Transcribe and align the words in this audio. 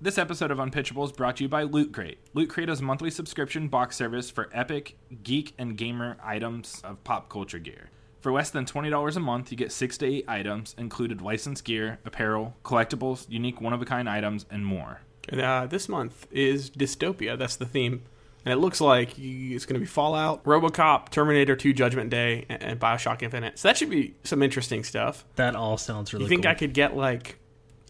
This 0.00 0.16
episode 0.16 0.52
of 0.52 0.60
Unpitchable 0.60 1.04
is 1.04 1.10
brought 1.10 1.38
to 1.38 1.42
you 1.42 1.48
by 1.48 1.64
Loot 1.64 1.92
Crate. 1.92 2.18
Loot 2.32 2.50
Crate 2.50 2.68
is 2.68 2.78
a 2.78 2.84
monthly 2.84 3.10
subscription 3.10 3.66
box 3.66 3.96
service 3.96 4.30
for 4.30 4.48
epic, 4.52 4.96
geek, 5.24 5.54
and 5.58 5.76
gamer 5.76 6.16
items 6.22 6.80
of 6.84 7.02
pop 7.02 7.28
culture 7.28 7.58
gear. 7.58 7.90
For 8.20 8.30
less 8.30 8.50
than 8.50 8.64
$20 8.64 9.16
a 9.16 9.18
month, 9.18 9.50
you 9.50 9.56
get 9.56 9.72
6 9.72 9.98
to 9.98 10.06
8 10.06 10.24
items, 10.28 10.76
included 10.78 11.20
licensed 11.20 11.64
gear, 11.64 11.98
apparel, 12.04 12.54
collectibles, 12.64 13.26
unique 13.28 13.60
one 13.60 13.72
of 13.72 13.82
a 13.82 13.84
kind 13.84 14.08
items, 14.08 14.46
and 14.52 14.64
more. 14.64 15.00
And, 15.28 15.40
uh, 15.40 15.66
this 15.66 15.88
month 15.88 16.28
is 16.30 16.70
dystopia. 16.70 17.36
That's 17.36 17.56
the 17.56 17.66
theme. 17.66 18.04
And 18.44 18.52
it 18.52 18.58
looks 18.58 18.80
like 18.80 19.18
it's 19.18 19.66
going 19.66 19.74
to 19.74 19.80
be 19.80 19.86
Fallout, 19.86 20.44
Robocop, 20.44 21.08
Terminator 21.08 21.56
2 21.56 21.72
Judgment 21.72 22.08
Day, 22.08 22.46
and, 22.48 22.62
and 22.62 22.80
Bioshock 22.80 23.20
Infinite. 23.22 23.58
So 23.58 23.66
that 23.66 23.76
should 23.76 23.90
be 23.90 24.14
some 24.22 24.44
interesting 24.44 24.84
stuff. 24.84 25.24
That 25.34 25.56
all 25.56 25.76
sounds 25.76 26.12
really 26.12 26.26
You 26.26 26.28
think 26.28 26.44
cool. 26.44 26.52
I 26.52 26.54
could 26.54 26.72
get 26.72 26.96
like 26.96 27.40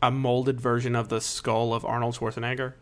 a 0.03 0.11
molded 0.11 0.61
version 0.61 0.95
of 0.97 1.09
the 1.09 1.21
skull 1.21 1.73
of 1.75 1.85
Arnold 1.85 2.17
Schwarzenegger? 2.17 2.73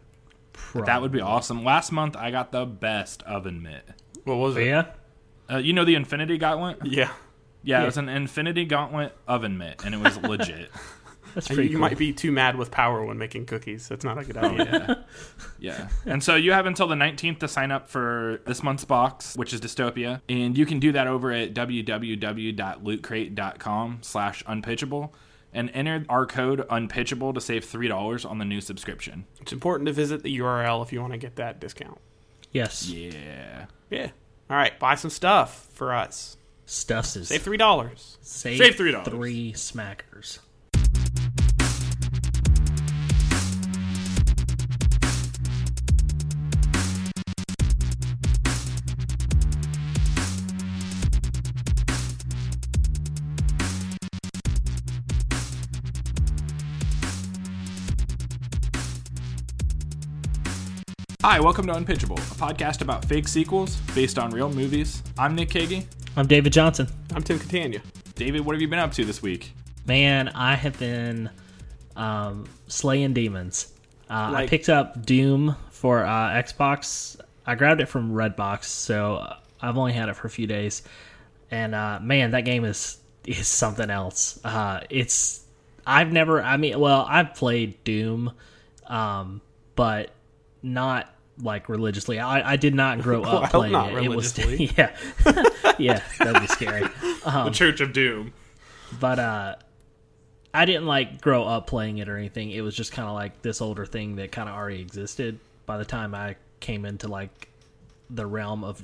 That 0.74 1.02
would 1.02 1.12
be 1.12 1.20
awesome. 1.20 1.64
Last 1.64 1.92
month, 1.92 2.16
I 2.16 2.30
got 2.30 2.50
the 2.52 2.64
best 2.64 3.22
oven 3.24 3.60
mitt. 3.62 3.84
What 4.24 4.36
was 4.36 4.56
it? 4.56 4.66
Yeah. 4.66 4.86
Uh, 5.50 5.58
you 5.58 5.72
know 5.72 5.84
the 5.84 5.94
Infinity 5.94 6.38
Gauntlet? 6.38 6.78
Yeah. 6.84 7.10
Yeah, 7.62 7.82
it 7.82 7.86
was 7.86 7.96
an 7.98 8.08
Infinity 8.08 8.64
Gauntlet 8.64 9.12
oven 9.28 9.58
mitt, 9.58 9.84
and 9.84 9.94
it 9.94 9.98
was 9.98 10.16
legit. 10.22 10.70
That's 11.34 11.48
And 11.48 11.56
pretty 11.56 11.70
you 11.70 11.76
cool. 11.76 11.80
might 11.82 11.98
be 11.98 12.12
too 12.14 12.30
mad 12.32 12.56
with 12.56 12.70
power 12.70 13.04
when 13.04 13.18
making 13.18 13.44
cookies. 13.46 13.88
That's 13.88 14.04
not 14.04 14.16
a 14.18 14.24
good 14.24 14.36
idea. 14.38 15.04
Yeah. 15.58 15.88
And 16.06 16.22
so 16.24 16.34
you 16.36 16.52
have 16.52 16.64
until 16.64 16.86
the 16.86 16.94
19th 16.94 17.40
to 17.40 17.48
sign 17.48 17.70
up 17.72 17.88
for 17.88 18.40
this 18.46 18.62
month's 18.62 18.84
box, 18.86 19.36
which 19.36 19.52
is 19.52 19.60
Dystopia. 19.60 20.22
And 20.28 20.56
you 20.56 20.64
can 20.64 20.78
do 20.80 20.92
that 20.92 21.06
over 21.06 21.30
at 21.32 21.52
www.lootcrate.com 21.52 23.98
slash 24.02 24.42
unpitchable 24.46 25.14
and 25.56 25.70
enter 25.74 26.04
our 26.08 26.26
code 26.26 26.64
unpitchable 26.70 27.32
to 27.32 27.40
save 27.40 27.64
$3 27.64 28.30
on 28.30 28.38
the 28.38 28.44
new 28.44 28.60
subscription. 28.60 29.24
it's 29.40 29.52
important 29.52 29.86
to 29.86 29.92
visit 29.92 30.22
the 30.22 30.38
URL 30.38 30.82
if 30.84 30.92
you 30.92 31.00
want 31.00 31.12
to 31.14 31.18
get 31.18 31.36
that 31.36 31.58
discount. 31.60 31.98
yes. 32.52 32.88
Yeah. 32.88 33.66
Yeah. 33.90 34.10
All 34.50 34.56
right. 34.56 34.78
Buy 34.78 34.94
some 34.94 35.10
stuff 35.10 35.66
for 35.72 35.92
us. 35.94 36.36
Stuffs 36.66 37.16
is 37.16 37.28
Save 37.28 37.42
three 37.42 37.56
dollars. 37.56 38.18
save, 38.22 38.58
Save 38.58 38.74
$3. 38.76 39.04
Three 39.04 39.52
smackers. 39.54 40.40
Hi, 61.28 61.40
welcome 61.40 61.66
to 61.66 61.74
Unpitchable, 61.74 62.18
a 62.18 62.36
podcast 62.36 62.82
about 62.82 63.04
fake 63.04 63.26
sequels 63.26 63.74
based 63.96 64.16
on 64.16 64.30
real 64.30 64.48
movies. 64.48 65.02
I'm 65.18 65.34
Nick 65.34 65.48
Kagi. 65.48 65.84
I'm 66.14 66.28
David 66.28 66.52
Johnson. 66.52 66.86
I'm 67.12 67.20
Tim 67.24 67.40
Catania. 67.40 67.82
David, 68.14 68.42
what 68.42 68.54
have 68.54 68.62
you 68.62 68.68
been 68.68 68.78
up 68.78 68.92
to 68.92 69.04
this 69.04 69.22
week? 69.22 69.50
Man, 69.86 70.28
I 70.28 70.54
have 70.54 70.78
been 70.78 71.28
um, 71.96 72.46
slaying 72.68 73.12
demons. 73.12 73.72
Uh, 74.08 74.34
I 74.36 74.46
picked 74.46 74.68
up 74.68 75.04
Doom 75.04 75.56
for 75.72 76.04
uh, 76.04 76.30
Xbox. 76.30 77.20
I 77.44 77.56
grabbed 77.56 77.80
it 77.80 77.86
from 77.86 78.12
Redbox, 78.12 78.62
so 78.66 79.16
uh, 79.16 79.36
I've 79.60 79.76
only 79.76 79.94
had 79.94 80.08
it 80.08 80.14
for 80.14 80.28
a 80.28 80.30
few 80.30 80.46
days. 80.46 80.84
And 81.50 81.74
uh, 81.74 81.98
man, 82.00 82.30
that 82.30 82.44
game 82.44 82.64
is 82.64 82.98
is 83.26 83.48
something 83.48 83.90
else. 83.90 84.38
Uh, 84.44 84.82
it's 84.90 85.44
I've 85.84 86.12
never. 86.12 86.40
I 86.40 86.56
mean, 86.56 86.78
well, 86.78 87.04
I've 87.08 87.34
played 87.34 87.82
Doom, 87.82 88.30
um, 88.86 89.40
but 89.74 90.10
not 90.62 91.15
like 91.40 91.68
religiously. 91.68 92.18
I, 92.18 92.52
I 92.52 92.56
did 92.56 92.74
not 92.74 93.00
grow 93.00 93.20
Well, 93.22 93.44
up 93.44 93.50
playing 93.50 93.74
it. 93.74 94.04
It 94.04 94.08
was 94.08 94.36
yeah, 94.76 94.96
yeah. 95.78 96.00
That'd 96.18 96.40
be 96.40 96.46
scary. 96.46 96.88
the 97.24 97.50
Church 97.52 97.80
of 97.80 97.92
Doom. 97.92 98.32
but 99.00 99.18
uh 99.18 99.56
I 100.54 100.64
didn't 100.64 100.86
like 100.86 101.20
grow 101.20 101.44
up 101.44 101.66
playing 101.66 101.98
it 101.98 102.08
or 102.08 102.16
anything. 102.16 102.50
It 102.50 102.62
was 102.62 102.74
just 102.74 102.90
kind 102.92 103.06
of 103.08 103.14
like 103.14 103.42
this 103.42 103.60
older 103.60 103.84
thing 103.84 104.16
that 104.16 104.32
kind 104.32 104.48
of 104.48 104.54
already 104.54 104.80
existed 104.80 105.38
by 105.66 105.76
the 105.76 105.84
time 105.84 106.14
I 106.14 106.36
came 106.60 106.86
into 106.86 107.08
like 107.08 107.48
the 108.08 108.24
realm 108.24 108.64
of 108.64 108.82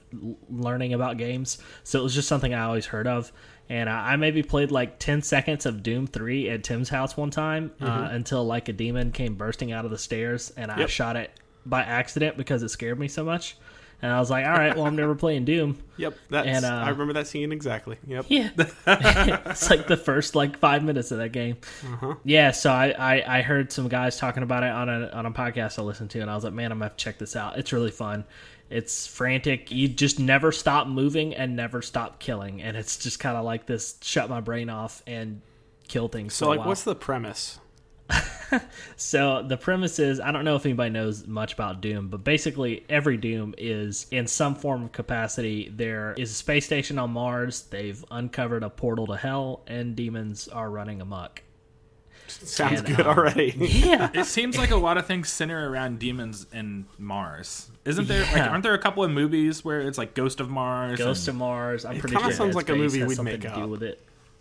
learning 0.51 0.93
about 0.93 1.17
games. 1.17 1.57
So 1.85 1.99
it 2.01 2.03
was 2.03 2.15
just 2.15 2.29
something 2.29 2.53
I 2.53 2.65
always 2.65 2.85
heard 2.85 3.07
of. 3.07 3.33
And 3.71 3.89
uh, 3.89 3.93
I 3.93 4.17
maybe 4.17 4.43
played 4.43 4.71
like 4.71 4.99
10 4.99 5.23
seconds 5.23 5.65
of 5.65 5.83
Doom 5.83 6.07
3 6.09 6.51
at 6.51 6.63
Tim's 6.65 6.91
house 6.91 7.17
one 7.17 7.31
time 7.31 7.73
uh, 7.81 8.09
until 8.11 8.45
like 8.45 8.69
a 8.69 8.73
demon 8.75 9.13
came 9.13 9.35
bursting 9.37 9.73
out 9.73 9.87
of 9.87 9.91
the 9.91 9.97
stairs 9.99 10.53
and 10.59 10.71
I 10.71 10.81
Yep. 10.81 10.89
shot 10.91 11.17
it 11.17 11.31
by 11.65 11.83
accident 11.83 12.37
because 12.37 12.63
it 12.63 12.69
scared 12.71 12.99
me 12.99 13.09
so 13.09 13.25
much. 13.25 13.57
And 14.03 14.11
I 14.13 14.19
was 14.19 14.31
like, 14.31 14.45
all 14.45 14.53
right, 14.53 14.75
well, 14.75 14.85
I'm 14.85 14.97
never 14.97 15.15
playing 15.15 15.45
Doom. 15.45 15.79
Yep. 15.99 16.19
That's. 16.31 16.49
And, 16.49 16.65
uh, 16.65 16.83
I 16.85 16.89
remember 16.89 17.13
that 17.13 17.29
scene 17.29 17.53
exactly. 17.53 17.97
Yep. 18.09 18.25
Yeah, 18.29 18.51
it's 18.59 19.71
like 19.71 19.87
the 19.87 19.97
first 19.97 20.35
like 20.35 20.59
five 20.59 20.83
minutes 20.83 21.13
of 21.13 21.19
that 21.19 21.29
game. 21.29 21.59
Yeah, 22.25 22.51
so 22.51 22.73
I, 22.73 22.89
I 22.99 23.39
I 23.39 23.43
heard 23.43 23.71
some 23.71 23.87
guys 23.87 24.17
talking 24.17 24.43
about 24.43 24.65
it 24.65 24.71
on 24.71 24.89
a 24.89 25.11
on 25.11 25.27
a 25.27 25.31
podcast 25.31 25.79
I 25.79 25.83
listened 25.83 26.11
to, 26.11 26.21
and 26.21 26.29
I 26.29 26.35
was 26.35 26.43
like, 26.43 26.55
man, 26.55 26.73
I'm 26.73 26.81
gonna 26.81 26.93
check 26.97 27.19
this 27.19 27.37
out. 27.37 27.57
It's 27.57 27.73
really 27.73 27.93
fun. 27.93 28.25
It's 28.69 29.07
frantic. 29.07 29.71
You 29.71 29.87
just 29.87 30.19
never 30.19 30.51
stop 30.51 30.89
moving 30.89 31.37
and 31.37 31.55
never 31.55 31.83
stop 31.83 32.19
killing, 32.19 32.63
and 32.63 32.77
it's 32.77 32.97
just 32.97 33.21
kind 33.21 33.37
of 33.37 33.45
like 33.45 33.67
this: 33.67 33.97
shut 34.03 34.29
my 34.29 34.41
brain 34.41 34.69
off 34.69 35.03
and 35.07 35.41
kill 35.87 36.09
things. 36.09 36.35
So 36.35 36.49
like, 36.49 36.67
what's 36.67 36.83
the 36.83 36.97
premise? 36.97 37.61
So 38.97 39.43
the 39.43 39.57
premise 39.57 39.99
is 39.99 40.21
I 40.21 40.31
don't 40.31 40.45
know 40.45 40.57
if 40.57 40.65
anybody 40.67 40.91
knows 40.91 41.27
much 41.27 41.55
about 41.55 41.81
Doom, 41.81 42.09
but 42.09 42.23
basically 42.23 42.85
every 42.89 43.17
Doom 43.17 43.55
is 43.59 44.07
in 44.11 44.27
some 44.27 44.55
form 44.55 44.85
of 44.85 44.93
capacity. 44.93 45.73
There 45.75 46.15
is 46.19 46.31
a 46.31 46.35
space 46.35 46.67
station 46.67 46.99
on 46.99 47.11
Mars. 47.11 47.63
They've 47.63 48.03
uncovered 48.11 48.63
a 48.63 48.71
portal 48.71 49.07
to 49.09 49.17
hell, 49.17 49.63
and 49.67 49.97
demons 49.97 50.49
are 50.49 50.71
running 50.71 51.01
amok. 51.01 51.43
Sounds 52.29 52.81
And, 52.81 52.97
good 52.97 53.07
um, 53.07 53.19
already. 53.19 53.55
Yeah, 53.59 54.11
It 54.15 54.25
seems 54.27 54.57
like 54.57 54.71
a 54.71 54.77
lot 54.77 54.97
of 54.97 55.07
things 55.07 55.29
center 55.29 55.71
around 55.71 55.99
demons 55.99 56.47
and 56.53 56.87
Mars. 56.99 57.71
Isn't 57.85 58.09
there? 58.09 58.23
Like, 58.33 58.51
aren't 58.51 58.63
there 58.63 58.75
a 58.75 58.79
couple 58.79 59.03
of 59.05 59.11
movies 59.11 59.65
where 59.65 59.81
it's 59.81 59.99
like 59.99 60.15
Ghost 60.15 60.41
of 60.41 60.49
Mars? 60.49 60.99
Ghost 60.99 61.27
of 61.29 61.35
Mars. 61.35 61.85
I'm 61.85 61.99
pretty 61.99 62.17
kinda 62.17 62.31
sure 62.31 62.37
sounds 62.37 62.55
like 62.55 62.69
a 62.69 62.75
movie 62.77 63.03
we'd 63.05 63.17
something 63.17 63.33
make 63.35 63.43
to 63.43 63.49
do 63.55 63.63
up. 63.65 63.69
with 63.69 63.83
it. 63.83 64.01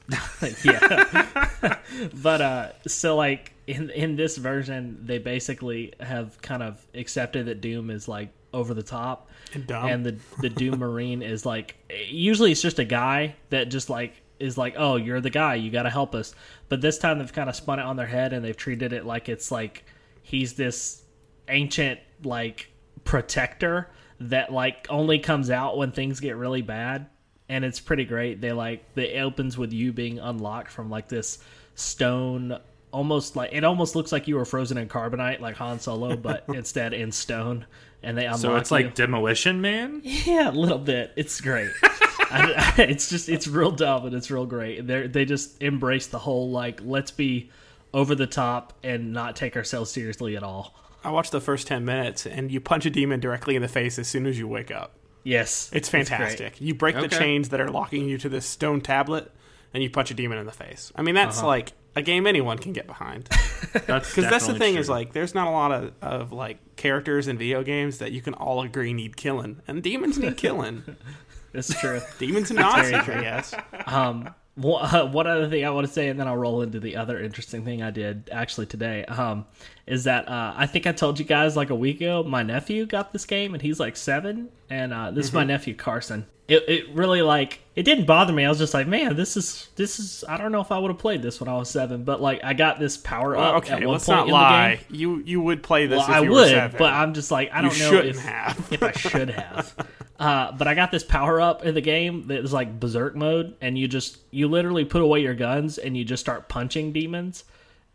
yeah, 0.64 1.78
but 2.22 2.42
uh, 2.42 2.70
so 2.88 3.16
like 3.16 3.51
in 3.68 3.90
in 3.92 4.16
this 4.16 4.38
version, 4.38 5.00
they 5.04 5.18
basically 5.18 5.94
have 6.00 6.42
kind 6.42 6.64
of 6.64 6.86
accepted 6.94 7.46
that 7.46 7.62
Doom 7.62 7.90
is 7.90 8.08
like 8.08 8.30
over 8.54 8.74
the 8.74 8.84
top, 8.84 9.30
And 9.54 9.66
and 9.90 10.06
the 10.06 10.18
the 10.40 10.50
Doom 10.50 10.80
Marine 10.80 11.22
is 11.22 11.46
like 11.46 11.76
usually 12.08 12.52
it's 12.52 12.62
just 12.62 12.80
a 12.80 12.86
guy 12.86 13.36
that 13.50 13.70
just 13.70 13.90
like 13.90 14.22
is 14.40 14.58
like, 14.58 14.74
oh, 14.78 14.96
you're 14.96 15.22
the 15.22 15.30
guy, 15.30 15.56
you 15.56 15.70
got 15.70 15.84
to 15.84 15.90
help 15.90 16.16
us. 16.16 16.34
But 16.68 16.82
this 16.82 16.98
time 16.98 17.20
they've 17.20 17.32
kind 17.32 17.50
of 17.50 17.56
spun 17.56 17.80
it 17.80 17.84
on 17.84 17.96
their 17.96 18.08
head 18.08 18.34
and 18.34 18.44
they've 18.44 18.58
treated 18.58 18.92
it 18.92 19.06
like 19.06 19.30
it's 19.30 19.52
like 19.52 19.86
he's 20.24 20.54
this 20.54 21.04
ancient 21.48 22.00
like 22.24 22.72
protector 23.04 23.90
that 24.20 24.52
like 24.52 24.88
only 24.90 25.20
comes 25.20 25.50
out 25.50 25.78
when 25.78 25.92
things 25.92 26.20
get 26.20 26.36
really 26.36 26.62
bad. 26.62 27.08
And 27.50 27.66
it's 27.66 27.80
pretty 27.80 28.06
great. 28.06 28.42
They 28.42 28.52
like 28.54 28.84
it 28.96 29.22
opens 29.22 29.58
with 29.58 29.74
you 29.74 29.94
being 29.94 30.20
unlocked 30.20 30.72
from 30.72 30.90
like 30.90 31.08
this 31.08 31.40
stone 31.76 32.60
almost 32.92 33.36
like 33.36 33.52
it 33.54 33.64
almost 33.64 33.96
looks 33.96 34.12
like 34.12 34.28
you 34.28 34.36
were 34.36 34.46
frozen 34.46 34.78
in 34.78 34.88
carbonite 34.88 35.40
like 35.40 35.56
han 35.56 35.80
solo 35.80 36.16
but 36.18 36.44
instead 36.54 36.94
in 36.94 37.12
stone 37.12 37.66
and 38.04 38.18
they 38.18 38.26
unlock 38.26 38.40
So 38.42 38.56
it's 38.56 38.72
you. 38.72 38.78
like 38.78 38.96
Demolition 38.96 39.62
Man. 39.62 40.02
Yeah, 40.04 40.50
a 40.50 40.52
little 40.52 40.80
bit. 40.80 41.12
It's 41.16 41.40
great. 41.40 41.70
I, 41.84 42.74
I- 42.78 42.82
it's 42.84 43.10
just 43.10 43.30
it's 43.30 43.48
real 43.48 43.72
dumb 43.72 44.06
and 44.08 44.16
it's 44.16 44.32
real 44.32 44.46
great. 44.46 44.88
They 44.88 45.08
they 45.08 45.26
just 45.26 45.62
embrace 45.62 46.08
the 46.08 46.20
whole 46.20 46.50
like 46.52 46.80
let's 46.84 47.12
be 47.12 47.50
over 47.94 48.16
the 48.16 48.26
top 48.28 48.74
and 48.84 49.14
not 49.14 49.36
take 49.36 49.56
ourselves 49.56 49.92
seriously 49.92 50.36
at 50.36 50.44
all. 50.44 50.74
I 51.04 51.12
watched 51.12 51.32
the 51.32 51.42
first 51.42 51.68
ten 51.68 51.84
minutes, 51.84 52.26
and 52.28 52.52
you 52.52 52.60
punch 52.62 52.86
a 52.86 52.90
demon 52.90 53.20
directly 53.20 53.56
in 53.56 53.62
the 53.62 53.68
face 53.68 53.98
as 54.00 54.08
soon 54.08 54.26
as 54.28 54.38
you 54.40 54.48
wake 54.48 54.70
up. 54.72 54.94
Yes, 55.24 55.70
It's 55.74 55.90
great. 55.90 56.08
fantastic. 56.08 56.62
you 56.62 56.74
break 56.74 56.96
the 56.96 57.08
chains 57.08 57.50
that 57.50 57.60
are 57.62 57.70
locking 57.70 58.08
you 58.08 58.18
to 58.20 58.30
this 58.30 58.46
stone 58.46 58.82
tablet, 58.82 59.32
and 59.74 59.82
you 59.84 59.90
punch 59.90 60.10
a 60.12 60.14
demon 60.14 60.38
in 60.38 60.46
the 60.46 60.52
face. 60.52 60.92
I 60.96 61.02
mean, 61.02 61.16
that's 61.16 61.40
Uh-huh. 61.40 61.48
like 61.48 61.74
a 61.96 62.02
game 62.02 62.28
anyone 62.28 62.58
can 62.58 62.74
get 62.74 62.88
behind. 62.88 63.30
Because 63.72 64.16
that's 64.16 64.48
the 64.48 64.58
thing 64.58 64.74
true. 64.74 64.82
is 64.82 64.90
like, 64.90 65.14
there's 65.14 65.34
not 65.34 65.48
a 65.48 65.52
lot 65.52 65.72
of, 65.72 65.94
of 66.02 66.34
like 66.34 66.76
characters 66.76 67.30
in 67.30 67.38
video 67.38 67.64
games 67.64 68.00
that 68.00 68.12
you 68.12 68.20
can 68.20 68.34
all 68.34 68.62
agree 68.64 68.92
need 68.92 69.16
killing, 69.16 69.62
and 69.66 69.82
demons 69.82 70.18
need 70.18 70.36
killing. 70.36 70.84
that's 71.54 71.80
true. 71.80 72.02
demons 72.20 72.50
and 72.50 72.60
Nazis, 72.60 72.90
very 72.90 73.02
I 73.02 73.04
true. 73.04 73.22
guess. 73.22 73.54
Um, 73.86 74.34
one 74.56 74.84
uh, 74.84 75.06
one 75.06 75.28
other 75.28 75.48
thing 75.48 75.64
I 75.64 75.70
want 75.70 75.88
to 75.88 75.94
say, 75.94 76.10
and 76.10 76.20
then 76.20 76.28
I'll 76.28 76.36
roll 76.36 76.62
into 76.64 76.82
the 76.82 76.98
other 76.98 77.22
interesting 77.22 77.64
thing 77.64 77.82
I 77.82 77.92
did 77.92 78.30
actually 78.32 78.66
today. 78.66 79.06
Um, 79.06 79.46
is 79.88 80.06
that 80.06 80.28
uh, 80.28 80.54
I 80.56 80.68
think 80.68 80.88
I 80.88 80.92
told 80.92 81.20
you 81.20 81.26
guys 81.26 81.56
like 81.56 81.70
a 81.70 81.76
week 81.76 81.98
ago, 81.98 82.24
my 82.24 82.44
nephew 82.44 82.86
got 82.86 83.12
this 83.12 83.26
game, 83.26 83.54
and 83.54 83.62
he's 83.62 83.80
like 83.80 83.98
seven, 83.98 84.50
and 84.70 84.94
uh, 84.94 85.12
this 85.12 85.28
is 85.28 85.34
my 85.34 85.44
nephew 85.44 85.76
Carson. 85.76 86.26
It, 86.48 86.68
it 86.68 86.90
really 86.94 87.22
like 87.22 87.62
it 87.76 87.84
didn't 87.84 88.06
bother 88.06 88.34
me. 88.34 88.44
I 88.44 88.50
was 88.50 88.58
just 88.58 88.74
like, 88.74 88.86
man, 88.86 89.16
this 89.16 89.38
is 89.38 89.70
this 89.76 90.00
is. 90.00 90.26
I 90.28 90.38
don't 90.38 90.52
know 90.52 90.60
if 90.60 90.72
I 90.72 90.78
would 90.78 90.92
have 90.92 91.00
played 91.00 91.22
this 91.22 91.40
when 91.40 91.48
I 91.48 91.56
was 91.56 91.70
seven, 91.70 92.04
but 92.04 92.22
like 92.22 92.44
I 92.44 92.54
got 92.54 92.80
this 92.80 92.98
power 92.98 93.38
up. 93.38 93.40
Well, 93.40 93.50
at 93.50 93.56
okay, 93.64 93.86
one 93.86 93.94
let's 93.94 94.06
point 94.06 94.18
not 94.18 94.28
in 94.28 94.34
lie. 94.34 94.76
The 94.76 94.76
game. 94.76 95.00
You 95.00 95.24
you 95.26 95.42
would 95.42 95.64
play 95.64 95.88
this 95.88 96.00
Well, 96.00 96.10
if 96.10 96.16
I 96.16 96.20
you 96.22 96.32
were 96.32 96.36
would, 96.36 96.78
but 96.78 96.94
I'm 96.94 97.14
just 97.14 97.32
like 97.32 97.52
I 97.54 97.62
don't 97.62 97.78
know 97.80 97.92
shouldn't 97.92 98.18
if, 98.18 98.22
have. 98.22 98.68
if 98.72 98.84
I 98.84 98.92
should 98.92 99.30
have. 99.30 99.76
Uh, 100.20 100.52
but 100.52 100.68
I 100.68 100.76
got 100.76 100.92
this 100.92 101.04
power 101.04 101.42
up 101.42 101.64
in 101.64 101.74
the 101.74 101.82
game 101.82 102.28
that 102.28 102.42
was 102.42 102.54
like 102.54 102.80
berserk 102.80 103.16
mode, 103.16 103.56
and 103.62 103.78
you 103.78 103.88
just 103.88 104.18
you 104.30 104.48
literally 104.48 104.86
put 104.86 105.02
away 105.02 105.22
your 105.22 105.34
guns 105.34 105.78
and 105.78 105.98
you 105.98 106.04
just 106.04 106.22
start 106.22 106.48
punching 106.48 106.94
demons. 106.94 107.44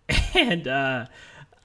And 0.35 0.69
uh, 0.69 1.07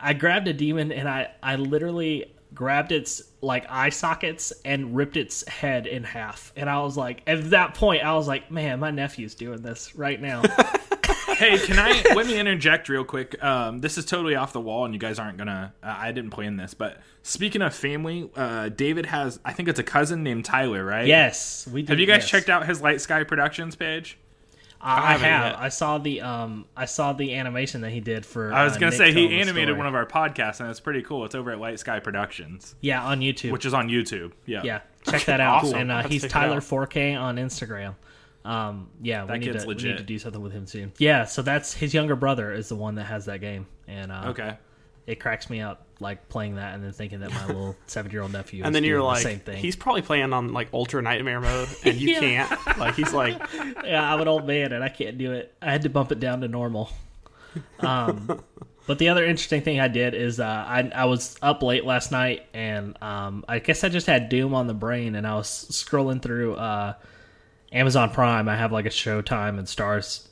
I 0.01 0.13
grabbed 0.13 0.47
a 0.47 0.53
demon 0.53 0.91
and 0.91 1.07
I 1.07 1.31
I 1.41 1.55
literally 1.55 2.33
grabbed 2.53 2.91
its 2.91 3.21
like 3.41 3.65
eye 3.69 3.89
sockets 3.89 4.51
and 4.65 4.95
ripped 4.95 5.17
its 5.17 5.47
head 5.47 5.87
in 5.87 6.03
half. 6.03 6.51
And 6.55 6.69
I 6.69 6.81
was 6.81 6.97
like, 6.97 7.21
at 7.27 7.51
that 7.51 7.75
point, 7.75 8.03
I 8.03 8.13
was 8.15 8.27
like, 8.27 8.51
man, 8.51 8.79
my 8.79 8.91
nephew's 8.91 9.35
doing 9.35 9.61
this 9.61 9.95
right 9.95 10.21
now. 10.21 10.41
hey, 11.41 11.57
can 11.57 11.79
I 11.79 12.03
let 12.13 12.27
me 12.27 12.39
interject 12.39 12.89
real 12.89 13.03
quick? 13.03 13.41
Um, 13.43 13.79
this 13.79 13.97
is 13.97 14.05
totally 14.05 14.35
off 14.35 14.53
the 14.53 14.61
wall, 14.61 14.85
and 14.85 14.93
you 14.93 14.99
guys 14.99 15.19
aren't 15.19 15.37
gonna. 15.37 15.73
Uh, 15.81 15.95
I 15.97 16.11
didn't 16.11 16.31
plan 16.31 16.57
this, 16.57 16.73
but 16.73 16.97
speaking 17.23 17.61
of 17.61 17.73
family, 17.73 18.29
uh, 18.35 18.69
David 18.69 19.07
has. 19.07 19.39
I 19.43 19.53
think 19.53 19.69
it's 19.69 19.79
a 19.79 19.83
cousin 19.83 20.23
named 20.23 20.45
Tyler, 20.45 20.85
right? 20.85 21.07
yes, 21.07 21.67
we. 21.71 21.81
Did, 21.81 21.89
Have 21.89 21.99
you 21.99 22.05
guys 22.05 22.23
yes. 22.23 22.29
checked 22.29 22.49
out 22.49 22.67
his 22.67 22.81
Light 22.81 23.01
Sky 23.01 23.23
Productions 23.23 23.75
page? 23.75 24.17
I, 24.83 25.11
haven't 25.13 25.25
have. 25.29 25.45
yet. 25.53 25.59
I 25.59 25.69
saw 25.69 25.97
the 25.97 26.21
um. 26.21 26.65
I 26.75 26.85
saw 26.85 27.13
the 27.13 27.35
animation 27.35 27.81
that 27.81 27.91
he 27.91 27.99
did 27.99 28.25
for. 28.25 28.51
I 28.53 28.63
was 28.63 28.73
uh, 28.75 28.79
gonna 28.79 28.89
Nick 28.91 28.97
say 28.97 29.13
he 29.13 29.25
animated 29.39 29.67
story. 29.69 29.77
one 29.77 29.87
of 29.87 29.95
our 29.95 30.05
podcasts, 30.05 30.59
and 30.59 30.69
it's 30.69 30.79
pretty 30.79 31.01
cool. 31.03 31.23
It's 31.25 31.35
over 31.35 31.51
at 31.51 31.59
Light 31.59 31.79
Sky 31.79 31.99
Productions, 31.99 32.75
Yeah, 32.81 33.03
on 33.03 33.19
YouTube. 33.19 33.51
which 33.51 33.65
is 33.65 33.73
on 33.73 33.89
YouTube. 33.89 34.31
Yeah. 34.45 34.61
yeah, 34.63 34.81
check 35.05 35.25
that 35.25 35.39
out. 35.39 35.63
Awesome. 35.63 35.77
And 35.79 35.91
uh, 35.91 36.03
he's 36.07 36.25
Tyler 36.27 36.59
4K 36.61 37.19
on 37.19 37.35
Instagram. 37.37 37.95
Um, 38.43 38.89
yeah, 39.01 39.23
we 39.23 39.27
That 39.27 39.39
need, 39.39 39.51
kid's 39.51 39.63
to, 39.63 39.67
we 39.67 39.75
need 39.75 39.97
to 39.97 40.03
do 40.03 40.17
something 40.17 40.41
with 40.41 40.51
him 40.53 40.65
soon. 40.65 40.91
Yeah, 40.97 41.25
so 41.25 41.41
that's 41.43 41.73
his 41.73 41.93
younger 41.93 42.15
brother 42.15 42.51
is 42.51 42.69
the 42.69 42.75
one 42.75 42.95
that 42.95 43.03
has 43.05 43.25
that 43.25 43.39
game, 43.41 43.67
and 43.87 44.11
uh, 44.11 44.23
Okay. 44.29 44.57
it 45.05 45.19
cracks 45.19 45.47
me 45.49 45.61
up 45.61 45.85
like 46.01 46.27
playing 46.27 46.55
that 46.55 46.73
and 46.73 46.83
then 46.83 46.91
thinking 46.91 47.19
that 47.21 47.29
my 47.31 47.45
little 47.47 47.75
seven 47.87 48.11
year 48.11 48.21
old 48.23 48.33
nephew. 48.33 48.63
and 48.63 48.69
is 48.69 48.73
then 48.73 48.83
you're 48.83 49.01
like, 49.01 49.17
the 49.19 49.23
same 49.29 49.39
thing. 49.39 49.57
he's 49.57 49.75
probably 49.75 50.01
playing 50.01 50.33
on 50.33 50.51
like 50.51 50.67
ultra 50.73 51.01
nightmare 51.01 51.39
mode, 51.39 51.69
and 51.85 51.95
you 51.97 52.09
Yeah. 52.21 52.47
can't. 52.47 52.77
Like 52.77 52.95
he's 52.95 53.13
like, 53.13 53.39
yeah, 53.85 54.13
I'm 54.13 54.19
an 54.19 54.27
old 54.27 54.45
man 54.47 54.73
and 54.73 54.83
I 54.83 54.89
can't 54.89 55.17
do 55.17 55.31
it. 55.31 55.53
I 55.61 55.71
had 55.71 55.83
to 55.83 55.89
bump 55.89 56.11
it 56.11 56.19
down 56.19 56.41
to 56.41 56.47
normal. 56.47 56.89
Um, 57.79 58.41
but 58.87 58.97
the 58.97 59.09
other 59.09 59.23
interesting 59.25 59.61
thing 59.61 59.79
I 59.79 59.87
did 59.87 60.13
is 60.13 60.39
uh, 60.39 60.45
I 60.45 60.91
I 60.93 61.05
was 61.05 61.37
up 61.41 61.61
late 61.63 61.85
last 61.85 62.11
night 62.11 62.45
and 62.53 62.97
um, 63.01 63.45
I 63.47 63.59
guess 63.59 63.83
I 63.83 63.89
just 63.89 64.07
had 64.07 64.29
Doom 64.29 64.53
on 64.53 64.67
the 64.67 64.73
brain 64.73 65.15
and 65.15 65.25
I 65.27 65.35
was 65.35 65.47
scrolling 65.71 66.21
through 66.21 66.55
uh, 66.55 66.93
Amazon 67.71 68.09
Prime. 68.09 68.49
I 68.49 68.55
have 68.55 68.71
like 68.71 68.85
a 68.85 68.89
Showtime 68.89 69.57
and 69.59 69.67
Stars 69.69 70.27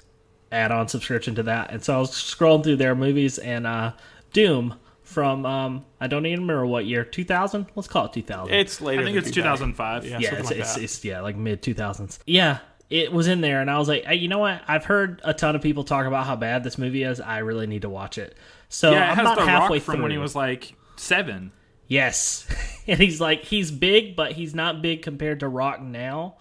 add-on 0.51 0.87
subscription 0.87 1.35
to 1.35 1.43
that, 1.43 1.71
and 1.71 1.83
so 1.83 1.95
I 1.95 1.99
was 1.99 2.09
scrolling 2.11 2.63
through 2.63 2.77
their 2.77 2.95
movies 2.95 3.37
and 3.37 3.67
uh, 3.67 3.91
Doom 4.33 4.73
from 5.09 5.45
um, 5.45 5.85
I 5.99 6.07
don't 6.07 6.25
even 6.25 6.41
remember 6.41 6.65
what 6.65 6.85
year 6.85 7.03
2000. 7.03 7.65
Let's 7.75 7.87
call 7.87 8.05
it 8.05 8.13
2000 8.13 8.53
it's 8.53 8.79
later. 8.79 9.01
I 9.01 9.05
think 9.05 9.15
than 9.15 9.23
it's 9.25 9.33
2000. 9.35 9.73
2005. 9.73 10.05
Yeah. 10.05 10.19
yeah, 10.19 10.29
something 10.29 10.39
it's, 10.39 10.49
like 10.51 10.59
it's, 10.59 10.75
that. 10.75 10.83
it's 10.83 11.05
yeah, 11.05 11.21
like 11.21 11.35
mid 11.35 11.61
two 11.61 11.73
thousands. 11.73 12.19
Yeah, 12.27 12.59
it 12.89 13.11
was 13.11 13.27
in 13.27 13.41
there, 13.41 13.61
and 13.61 13.69
I 13.69 13.77
was 13.79 13.87
like, 13.87 14.05
hey, 14.05 14.15
you 14.15 14.27
know 14.27 14.39
what? 14.39 14.61
I've 14.67 14.85
heard 14.85 15.21
a 15.23 15.33
ton 15.33 15.55
of 15.55 15.61
people 15.61 15.83
talk 15.83 16.05
about 16.05 16.25
how 16.25 16.35
bad 16.35 16.63
this 16.63 16.77
movie 16.77 17.03
is. 17.03 17.19
I 17.19 17.39
really 17.39 17.67
need 17.67 17.81
to 17.81 17.89
watch 17.89 18.17
it. 18.17 18.35
So 18.69 18.91
Yeah, 18.91 19.07
it 19.07 19.11
I'm 19.11 19.15
has 19.17 19.25
about 19.25 19.37
the 19.37 19.45
halfway 19.45 19.77
Rock 19.77 19.85
from 19.85 19.95
through. 19.95 20.03
when 20.03 20.11
he 20.11 20.17
was 20.17 20.35
like 20.35 20.73
seven. 20.95 21.51
yes, 21.87 22.47
and 22.87 22.99
he's 22.99 23.19
like 23.19 23.43
he's 23.43 23.71
big, 23.71 24.15
but 24.15 24.33
he's 24.33 24.53
not 24.53 24.81
big 24.81 25.01
compared 25.01 25.39
to 25.41 25.47
Rock 25.47 25.81
now. 25.81 26.37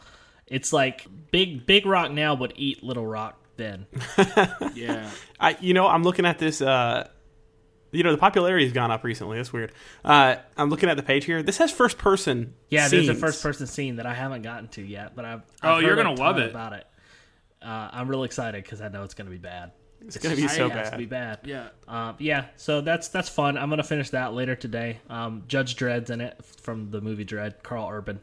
It's 0.46 0.72
like 0.72 1.06
big 1.30 1.66
big 1.66 1.86
Rock 1.86 2.10
now 2.12 2.34
would 2.34 2.52
eat 2.56 2.82
Little 2.82 3.06
Rock 3.06 3.38
then. 3.56 3.86
Yeah. 4.74 5.10
I, 5.40 5.56
you 5.60 5.74
know, 5.74 5.86
I'm 5.86 6.02
looking 6.02 6.24
at 6.26 6.38
this. 6.38 6.60
Uh, 6.62 7.08
you 7.90 8.02
know, 8.02 8.12
the 8.12 8.18
popularity 8.18 8.64
has 8.64 8.72
gone 8.72 8.90
up 8.90 9.04
recently. 9.04 9.36
That's 9.38 9.52
weird. 9.52 9.72
Uh, 10.04 10.36
I'm 10.56 10.68
looking 10.70 10.88
at 10.88 10.96
the 10.96 11.02
page 11.02 11.24
here. 11.24 11.42
This 11.42 11.58
has 11.58 11.70
first 11.72 11.98
person. 11.98 12.54
Yeah, 12.68 12.88
there's 12.88 13.08
a 13.08 13.14
first 13.14 13.42
person 13.42 13.66
scene 13.66 13.96
that 13.96 14.06
I 14.06 14.14
haven't 14.14 14.42
gotten 14.42 14.68
to 14.68 14.82
yet, 14.82 15.14
but 15.16 15.24
I've, 15.24 15.42
Oh, 15.62 15.74
I've 15.74 15.82
you're 15.82 15.96
gonna 15.96 16.14
love 16.14 16.38
it. 16.38 16.50
about 16.50 16.72
it. 16.74 16.86
Uh, 17.62 17.88
I'm 17.92 18.08
real 18.08 18.24
excited 18.24 18.62
because 18.62 18.80
I 18.80 18.88
know 18.88 19.02
it's 19.02 19.14
going 19.14 19.26
to 19.26 19.32
be 19.32 19.38
bad. 19.38 19.72
It's 20.00 20.16
gonna 20.16 20.36
be 20.36 20.46
so 20.46 20.66
it 20.66 20.72
has 20.72 20.86
to 20.86 20.90
bad. 20.92 20.98
be 20.98 21.06
bad. 21.06 21.38
Yeah. 21.44 21.68
Um, 21.88 22.14
yeah, 22.20 22.44
so 22.56 22.80
that's 22.80 23.08
that's 23.08 23.28
fun. 23.28 23.58
I'm 23.58 23.68
gonna 23.68 23.82
finish 23.82 24.10
that 24.10 24.32
later 24.32 24.54
today. 24.54 25.00
Um, 25.10 25.42
Judge 25.48 25.74
Dredd's 25.74 26.10
in 26.10 26.20
it 26.20 26.40
from 26.60 26.92
the 26.92 27.00
movie 27.00 27.24
Dredd. 27.24 27.64
Karl 27.64 27.88
Urban, 27.90 28.20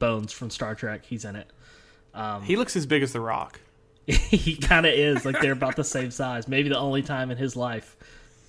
Bones 0.00 0.32
from 0.32 0.50
Star 0.50 0.74
Trek. 0.74 1.04
He's 1.04 1.24
in 1.24 1.36
it. 1.36 1.48
He 2.42 2.56
looks 2.56 2.74
as 2.74 2.86
big 2.86 3.02
as 3.04 3.12
the 3.12 3.20
Rock. 3.20 3.60
he 4.06 4.56
kind 4.56 4.86
of 4.86 4.92
is 4.92 5.24
like 5.24 5.40
they're 5.40 5.52
about 5.52 5.76
the 5.76 5.84
same 5.84 6.10
size. 6.10 6.48
Maybe 6.48 6.68
the 6.68 6.78
only 6.78 7.02
time 7.02 7.30
in 7.30 7.36
his 7.38 7.54
life 7.56 7.96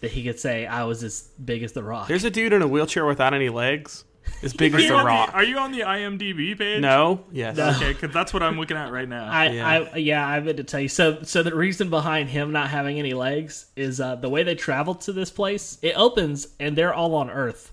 that 0.01 0.12
he 0.12 0.24
could 0.24 0.39
say 0.39 0.65
I 0.65 0.83
was 0.83 1.03
as 1.03 1.30
big 1.44 1.63
as 1.63 1.71
the 1.71 1.83
Rock. 1.83 2.07
There's 2.07 2.24
a 2.24 2.30
dude 2.30 2.53
in 2.53 2.62
a 2.62 2.68
wheelchair 2.68 3.06
without 3.06 3.33
any 3.33 3.50
legs, 3.50 4.03
as 4.44 4.53
big 4.53 4.74
as 4.74 4.88
the 4.88 4.94
Rock. 4.94 5.31
the, 5.31 5.36
are 5.36 5.44
you 5.44 5.57
on 5.57 5.71
the 5.71 5.81
IMDb 5.81 6.57
page? 6.57 6.81
no. 6.81 7.24
Yes. 7.31 7.57
Okay, 7.57 7.94
because 7.94 8.13
that's 8.13 8.33
what 8.33 8.44
I'm 8.44 8.57
looking 8.59 8.77
at 8.77 8.92
right 8.92 9.07
now. 9.07 9.30
I, 9.30 9.50
Yeah. 9.50 9.68
I 9.68 9.97
yeah, 9.97 10.27
I 10.27 10.39
meant 10.39 10.57
to 10.57 10.63
tell 10.63 10.80
you. 10.80 10.89
So 10.89 11.24
so 11.24 11.44
the 11.44 11.56
reason 11.56 11.89
behind 11.89 12.30
him 12.30 12.51
not 12.51 12.69
having 12.69 13.00
any 13.00 13.13
legs 13.13 13.68
is 13.75 14.00
uh, 14.00 14.15
the 14.15 14.30
way 14.30 14.44
they 14.44 14.56
travel 14.56 14.95
to 14.95 15.13
this 15.13 15.31
place. 15.31 15.77
It 15.81 15.94
opens 15.95 16.48
and 16.59 16.77
they're 16.77 16.94
all 16.94 17.15
on 17.15 17.30
Earth, 17.30 17.71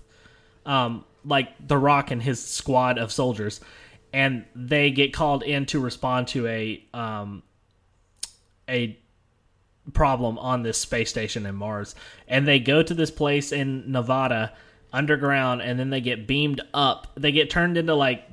um, 0.65 1.05
like 1.25 1.49
the 1.65 1.77
Rock 1.77 2.11
and 2.11 2.21
his 2.21 2.43
squad 2.43 2.97
of 2.97 3.11
soldiers, 3.11 3.59
and 4.11 4.45
they 4.55 4.91
get 4.91 5.13
called 5.13 5.43
in 5.43 5.65
to 5.67 5.79
respond 5.79 6.27
to 6.29 6.47
a 6.47 6.85
um, 6.93 7.43
a 8.69 8.97
problem 9.91 10.37
on 10.39 10.63
this 10.63 10.77
space 10.77 11.09
station 11.09 11.45
in 11.45 11.55
Mars. 11.55 11.95
And 12.27 12.47
they 12.47 12.59
go 12.59 12.81
to 12.81 12.93
this 12.93 13.11
place 13.11 13.51
in 13.51 13.91
Nevada 13.91 14.53
underground 14.93 15.61
and 15.61 15.79
then 15.79 15.89
they 15.89 16.01
get 16.01 16.27
beamed 16.27 16.61
up. 16.73 17.07
They 17.15 17.31
get 17.31 17.49
turned 17.49 17.77
into 17.77 17.95
like 17.95 18.23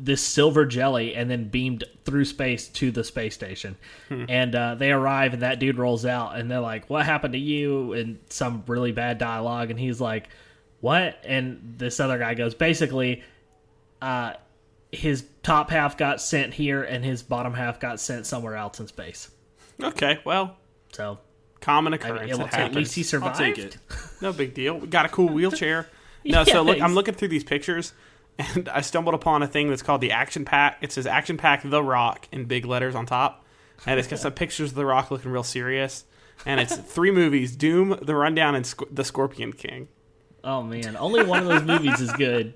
this 0.00 0.22
silver 0.22 0.64
jelly 0.64 1.14
and 1.14 1.28
then 1.28 1.48
beamed 1.48 1.84
through 2.04 2.24
space 2.24 2.68
to 2.68 2.90
the 2.90 3.02
space 3.02 3.34
station. 3.34 3.76
And 4.28 4.54
uh, 4.54 4.76
they 4.76 4.92
arrive 4.92 5.32
and 5.34 5.42
that 5.42 5.58
dude 5.58 5.76
rolls 5.76 6.06
out 6.06 6.36
and 6.36 6.50
they're 6.50 6.60
like, 6.60 6.88
What 6.88 7.04
happened 7.04 7.32
to 7.34 7.38
you? 7.38 7.92
And 7.92 8.18
some 8.30 8.62
really 8.66 8.92
bad 8.92 9.18
dialogue. 9.18 9.70
And 9.70 9.78
he's 9.78 10.00
like, 10.00 10.28
What? 10.80 11.18
And 11.24 11.74
this 11.76 12.00
other 12.00 12.18
guy 12.18 12.34
goes, 12.34 12.54
Basically, 12.54 13.22
uh, 14.00 14.34
his 14.92 15.24
top 15.42 15.70
half 15.70 15.98
got 15.98 16.20
sent 16.20 16.54
here 16.54 16.82
and 16.82 17.04
his 17.04 17.22
bottom 17.22 17.52
half 17.52 17.80
got 17.80 18.00
sent 18.00 18.24
somewhere 18.24 18.54
else 18.54 18.80
in 18.80 18.86
space. 18.86 19.30
Okay. 19.82 20.20
Well, 20.24 20.56
So 20.92 21.18
common 21.60 21.92
I 21.92 21.96
occurrence. 21.96 22.32
mean, 22.32 22.40
It 22.40 22.44
it 22.44 22.50
happens. 22.54 22.68
at 22.70 22.74
least 22.74 22.94
he 22.94 23.02
survived. 23.02 23.40
I'll 23.40 23.46
take 23.54 23.58
it. 23.58 23.76
No 24.22 24.32
big 24.32 24.54
deal. 24.54 24.78
We 24.78 24.86
got 24.86 25.06
a 25.06 25.08
cool 25.08 25.28
wheelchair. 25.28 25.88
No, 26.24 26.40
Yeah, 26.40 26.44
so 26.44 26.62
look, 26.62 26.80
I'm 26.82 26.94
looking 26.94 27.14
through 27.14 27.28
these 27.28 27.44
pictures, 27.44 27.92
and 28.38 28.68
I 28.68 28.80
stumbled 28.80 29.14
upon 29.14 29.42
a 29.44 29.46
thing 29.46 29.68
that's 29.70 29.82
called 29.82 30.00
the 30.00 30.10
Action 30.10 30.44
Pack. 30.44 30.78
It 30.82 30.90
says 30.90 31.06
Action 31.06 31.36
Pack 31.36 31.62
The 31.64 31.82
Rock 31.82 32.26
in 32.32 32.44
big 32.46 32.64
letters 32.64 32.96
on 32.96 33.06
top, 33.06 33.44
and 33.86 33.98
it's 34.00 34.08
got 34.08 34.18
some 34.18 34.32
pictures 34.42 34.70
of 34.70 34.74
The 34.74 34.84
Rock 34.84 35.12
looking 35.12 35.30
real 35.30 35.44
serious. 35.44 36.04
And 36.44 36.60
it's 36.60 36.76
three 36.76 37.12
movies: 37.12 37.54
Doom, 37.54 37.98
The 38.02 38.16
Rundown, 38.16 38.56
and 38.56 38.66
Sc- 38.66 38.82
The 38.90 39.04
Scorpion 39.04 39.52
King. 39.52 39.88
Oh 40.42 40.62
man, 40.62 40.96
only 40.96 41.22
one 41.24 41.40
of 41.42 41.46
those 41.48 41.62
movies 41.62 42.00
is 42.00 42.12
good. 42.12 42.54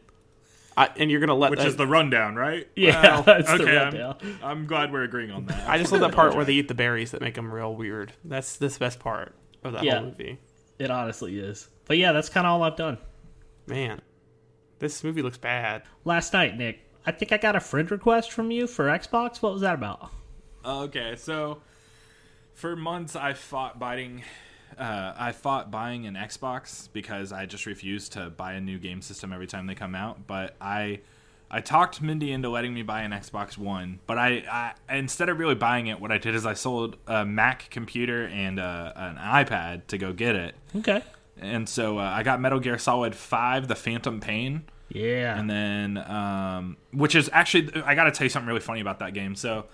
I, 0.77 0.89
and 0.97 1.11
you're 1.11 1.21
gonna 1.21 1.35
let 1.35 1.51
Which 1.51 1.61
that, 1.61 1.69
is 1.69 1.77
the 1.77 1.87
rundown, 1.87 2.35
right? 2.37 2.67
Yeah, 2.77 3.21
that's 3.27 3.47
the 3.49 3.63
okay, 3.63 3.77
rundown. 3.77 4.17
I'm, 4.23 4.39
I'm 4.43 4.67
glad 4.67 4.93
we're 4.93 5.03
agreeing 5.03 5.31
on 5.31 5.47
that. 5.47 5.69
I 5.69 5.79
just 5.79 5.93
love 5.93 6.01
that 6.01 6.13
part 6.13 6.35
where 6.35 6.45
they 6.45 6.53
eat 6.55 6.69
the 6.69 6.75
berries 6.75 7.11
that 7.11 7.21
make 7.21 7.35
them 7.35 7.53
real 7.53 7.75
weird. 7.75 8.13
That's 8.25 8.57
that's 8.57 8.75
the 8.75 8.81
best 8.81 8.99
part 9.01 9.35
of 9.65 9.73
that 9.75 9.85
Yeah. 9.85 9.97
whole 9.99 10.07
movie. 10.07 10.39
It 10.79 10.91
honestly 10.91 11.39
is. 11.39 11.69
But 11.87 11.99
yeah, 11.99 12.13
that's 12.13 12.29
kind 12.29 12.47
of 12.47 12.53
all 12.53 12.63
I've 12.63 12.77
done. 12.77 12.99
Man, 13.67 14.01
this 14.79 15.05
movie 15.05 15.23
looks 15.23 15.39
bad. 15.39 15.83
Last 16.05 16.33
night, 16.33 16.57
Nick, 16.57 16.81
I 17.07 17.13
think 17.13 17.33
I 17.33 17.37
got 17.37 17.55
a 17.55 17.61
friend 17.61 17.91
request 17.91 18.33
from 18.33 18.51
you 18.51 18.67
for 18.67 18.87
Xbox. 18.87 19.43
What 19.43 19.53
was 19.53 19.63
that 19.63 19.75
about? 19.75 20.11
Okay, 20.65 21.17
so 21.17 21.61
for 22.55 22.75
months 22.77 23.15
I 23.17 23.35
fought 23.35 23.79
biting. 23.79 24.23
Uh, 24.79 25.15
I 25.17 25.33
fought 25.33 25.71
buying 25.71 26.07
an 26.07 26.15
Xbox 26.15 26.89
because 26.93 27.33
I 27.33 27.47
just 27.47 27.67
refused 27.67 28.13
to 28.13 28.31
buy 28.31 28.55
a 28.55 28.61
new 28.61 28.79
game 28.79 29.03
system 29.03 29.33
every 29.33 29.47
time 29.47 29.67
they 29.67 29.75
come 29.75 29.95
out. 29.95 30.27
But 30.27 30.57
I, 30.61 31.01
I 31.51 31.61
talked 31.61 32.01
Mindy 32.03 32.33
into 32.33 32.49
letting 32.49 32.75
me 32.75 32.83
buy 32.83 33.03
an 33.03 33.13
Xbox 33.13 33.59
One. 33.59 34.01
But 34.07 34.19
I, 34.19 34.75
I 34.89 34.97
instead 34.97 35.29
of 35.29 35.39
really 35.39 35.55
buying 35.55 35.87
it, 35.89 36.01
what 36.01 36.11
I 36.13 36.19
did 36.19 36.35
is 36.35 36.47
I 36.47 36.55
sold 36.55 36.97
a 37.07 37.25
Mac 37.25 37.69
computer 37.71 38.27
and 38.27 38.59
uh, 38.59 38.93
an 38.97 39.17
iPad 39.17 39.87
to 39.89 39.99
go 39.99 40.13
get 40.13 40.37
it. 40.37 40.55
Okay. 40.77 41.03
And 41.39 41.69
so 41.69 41.99
uh, 41.99 42.03
I 42.03 42.23
got 42.23 42.41
Metal 42.41 42.61
Gear 42.61 42.79
Solid 42.79 43.15
Five: 43.15 43.69
The 43.69 43.75
Phantom 43.75 44.21
Pain. 44.21 44.65
Yeah. 44.95 45.39
and 45.39 45.49
then 45.49 45.97
um, 45.97 46.77
which 46.93 47.15
is 47.15 47.31
actually 47.33 47.83
I 47.83 47.95
got 47.95 48.05
to 48.05 48.11
tell 48.11 48.27
you 48.27 48.29
something 48.29 48.47
really 48.47 48.61
funny 48.61 48.81
about 48.81 48.99
that 48.99 49.15
game. 49.15 49.35
So 49.35 49.65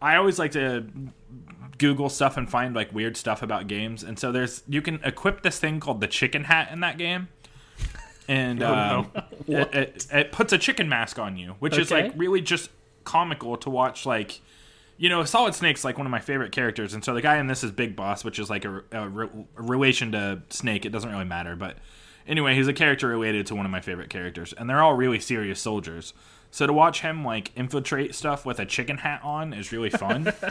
I 0.00 0.16
always 0.16 0.38
like 0.38 0.52
to 0.52 0.86
Google 1.78 2.08
stuff 2.08 2.36
and 2.36 2.48
find 2.48 2.74
like 2.74 2.92
weird 2.92 3.16
stuff 3.16 3.42
about 3.42 3.66
games, 3.66 4.02
and 4.02 4.18
so 4.18 4.32
there's 4.32 4.62
you 4.68 4.82
can 4.82 5.00
equip 5.04 5.42
this 5.42 5.58
thing 5.58 5.80
called 5.80 6.00
the 6.00 6.06
chicken 6.06 6.44
hat 6.44 6.70
in 6.72 6.80
that 6.80 6.98
game, 6.98 7.28
and 8.28 8.62
um, 8.62 9.10
it, 9.46 9.74
it, 9.74 10.06
it 10.12 10.32
puts 10.32 10.52
a 10.52 10.58
chicken 10.58 10.88
mask 10.88 11.18
on 11.18 11.36
you, 11.36 11.56
which 11.58 11.78
is 11.78 11.90
like 11.90 12.12
really 12.16 12.40
just 12.40 12.70
comical 13.04 13.56
to 13.58 13.70
watch. 13.70 14.06
Like, 14.06 14.40
you 14.96 15.08
know, 15.08 15.24
Solid 15.24 15.54
Snake's 15.54 15.84
like 15.84 15.96
one 15.96 16.06
of 16.06 16.10
my 16.10 16.20
favorite 16.20 16.52
characters, 16.52 16.94
and 16.94 17.04
so 17.04 17.14
the 17.14 17.22
guy 17.22 17.38
in 17.38 17.46
this 17.46 17.64
is 17.64 17.70
Big 17.70 17.96
Boss, 17.96 18.24
which 18.24 18.38
is 18.38 18.50
like 18.50 18.64
a, 18.64 18.82
a 18.92 19.08
re- 19.08 19.28
a 19.56 19.62
relation 19.62 20.12
to 20.12 20.42
Snake. 20.50 20.84
It 20.84 20.90
doesn't 20.90 21.10
really 21.10 21.24
matter, 21.24 21.56
but 21.56 21.76
anyway, 22.26 22.54
he's 22.54 22.68
a 22.68 22.72
character 22.72 23.08
related 23.08 23.46
to 23.46 23.54
one 23.54 23.64
of 23.64 23.72
my 23.72 23.80
favorite 23.80 24.10
characters, 24.10 24.52
and 24.52 24.68
they're 24.68 24.82
all 24.82 24.94
really 24.94 25.18
serious 25.18 25.60
soldiers. 25.60 26.12
So 26.50 26.66
to 26.66 26.72
watch 26.72 27.02
him 27.02 27.24
like 27.24 27.52
infiltrate 27.56 28.14
stuff 28.14 28.46
with 28.46 28.58
a 28.58 28.64
chicken 28.64 28.96
hat 28.98 29.20
on 29.22 29.52
is 29.52 29.70
really 29.70 29.90
fun. 29.90 30.28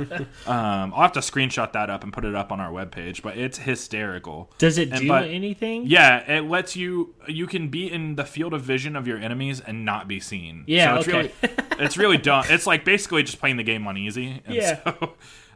um, 0.45 0.93
I'll 0.93 1.01
have 1.01 1.11
to 1.13 1.21
screenshot 1.21 1.73
that 1.73 1.89
up 1.89 2.03
and 2.03 2.13
put 2.13 2.23
it 2.23 2.35
up 2.35 2.51
on 2.51 2.59
our 2.59 2.71
webpage, 2.71 3.21
but 3.23 3.35
it's 3.37 3.57
hysterical. 3.57 4.51
Does 4.59 4.77
it 4.77 4.91
And 4.91 5.01
do 5.01 5.07
but- 5.07 5.25
anything? 5.25 5.87
Yeah, 5.87 6.19
it 6.31 6.41
lets 6.41 6.75
you 6.75 7.15
you 7.27 7.47
can 7.47 7.69
be 7.69 7.91
in 7.91 8.15
the 8.15 8.25
field 8.25 8.53
of 8.53 8.61
vision 8.61 8.95
of 8.95 9.07
your 9.07 9.17
enemies 9.17 9.59
and 9.59 9.85
not 9.85 10.07
be 10.07 10.19
seen. 10.19 10.63
Yeah, 10.67 10.93
so 10.93 10.99
it's 10.99 11.07
okay. 11.07 11.17
really 11.41 11.55
it's 11.83 11.97
really 11.97 12.17
dumb. 12.17 12.45
It's 12.47 12.67
like 12.67 12.85
basically 12.85 13.23
just 13.23 13.39
playing 13.39 13.57
the 13.57 13.63
game 13.63 13.87
on 13.87 13.97
easy. 13.97 14.41
And 14.45 14.55
Yeah. 14.55 14.79
So, 14.83 15.13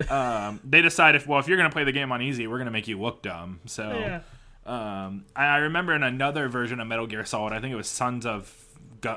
um, 0.10 0.60
they 0.64 0.82
decide 0.82 1.16
if 1.16 1.28
well 1.28 1.40
if 1.40 1.48
you're 1.48 1.58
gonna 1.58 1.70
play 1.70 1.84
the 1.84 1.92
game 1.92 2.12
on 2.12 2.22
easy, 2.22 2.48
we're 2.48 2.58
gonna 2.58 2.72
make 2.72 2.88
you 2.88 3.00
look 3.00 3.22
dumb. 3.22 3.60
So 3.68 3.90
Yeah. 3.92 4.22
um, 4.66 5.26
I 5.36 5.58
remember 5.58 5.94
in 5.94 6.04
another 6.04 6.50
version 6.50 6.80
of 6.80 6.88
Metal 6.88 7.06
Gear 7.08 7.26
Solid, 7.26 7.54
I 7.54 7.60
think 7.60 7.72
it 7.74 7.78
was 7.78 7.88
Sons 7.88 8.26
of 8.26 8.61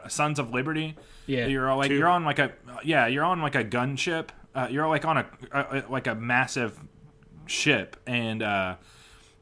Sons 0.08 0.38
of 0.38 0.52
Liberty. 0.52 0.96
Yeah. 1.26 1.46
you're 1.46 1.70
all 1.70 1.78
like 1.78 1.88
Two. 1.88 1.96
you're 1.96 2.08
on 2.08 2.24
like 2.24 2.38
a 2.38 2.52
yeah 2.84 3.06
you're 3.06 3.24
on 3.24 3.40
like 3.42 3.54
a 3.54 3.64
gunship. 3.64 4.28
Uh, 4.54 4.68
you're 4.70 4.86
like 4.88 5.04
on 5.04 5.16
a, 5.18 5.26
a 5.52 5.84
like 5.90 6.06
a 6.06 6.14
massive 6.14 6.78
ship, 7.46 7.96
and 8.06 8.42
uh, 8.42 8.76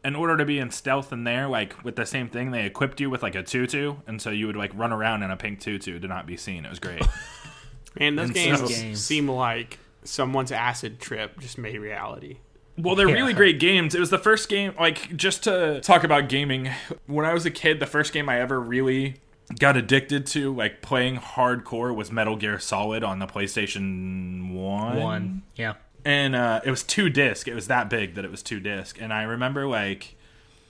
in 0.05 0.17
order 0.17 0.37
to 0.37 0.45
be 0.45 0.59
in 0.59 0.71
stealth 0.71 1.13
in 1.13 1.25
there, 1.25 1.47
like 1.49 1.85
with 1.85 1.97
the 1.97 2.07
same 2.07 2.29
thing, 2.29 2.51
they 2.51 2.65
equipped 2.65 3.01
you 3.01 3.11
with 3.11 3.23
like 3.23 3.35
a 3.35 3.43
tutu, 3.43 3.97
and 4.07 4.21
so 4.23 4.31
you 4.31 4.47
would 4.47 4.57
like 4.57 4.71
run 4.75 4.93
around 4.93 5.23
in 5.23 5.31
a 5.31 5.37
pink 5.37 5.61
tutu 5.61 5.99
to 5.99 6.09
not 6.09 6.27
be 6.27 6.37
seen. 6.37 6.65
It 6.65 6.71
was 6.71 6.79
great. 6.79 7.03
Man, 7.99 8.17
those 8.17 8.27
And 8.29 8.35
games, 8.35 8.59
so- 8.61 8.69
Games. 8.69 9.05
seem 9.05 9.29
like 9.29 9.79
someone's 10.05 10.51
acid 10.51 10.99
trip 10.99 11.39
just 11.39 11.59
made 11.59 11.79
reality. 11.79 12.39
Well, 12.79 12.95
they're 12.95 13.07
Yeah. 13.09 13.17
really 13.17 13.35
great 13.35 13.61
games. 13.61 13.95
It 13.95 14.01
was 14.01 14.09
the 14.09 14.19
first 14.19 14.49
game, 14.49 14.73
like, 14.81 15.15
just 15.15 15.45
to 15.45 15.79
talk 15.83 16.05
about 16.05 16.31
gaming. 16.31 16.71
When 17.07 17.27
I 17.27 17.35
was 17.35 17.45
a 17.45 17.51
kid, 17.51 17.81
the 17.81 17.87
first 17.87 18.15
game 18.15 18.31
I 18.31 18.41
ever 18.41 18.59
really 18.59 19.17
got 19.59 19.77
addicted 19.77 20.27
to, 20.29 20.55
like, 20.55 20.83
playing 20.83 21.17
hardcore 21.19 21.95
was 21.95 22.11
Metal 22.11 22.37
Gear 22.37 22.59
Solid 22.59 23.03
on 23.05 23.19
the 23.19 23.27
PlayStation 23.27 24.53
1. 24.53 25.01
One. 25.01 25.43
Yeah. 25.57 25.75
And 26.05 26.35
uh, 26.35 26.61
it 26.65 26.71
was 26.71 26.83
two 26.83 27.11
disc. 27.11 27.47
It 27.47 27.55
was 27.55 27.69
that 27.69 27.89
big 27.89 28.15
that 28.15 28.25
it 28.25 28.31
was 28.31 28.43
two 28.43 28.61
disc. 28.61 29.01
And 29.01 29.13
I 29.13 29.23
remember, 29.23 29.67
like, 29.67 30.17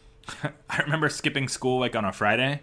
I 0.71 0.83
remember 0.83 1.09
skipping 1.09 1.49
school, 1.49 1.81
like, 1.81 1.97
on 1.97 2.05
a 2.05 2.13
Friday 2.13 2.63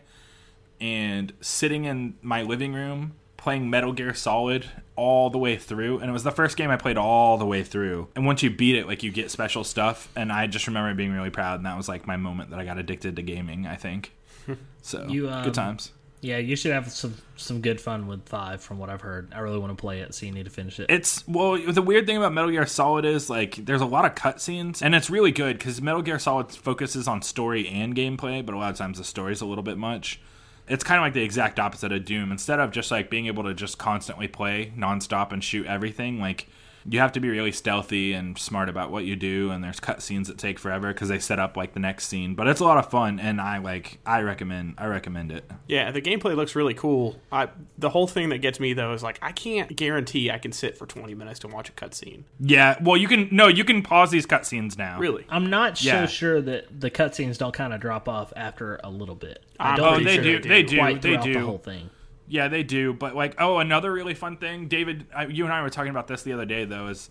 and 0.81 1.33
sitting 1.41 1.85
in 1.85 2.15
my 2.21 2.41
living 2.41 2.73
room 2.73 3.13
playing 3.37 3.69
Metal 3.69 3.93
Gear 3.93 4.13
Solid 4.13 4.65
all 4.95 5.29
the 5.29 5.37
way 5.37 5.55
through 5.57 5.99
and 5.99 6.09
it 6.09 6.13
was 6.13 6.23
the 6.23 6.31
first 6.31 6.57
game 6.57 6.69
I 6.69 6.77
played 6.77 6.97
all 6.97 7.37
the 7.37 7.45
way 7.45 7.63
through. 7.63 8.09
And 8.15 8.25
once 8.25 8.43
you 8.43 8.49
beat 8.49 8.75
it 8.75 8.85
like 8.85 9.01
you 9.01 9.11
get 9.11 9.31
special 9.31 9.63
stuff 9.63 10.09
and 10.15 10.31
I 10.31 10.47
just 10.47 10.67
remember 10.67 10.93
being 10.93 11.11
really 11.13 11.29
proud 11.29 11.55
and 11.55 11.65
that 11.65 11.77
was 11.77 11.87
like 11.87 12.05
my 12.05 12.17
moment 12.17 12.49
that 12.49 12.59
I 12.59 12.65
got 12.65 12.77
addicted 12.77 13.15
to 13.15 13.21
gaming, 13.21 13.65
I 13.65 13.75
think. 13.75 14.13
So, 14.81 15.05
You, 15.09 15.29
um, 15.29 15.43
good 15.43 15.53
times. 15.53 15.91
Yeah, 16.21 16.37
you 16.37 16.55
should 16.57 16.73
have 16.73 16.91
some 16.91 17.15
some 17.37 17.61
good 17.61 17.79
fun 17.79 18.07
with 18.07 18.27
five, 18.27 18.61
from 18.61 18.77
what 18.77 18.89
I've 18.89 19.01
heard. 19.01 19.33
I 19.33 19.39
really 19.39 19.59
want 19.59 19.77
to 19.77 19.81
play 19.81 20.01
it, 20.01 20.13
so 20.13 20.25
you 20.25 20.33
need 20.33 20.45
to 20.45 20.51
finish 20.51 20.79
it. 20.79 20.87
It's 20.89 21.25
well, 21.27 21.57
the 21.57 21.81
weird 21.81 22.05
thing 22.05 22.17
about 22.17 22.33
Metal 22.33 22.51
Gear 22.51 22.65
Solid 22.65 23.05
is 23.05 23.29
like 23.29 23.55
there's 23.55 23.81
a 23.81 23.85
lot 23.85 24.03
of 24.03 24.15
cutscenes, 24.15 24.81
and 24.81 24.93
it's 24.93 25.09
really 25.09 25.31
good 25.31 25.57
because 25.57 25.81
Metal 25.81 26.01
Gear 26.01 26.19
Solid 26.19 26.51
focuses 26.51 27.07
on 27.07 27.21
story 27.21 27.69
and 27.69 27.95
gameplay, 27.95 28.45
but 28.45 28.53
a 28.53 28.57
lot 28.57 28.71
of 28.71 28.77
times 28.77 28.97
the 28.97 29.05
story's 29.05 29.39
a 29.39 29.45
little 29.45 29.63
bit 29.63 29.77
much. 29.77 30.19
It's 30.67 30.83
kind 30.83 30.99
of 30.99 31.03
like 31.03 31.13
the 31.13 31.23
exact 31.23 31.57
opposite 31.57 31.91
of 31.91 32.03
Doom. 32.05 32.31
Instead 32.31 32.59
of 32.59 32.71
just 32.71 32.91
like 32.91 33.09
being 33.09 33.27
able 33.27 33.43
to 33.43 33.53
just 33.53 33.77
constantly 33.77 34.27
play 34.27 34.73
nonstop 34.77 35.31
and 35.31 35.41
shoot 35.43 35.65
everything, 35.67 36.19
like 36.19 36.47
you 36.87 36.99
have 36.99 37.11
to 37.13 37.19
be 37.19 37.29
really 37.29 37.51
stealthy 37.51 38.13
and 38.13 38.37
smart 38.37 38.69
about 38.69 38.91
what 38.91 39.05
you 39.05 39.15
do. 39.15 39.49
And 39.51 39.63
there's 39.63 39.79
cutscenes 39.79 40.27
that 40.27 40.37
take 40.37 40.59
forever 40.59 40.93
because 40.93 41.09
they 41.09 41.19
set 41.19 41.39
up 41.39 41.57
like 41.57 41.73
the 41.73 41.79
next 41.79 42.07
scene. 42.07 42.35
But 42.35 42.47
it's 42.47 42.59
a 42.59 42.63
lot 42.63 42.77
of 42.77 42.89
fun, 42.89 43.19
and 43.19 43.39
I 43.41 43.57
like 43.57 43.99
I 44.05 44.21
recommend 44.21 44.75
I 44.77 44.85
recommend 44.85 45.31
it. 45.31 45.49
Yeah, 45.67 45.91
the 45.91 46.01
gameplay 46.01 46.35
looks 46.35 46.55
really 46.55 46.73
cool. 46.73 47.15
I 47.31 47.49
the 47.77 47.89
whole 47.89 48.07
thing 48.07 48.29
that 48.29 48.39
gets 48.39 48.59
me 48.59 48.73
though 48.73 48.93
is 48.93 49.03
like 49.03 49.19
I 49.21 49.31
can't 49.31 49.75
guarantee 49.75 50.31
I 50.31 50.37
can 50.37 50.51
sit 50.51 50.77
for 50.77 50.85
20 50.85 51.13
minutes 51.15 51.39
to 51.39 51.47
watch 51.47 51.69
a 51.69 51.71
cutscene. 51.73 52.23
Yeah, 52.39 52.77
well, 52.81 52.97
you 52.97 53.07
can 53.07 53.27
no, 53.31 53.47
you 53.47 53.63
can 53.63 53.81
pause 53.81 54.11
these 54.11 54.25
cutscenes 54.25 54.77
now. 54.77 54.99
Really? 54.99 55.25
I'm 55.29 55.49
not 55.49 55.83
Yeah. 55.83 56.05
so 56.05 56.11
sure 56.11 56.41
that 56.41 56.79
the 56.79 56.89
cutscenes 56.91 57.37
don't 57.37 57.53
kind 57.53 57.73
of 57.73 57.79
drop 57.79 58.07
off 58.09 58.31
after 58.35 58.79
a 58.83 58.89
little 58.89 59.15
bit. 59.15 59.43
I 59.59 59.75
don't 59.75 59.93
pretty 59.95 60.05
Oh, 60.05 60.07
they 60.07 60.15
sure 60.15 60.23
do. 60.23 60.39
they 60.41 60.49
They 60.49 60.63
do. 60.63 60.69
do. 60.69 60.77
quite 60.77 61.01
They 61.01 61.17
do. 61.17 61.33
the 61.33 61.39
whole 61.41 61.57
thing. 61.57 61.89
Yeah, 62.29 62.47
they 62.47 62.63
do. 62.63 62.93
But 62.93 63.15
like, 63.15 63.35
oh, 63.39 63.57
another 63.57 63.91
really 63.91 64.13
fun 64.13 64.37
thing, 64.37 64.67
David. 64.67 65.07
I, 65.15 65.25
you 65.25 65.43
and 65.45 65.51
I 65.53 65.61
were 65.61 65.69
talking 65.69 65.89
about 65.89 66.07
this 66.07 66.21
the 66.23 66.31
other 66.33 66.45
day, 66.45 66.63
though. 66.63 66.87
Is 66.87 67.09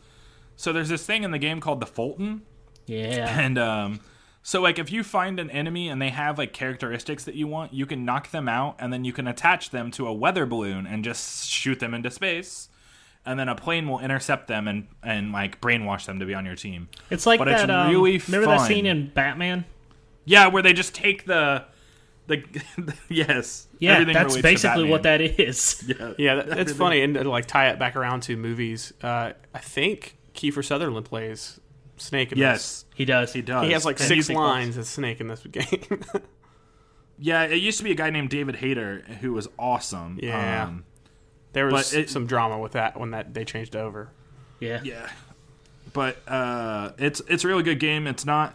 so 0.56 0.72
there's 0.72 0.88
this 0.88 1.04
thing 1.04 1.24
in 1.24 1.30
the 1.32 1.38
game 1.38 1.60
called 1.60 1.80
the 1.80 1.86
Fulton, 1.86 2.42
Yeah. 2.86 3.38
and 3.38 3.58
um, 3.58 4.00
so 4.42 4.60
like 4.62 4.78
if 4.78 4.90
you 4.92 5.02
find 5.04 5.38
an 5.40 5.50
enemy 5.50 5.88
and 5.88 6.00
they 6.00 6.10
have 6.10 6.38
like 6.38 6.52
characteristics 6.52 7.24
that 7.24 7.34
you 7.34 7.46
want, 7.48 7.74
you 7.74 7.84
can 7.84 8.04
knock 8.04 8.30
them 8.30 8.48
out, 8.48 8.76
and 8.78 8.92
then 8.92 9.04
you 9.04 9.12
can 9.12 9.26
attach 9.28 9.70
them 9.70 9.90
to 9.92 10.06
a 10.06 10.12
weather 10.12 10.46
balloon 10.46 10.86
and 10.86 11.04
just 11.04 11.48
shoot 11.48 11.80
them 11.80 11.94
into 11.94 12.10
space. 12.10 12.68
And 13.26 13.38
then 13.38 13.48
a 13.48 13.54
plane 13.54 13.86
will 13.88 13.98
intercept 13.98 14.46
them 14.46 14.66
and, 14.66 14.86
and 15.02 15.32
like 15.32 15.60
brainwash 15.60 16.06
them 16.06 16.18
to 16.20 16.24
be 16.24 16.32
on 16.32 16.46
your 16.46 16.54
team. 16.54 16.88
It's 17.10 17.26
like 17.26 17.38
But 17.38 17.48
it's 17.48 17.60
that. 17.60 17.70
um, 17.70 17.90
really 17.90 18.16
remember 18.18 18.46
that 18.46 18.66
scene 18.66 18.86
in 18.86 19.10
Batman? 19.10 19.66
Yeah, 20.24 20.46
where 20.46 20.62
they 20.62 20.72
just 20.72 20.94
take 20.94 21.26
the 21.26 21.64
the 22.28 22.44
yes. 23.08 23.66
Yeah, 23.80 23.94
everything 23.94 24.14
that's 24.14 24.36
relates 24.36 24.62
to 24.62 24.68
basically 24.68 24.88
what 24.90 25.02
that 25.02 25.20
is. 25.20 25.82
Yeah. 25.86 26.12
Yeah, 26.16 26.34
that, 26.36 26.46
that's 26.48 26.72
funny 26.72 27.02
and 27.02 27.14
to 27.14 27.28
like 27.28 27.46
tie 27.46 27.70
it 27.70 27.78
back 27.78 27.96
around 27.96 28.20
to 28.24 28.36
movies. 28.36 28.92
Uh, 29.02 29.32
I 29.52 29.58
think 29.58 30.16
Kiefer 30.34 30.64
Sutherland 30.64 31.06
plays 31.06 31.58
Snake 31.96 32.30
in 32.32 32.38
Yes, 32.38 32.84
He 32.94 33.04
does. 33.04 33.32
he 33.32 33.42
does. 33.42 33.66
He 33.66 33.72
has 33.72 33.84
like 33.84 33.98
And 33.98 34.08
six 34.08 34.30
lines 34.30 34.78
as 34.78 34.88
Snake 34.88 35.20
in 35.20 35.26
this 35.26 35.40
game. 35.40 36.04
Yeah, 37.20 37.42
it 37.44 37.56
used 37.56 37.78
to 37.78 37.84
be 37.84 37.90
a 37.90 37.96
guy 37.96 38.10
named 38.10 38.30
David 38.30 38.54
Hayter 38.56 39.00
who 39.20 39.32
was 39.32 39.48
awesome. 39.58 40.20
Yeah. 40.22 40.66
Um, 40.66 40.84
there 41.52 41.66
was 41.66 41.92
it- 41.92 42.10
some 42.10 42.26
drama 42.26 42.58
with 42.58 42.72
that 42.72 42.98
when 42.98 43.10
that 43.10 43.34
they 43.34 43.44
changed 43.44 43.74
over. 43.74 44.10
Yeah. 44.60 44.80
yeah. 44.84 45.08
But 45.92 46.18
uh, 46.28 46.92
it's 46.98 47.20
it's 47.26 47.44
a 47.44 47.48
really 47.48 47.62
good 47.64 47.80
game. 47.80 48.06
It's 48.06 48.24
not 48.24 48.54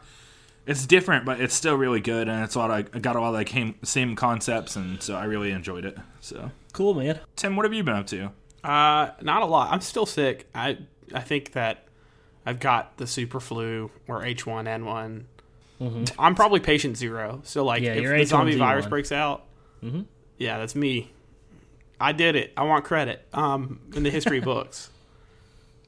it's 0.66 0.86
different, 0.86 1.26
but 1.26 1.42
it's 1.42 1.54
still 1.54 1.76
really 1.76 2.00
good, 2.02 2.28
and 2.30 2.44
it's 2.44 2.56
a 2.56 2.60
lot 2.60 2.72
of 2.72 3.02
got 3.02 3.16
a 3.16 3.22
lot 3.22 3.30
of 3.30 3.34
like 3.34 3.50
same, 3.50 3.76
same 3.84 4.16
concepts, 4.16 4.76
and 4.76 5.02
so 5.02 5.16
I 5.16 5.26
really 5.26 5.52
enjoyed 5.52 5.86
it. 5.86 5.98
So, 6.22 6.52
Cool, 6.74 6.94
man. 6.94 7.20
Tim, 7.36 7.56
what 7.56 7.66
have 7.66 7.74
you 7.74 7.84
been 7.84 7.96
up 7.96 8.08
to? 8.08 8.32
Uh, 8.64 9.12
not 9.22 9.42
a 9.42 9.46
lot. 9.46 9.72
I'm 9.72 9.82
still 9.82 10.06
sick. 10.06 10.48
I 10.56 10.78
I 11.14 11.20
think 11.20 11.52
that 11.52 11.86
I've 12.46 12.60
got 12.60 12.98
the 12.98 13.06
super 13.08 13.40
flu 13.40 13.92
or 14.08 14.22
H1N1. 14.24 15.24
I'm 16.18 16.34
probably 16.36 16.62
patient 16.62 16.96
zero. 16.98 17.42
So 17.44 17.66
like, 17.66 17.84
Mm-hmm. 17.84 17.86
Yeah, 17.86 17.98
if 17.98 18.02
you're 18.04 18.18
the 18.18 18.26
zombie 18.26 18.56
H1Z1. 18.56 18.58
virus 18.58 18.86
breaks 18.86 19.12
out, 19.12 19.44
Mhm. 19.84 20.06
yeah, 20.38 20.58
that's 20.58 20.76
me. 20.76 21.12
I 22.00 22.14
did 22.14 22.36
it. 22.38 22.54
I 22.56 22.64
want 22.64 22.86
credit. 22.86 23.26
Um, 23.34 23.82
in 23.94 24.04
the 24.04 24.10
history 24.10 24.40
books, 24.52 24.90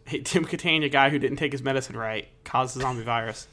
hey, 0.06 0.20
Tim 0.20 0.44
Catania, 0.44 0.90
guy 0.90 1.10
who 1.10 1.18
didn't 1.20 1.38
take 1.38 1.54
his 1.54 1.64
medicine 1.64 1.96
right, 1.96 2.28
caused 2.44 2.76
the 2.76 2.82
zombie 2.82 3.04
virus. 3.04 3.48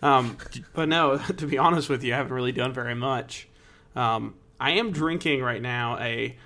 Um, 0.00 0.36
but 0.74 0.88
no, 0.88 1.18
to 1.36 1.46
be 1.46 1.58
honest 1.58 1.88
with 1.88 2.02
you, 2.04 2.14
I 2.14 2.16
haven't 2.16 2.32
really 2.32 2.52
done 2.52 2.72
very 2.72 2.94
much. 2.94 3.48
Um, 3.94 4.34
I 4.58 4.72
am 4.72 4.92
drinking 4.92 5.42
right 5.42 5.60
now 5.60 5.98
a 5.98 6.36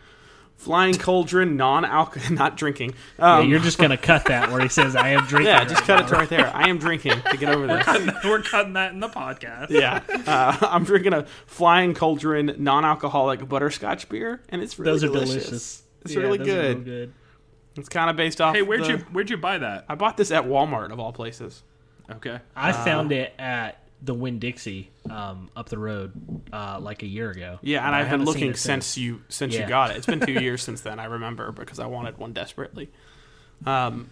Flying 0.57 0.95
Cauldron 0.95 1.57
non-alcohol, 1.59 2.31
not 2.35 2.57
drinking. 2.57 2.95
Yeah, 3.19 3.37
Um, 3.41 3.49
you're 3.50 3.61
just 3.61 3.76
gonna 3.76 3.99
cut 3.99 4.25
that 4.25 4.50
where 4.50 4.61
he 4.62 4.69
says, 4.69 4.97
"I 4.97 5.11
am 5.11 5.25
drinking." 5.26 5.49
yeah, 5.53 5.65
just 5.65 5.87
right 5.87 5.99
cut 6.00 6.11
now." 6.11 6.17
it 6.17 6.19
right 6.21 6.29
there. 6.31 6.50
I 6.57 6.69
am 6.71 6.79
drinking 6.79 7.21
to 7.31 7.37
get 7.37 7.55
over 7.55 7.67
this. 7.67 7.87
We're 8.25 8.41
cutting 8.41 8.73
that 8.73 8.93
in 8.93 9.00
the 9.00 9.09
podcast. 9.11 9.69
Yeah, 9.69 10.00
uh, 10.26 10.57
I'm 10.67 10.85
drinking 10.85 11.12
a 11.12 11.26
Flying 11.47 11.93
Cauldron 11.93 12.55
non-alcoholic 12.59 13.47
butterscotch 13.47 14.09
beer, 14.09 14.41
and 14.49 14.62
it's 14.62 14.79
really 14.79 14.93
Those 14.93 15.05
are 15.05 15.09
delicious. 15.09 15.35
delicious. 15.45 15.83
It's 16.07 16.15
Yeah, 16.15 16.21
really 16.21 16.38
those 16.38 16.49
are 16.49 16.53
real 16.62 16.75
good. 16.75 16.85
good. 16.87 17.12
It's 17.76 17.88
kind 17.91 18.09
of 18.09 18.17
based 18.17 18.41
off. 18.41 18.55
Hey, 18.57 18.62
where'd 18.62 18.83
the- 18.85 18.88
you 18.88 18.97
where'd 19.12 19.29
you 19.29 19.37
buy 19.37 19.59
that? 19.59 19.85
I 19.91 19.95
bought 19.95 20.17
this 20.17 20.31
at 20.31 20.45
Walmart 20.45 20.91
of 20.91 20.99
all 20.99 21.12
places. 21.12 21.62
Okay. 22.10 22.38
I 22.54 22.72
found 22.72 23.12
it 23.12 23.32
at 23.38 23.78
the 24.02 24.14
Winn 24.14 24.38
Dixie 24.38 24.90
um, 25.10 25.50
up 25.56 25.68
the 25.68 25.78
road 25.78 26.12
uh, 26.52 26.78
like 26.80 27.02
a 27.02 27.06
year 27.06 27.30
ago. 27.30 27.58
Yeah, 27.62 27.84
and 27.86 27.94
I 27.94 28.00
I've 28.00 28.10
been 28.10 28.25
looking 28.25 28.50
it 28.50 28.58
since 28.58 28.96
you 28.96 29.22
since 29.28 29.54
Yeah. 29.54 29.62
you 29.62 29.68
got 29.68 29.90
it. 29.90 29.96
It's 29.96 30.06
been 30.06 30.20
two 30.20 30.32
years 30.40 30.62
since 30.62 30.82
then. 30.82 30.98
I 31.00 31.06
remember 31.06 31.50
because 31.52 31.78
I 31.78 31.86
wanted 31.86 32.18
one 32.18 32.32
desperately. 32.32 32.90
Um, 33.64 34.10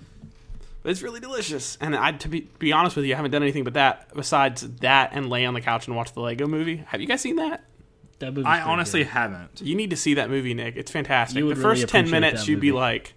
but 0.82 0.90
it's 0.90 1.02
really 1.02 1.20
delicious, 1.20 1.78
and 1.80 1.94
I 1.96 2.12
to 2.12 2.28
be 2.28 2.40
be 2.58 2.72
honest 2.72 2.96
with 2.96 3.04
you, 3.04 3.12
I 3.12 3.16
haven't 3.16 3.30
done 3.30 3.42
anything 3.42 3.64
but 3.64 3.74
that 3.74 4.12
besides 4.14 4.62
that 4.80 5.10
and 5.12 5.30
lay 5.30 5.44
on 5.46 5.54
the 5.54 5.60
couch 5.60 5.86
and 5.86 5.96
watch 5.96 6.12
the 6.12 6.20
Lego 6.20 6.46
Movie. 6.46 6.76
Have 6.88 7.00
you 7.00 7.06
guys 7.06 7.20
seen 7.20 7.36
that? 7.36 7.64
That 8.18 8.32
movie's 8.32 8.46
I 8.46 8.60
honestly 8.60 9.00
good. 9.00 9.08
haven't. 9.10 9.60
You 9.62 9.74
need 9.74 9.90
to 9.90 9.96
see 9.96 10.14
that 10.14 10.30
movie, 10.30 10.54
Nick. 10.54 10.76
It's 10.76 10.90
fantastic. 10.90 11.36
The 11.36 11.42
would 11.42 11.58
really 11.58 11.80
first 11.80 11.88
ten 11.88 12.10
minutes, 12.10 12.48
you'd 12.48 12.60
be 12.60 12.72
like, 12.72 13.14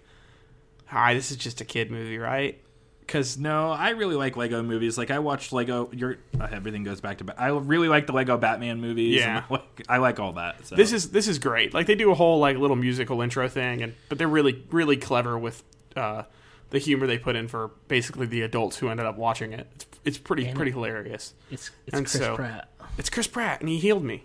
"Hi, 0.86 1.14
this 1.14 1.30
is 1.30 1.36
just 1.36 1.60
a 1.60 1.64
kid 1.64 1.90
movie, 1.90 2.18
right? 2.18 2.60
Because 3.08 3.38
No, 3.38 3.70
I 3.70 3.90
really 3.90 4.16
like 4.16 4.36
Lego 4.36 4.62
movies. 4.62 4.98
Like 4.98 5.10
I 5.10 5.18
watched 5.18 5.50
Lego. 5.54 5.88
Your 5.92 6.18
uh, 6.38 6.46
everything 6.52 6.84
goes 6.84 7.00
back 7.00 7.16
to. 7.18 7.24
Ba- 7.24 7.40
I 7.40 7.48
really 7.48 7.88
like 7.88 8.06
the 8.06 8.12
Lego 8.12 8.36
Batman 8.36 8.82
movies. 8.82 9.16
Yeah. 9.16 9.38
and 9.38 9.44
I 9.50 9.52
like, 9.54 9.82
I 9.88 9.96
like 9.96 10.20
all 10.20 10.34
that. 10.34 10.66
So. 10.66 10.76
this 10.76 10.92
is 10.92 11.10
this 11.10 11.26
is 11.26 11.38
great. 11.38 11.72
Like 11.72 11.86
they 11.86 11.94
do 11.94 12.10
a 12.10 12.14
whole 12.14 12.38
like 12.38 12.58
little 12.58 12.76
musical 12.76 13.22
intro 13.22 13.48
thing, 13.48 13.80
and 13.82 13.94
but 14.10 14.18
they're 14.18 14.28
really 14.28 14.62
really 14.70 14.98
clever 14.98 15.38
with 15.38 15.64
uh, 15.96 16.24
the 16.68 16.78
humor 16.78 17.06
they 17.06 17.16
put 17.16 17.34
in 17.34 17.48
for 17.48 17.68
basically 17.88 18.26
the 18.26 18.42
adults 18.42 18.76
who 18.76 18.90
ended 18.90 19.06
up 19.06 19.16
watching 19.16 19.54
it. 19.54 19.66
It's 19.74 19.86
it's 20.04 20.18
pretty 20.18 20.44
And- 20.46 20.54
pretty 20.54 20.72
hilarious. 20.72 21.32
It's 21.50 21.70
it's 21.86 21.96
And 21.96 22.04
Chris 22.06 22.20
so- 22.22 22.36
Pratt. 22.36 22.68
It's 22.98 23.08
Chris 23.08 23.26
Pratt, 23.26 23.60
and 23.60 23.70
he 23.70 23.78
healed 23.78 24.04
me. 24.04 24.24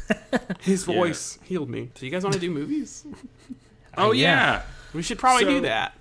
His 0.60 0.84
voice 0.84 1.38
healed 1.44 1.70
me. 1.70 1.90
So 1.94 2.04
you 2.04 2.12
guys 2.12 2.24
want 2.24 2.34
to 2.34 2.40
do 2.40 2.50
movies? 2.50 3.06
oh 3.96 4.12
yeah. 4.12 4.22
yeah. 4.56 4.62
We 4.92 5.02
should 5.02 5.18
probably 5.18 5.44
So- 5.44 5.50
do 5.50 5.60
that. 5.62 5.94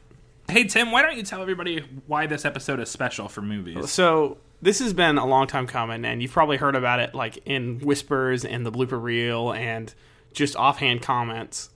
Hey 0.50 0.64
Tim, 0.64 0.92
why 0.92 1.02
don't 1.02 1.18
you 1.18 1.24
tell 1.24 1.42
everybody 1.42 1.84
why 2.08 2.26
this 2.26 2.46
episode 2.46 2.80
is 2.80 2.90
special 2.90 3.28
for 3.28 3.42
movies? 3.42 3.92
So 3.92 4.38
this 4.62 4.80
has 4.80 4.94
been 4.94 5.18
a 5.18 5.26
long 5.26 5.48
time 5.48 5.68
coming, 5.68 6.06
and 6.06 6.22
you've 6.22 6.32
probably 6.32 6.58
heard 6.58 6.76
about 6.76 7.00
it 7.00 7.14
like 7.14 7.40
in 7.46 7.80
whispers 7.80 8.46
and 8.46 8.66
the 8.66 8.72
blooper 8.72 9.02
reel 9.02 9.52
and 9.52 9.94
just 10.34 10.56
offhand 10.56 11.02
comments 11.02 11.70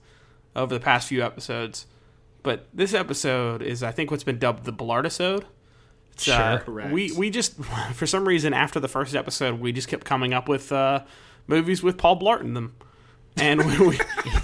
over 0.56 0.72
the 0.72 0.80
past 0.80 1.08
few 1.08 1.22
episodes. 1.22 1.86
But 2.42 2.66
this 2.72 2.94
episode 2.94 3.62
is, 3.62 3.82
I 3.82 3.92
think, 3.92 4.10
what's 4.10 4.24
been 4.24 4.38
dubbed 4.38 4.64
the 4.64 4.72
Blartisode. 4.72 5.44
It's, 6.12 6.28
uh, 6.28 6.58
Sure. 6.58 6.64
Correct. 6.64 6.92
We 6.92 7.12
we 7.12 7.30
just 7.30 7.54
for 7.94 8.06
some 8.06 8.26
reason 8.26 8.54
after 8.54 8.80
the 8.80 8.88
first 8.88 9.14
episode 9.14 9.60
we 9.60 9.72
just 9.72 9.88
kept 9.88 10.04
coming 10.04 10.32
up 10.32 10.48
with 10.48 10.72
uh, 10.72 11.04
movies 11.46 11.82
with 11.82 11.98
Paul 11.98 12.18
Blart 12.18 12.40
in 12.40 12.54
them, 12.54 12.74
and 13.36 13.64
we, 13.64 13.78
we, 13.88 14.00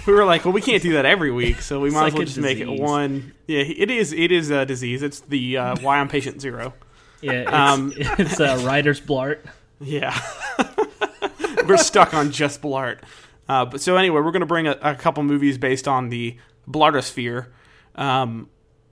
we 0.07 0.13
were 0.13 0.25
like, 0.25 0.45
well, 0.45 0.53
we 0.53 0.61
can't 0.61 0.81
do 0.81 0.93
that 0.93 1.05
every 1.05 1.31
week, 1.31 1.61
so 1.61 1.79
we 1.79 1.89
might 1.89 2.01
like 2.01 2.13
as 2.13 2.13
well 2.13 2.21
a 2.23 2.25
just 2.25 2.37
make 2.39 2.59
it 2.59 2.69
one. 2.69 3.33
Yeah, 3.47 3.61
it 3.61 3.91
is. 3.91 4.13
It 4.13 4.31
is 4.31 4.49
a 4.49 4.65
disease. 4.65 5.03
It's 5.03 5.19
the 5.21 5.57
uh, 5.57 5.75
why 5.81 5.99
I'm 5.99 6.07
patient 6.07 6.41
zero. 6.41 6.73
Yeah, 7.21 7.31
it's, 7.41 7.51
Um, 7.51 7.93
it's 7.97 8.39
uh, 8.39 8.61
Writer's 8.65 9.01
Blart. 9.01 9.39
Yeah. 9.79 10.17
we're 11.67 11.77
stuck 11.77 12.13
on 12.13 12.31
just 12.31 12.61
Blart. 12.61 12.99
Uh, 13.47 13.65
but 13.65 13.81
so 13.81 13.95
anyway, 13.97 14.21
we're 14.21 14.31
going 14.31 14.41
to 14.41 14.45
bring 14.45 14.67
a, 14.67 14.77
a 14.81 14.95
couple 14.95 15.23
movies 15.23 15.57
based 15.57 15.87
on 15.87 16.09
the 16.09 16.37
Blartosphere, 16.69 17.47
um, 17.95 18.49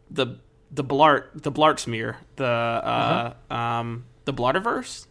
the 0.10 0.38
the 0.72 0.84
Blart 0.84 1.26
the 1.44 1.52
Blart 1.52 1.80
smear, 1.80 2.18
the 2.38 2.46
uh, 2.46 3.34
um, 3.52 4.06
the 4.26 4.34
Blartiverse. 4.34 5.06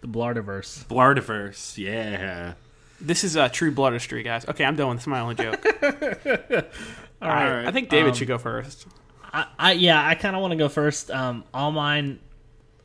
The 0.00 0.08
Blartiverse. 0.08 0.84
Blartiverse, 0.86 1.76
yeah. 1.78 2.54
This 3.00 3.22
is 3.24 3.36
uh, 3.36 3.48
true 3.48 3.72
Blartistry, 3.72 4.24
guys. 4.24 4.46
Okay, 4.48 4.64
I'm 4.64 4.76
done. 4.76 4.96
That's 4.96 5.06
my 5.06 5.20
only 5.20 5.34
joke. 5.36 5.64
All 5.82 7.28
right. 7.28 7.56
right. 7.58 7.66
I 7.66 7.70
think 7.72 7.88
David 7.88 8.10
Um, 8.10 8.14
should 8.16 8.28
go 8.28 8.38
first. 8.38 8.86
I, 9.32 9.46
I 9.58 9.72
yeah, 9.72 10.04
I 10.06 10.14
kind 10.14 10.34
of 10.34 10.42
want 10.42 10.52
to 10.52 10.56
go 10.56 10.68
first. 10.68 11.10
Um, 11.10 11.44
all 11.52 11.70
mine, 11.70 12.18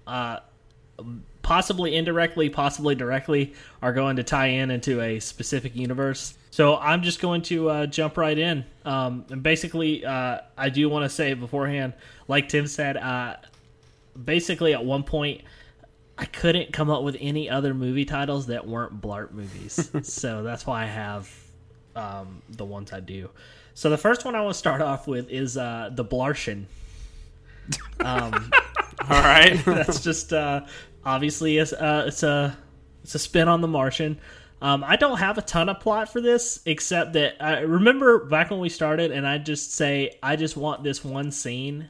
uh, 0.05 0.39
possibly 1.41 1.95
indirectly, 1.95 2.49
possibly 2.49 2.95
directly, 2.95 3.53
are 3.81 3.93
going 3.93 4.17
to 4.17 4.23
tie 4.23 4.47
in 4.47 4.71
into 4.71 5.01
a 5.01 5.19
specific 5.19 5.75
universe. 5.75 6.35
So 6.51 6.77
I'm 6.77 7.01
just 7.01 7.19
going 7.21 7.41
to 7.43 7.69
uh, 7.69 7.85
jump 7.87 8.17
right 8.17 8.37
in. 8.37 8.65
Um, 8.85 9.25
and 9.29 9.41
basically, 9.41 10.05
uh, 10.05 10.39
I 10.57 10.69
do 10.69 10.89
want 10.89 11.03
to 11.05 11.09
say 11.09 11.33
beforehand, 11.33 11.93
like 12.27 12.49
Tim 12.49 12.67
said, 12.67 12.97
uh, 12.97 13.37
basically 14.23 14.73
at 14.73 14.83
one 14.83 15.03
point. 15.03 15.41
I 16.17 16.25
couldn't 16.25 16.73
come 16.73 16.89
up 16.89 17.03
with 17.03 17.17
any 17.19 17.49
other 17.49 17.73
movie 17.73 18.05
titles 18.05 18.47
that 18.47 18.67
weren't 18.67 19.01
Blart 19.01 19.31
movies, 19.31 19.89
so 20.03 20.43
that's 20.43 20.65
why 20.65 20.83
I 20.83 20.87
have 20.87 21.33
um, 21.95 22.41
the 22.49 22.65
ones 22.65 22.93
I 22.93 22.99
do. 22.99 23.29
So 23.73 23.89
the 23.89 23.97
first 23.97 24.23
one 24.23 24.35
I 24.35 24.41
want 24.41 24.53
to 24.53 24.59
start 24.59 24.81
off 24.81 25.07
with 25.07 25.29
is 25.31 25.57
uh, 25.57 25.89
the 25.91 26.05
Blartian. 26.05 26.65
Um, 27.99 28.51
All 29.09 29.21
right. 29.21 29.61
that's 29.65 30.01
just 30.01 30.33
uh, 30.33 30.65
obviously 31.05 31.57
it's, 31.57 31.73
uh, 31.73 32.05
it's 32.07 32.23
a 32.23 32.57
it's 33.03 33.15
a 33.15 33.19
spin 33.19 33.47
on 33.47 33.61
the 33.61 33.67
Martian. 33.67 34.19
Um, 34.61 34.83
I 34.85 34.95
don't 34.95 35.17
have 35.17 35.37
a 35.37 35.41
ton 35.41 35.67
of 35.67 35.81
plot 35.81 36.13
for 36.13 36.21
this, 36.21 36.61
except 36.65 37.13
that 37.13 37.35
I 37.43 37.59
remember 37.59 38.25
back 38.25 38.49
when 38.49 38.61
we 38.61 38.69
started, 38.69 39.11
and 39.11 39.27
I 39.27 39.37
just 39.37 39.73
say 39.73 40.17
I 40.23 40.37
just 40.37 40.55
want 40.55 40.83
this 40.83 41.03
one 41.03 41.31
scene. 41.31 41.89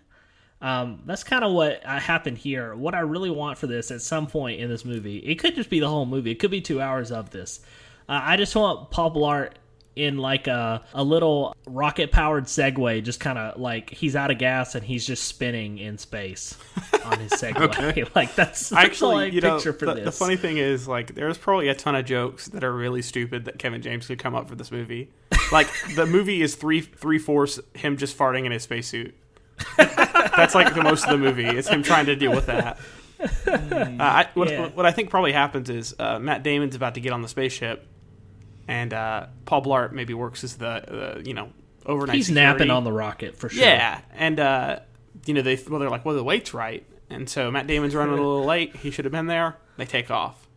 Um, 0.64 1.02
that's 1.06 1.26
kind 1.26 1.44
of 1.44 1.52
what 1.52 1.86
uh, 1.86 2.00
happened 2.00 2.38
here. 2.38 2.74
What 2.74 2.96
I 2.96 3.02
really 3.02 3.30
want 3.30 3.58
for 3.58 3.68
this 3.68 3.92
at 3.92 4.02
some 4.02 4.28
point 4.28 4.62
in 4.62 4.70
this 4.70 4.86
movie, 4.86 5.18
it 5.18 5.36
could 5.36 5.56
just 5.56 5.70
be 5.70 5.82
the 5.82 5.90
whole 5.90 6.06
movie. 6.06 6.32
It 6.32 6.40
could 6.40 6.52
be 6.52 6.62
two 6.62 6.80
hours 6.80 7.12
of 7.12 7.32
this. 7.32 7.60
Uh, 8.08 8.22
I 8.24 8.38
just 8.38 8.56
want 8.56 8.90
Paul 8.90 9.14
Blart 9.14 9.52
in 9.98 10.18
like 10.18 10.48
a, 10.48 10.82
a 10.94 11.04
little 11.04 11.54
rocket 11.68 12.14
powered 12.14 12.46
Segway, 12.46 13.04
just 13.04 13.20
kind 13.20 13.38
of 13.38 13.60
like 13.60 13.90
he's 13.90 14.16
out 14.16 14.32
of 14.32 14.38
gas 14.38 14.74
and 14.74 14.86
he's 14.86 15.06
just 15.06 15.26
spinning 15.26 15.80
in 15.80 15.98
space 15.98 16.58
on 17.04 17.20
his 17.20 17.32
Segway. 17.42 18.10
like 18.16 18.34
that's, 18.34 18.70
that's 18.70 18.86
Actually, 18.86 19.32
you 19.32 19.42
know, 19.42 19.56
picture 19.56 19.74
for 19.74 19.88
the, 19.88 19.96
this. 19.96 20.06
the 20.06 20.12
funny 20.14 20.38
thing 20.38 20.58
is, 20.58 20.88
like, 20.88 21.14
there's 21.14 21.38
probably 21.38 21.68
a 21.68 21.76
ton 21.76 21.94
of 21.94 22.06
jokes 22.06 22.48
that 22.48 22.64
are 22.64 22.74
really 22.74 23.02
stupid 23.02 23.44
that 23.46 23.60
Kevin 23.60 23.82
James 23.82 24.08
could 24.08 24.18
come 24.18 24.34
up 24.34 24.48
for 24.48 24.56
this 24.56 24.72
movie. 24.72 25.10
Like, 25.52 25.68
the 25.96 26.06
movie 26.06 26.42
is 26.42 26.56
three 26.56 26.80
three 26.80 27.20
fourths 27.20 27.60
him 27.74 27.98
just 27.98 28.18
farting 28.18 28.46
in 28.46 28.54
his 28.54 28.64
spacesuit. 28.64 29.14
That's 30.36 30.56
like 30.56 30.74
the 30.74 30.84
most 30.84 31.04
of 31.06 31.12
the 31.12 31.18
movie. 31.18 31.46
It's 31.46 31.68
him 31.68 31.84
trying 31.84 32.06
to 32.08 32.16
deal 32.16 32.32
with 32.32 32.46
that. 32.48 32.78
Uh, 33.20 33.98
I, 34.00 34.28
what, 34.34 34.50
Yeah. 34.50 34.68
what 34.70 34.86
I 34.86 34.92
think 34.92 35.10
probably 35.10 35.32
happens 35.32 35.70
is 35.70 35.96
uh, 36.00 36.20
Matt 36.20 36.44
Damon's 36.44 36.76
about 36.76 36.96
to 36.96 37.00
get 37.02 37.14
on 37.14 37.22
the 37.22 37.28
spaceship, 37.28 37.86
and 38.68 38.94
uh, 38.94 39.28
Paul 39.46 39.64
Blart 39.64 39.92
maybe 39.94 40.14
works 40.14 40.44
as 40.44 40.58
the, 40.58 40.68
uh, 40.68 41.22
you 41.24 41.34
know 41.34 41.50
overnight. 41.86 42.16
he's 42.16 42.28
security. 42.28 42.54
napping 42.60 42.70
on 42.72 42.84
the 42.84 42.92
rocket 42.92 43.38
for 43.38 43.50
sure. 43.50 43.64
Yeah, 43.64 44.02
and 44.14 44.40
uh, 44.40 44.80
you 45.26 45.34
know 45.34 45.42
they 45.42 45.58
well 45.70 45.80
they're 45.80 45.90
like, 45.90 46.04
well 46.06 46.16
the 46.16 46.24
weight's 46.24 46.54
right, 46.54 46.86
and 47.10 47.30
so 47.30 47.50
Matt 47.52 47.68
Damon's 47.68 47.96
running 47.96 48.14
a 48.14 48.18
little 48.22 48.44
late. 48.46 48.76
He 48.76 48.92
should 48.92 49.06
have 49.06 49.12
been 49.12 49.28
there. 49.28 49.56
They 49.78 49.86
take 49.86 50.12
off. 50.12 50.48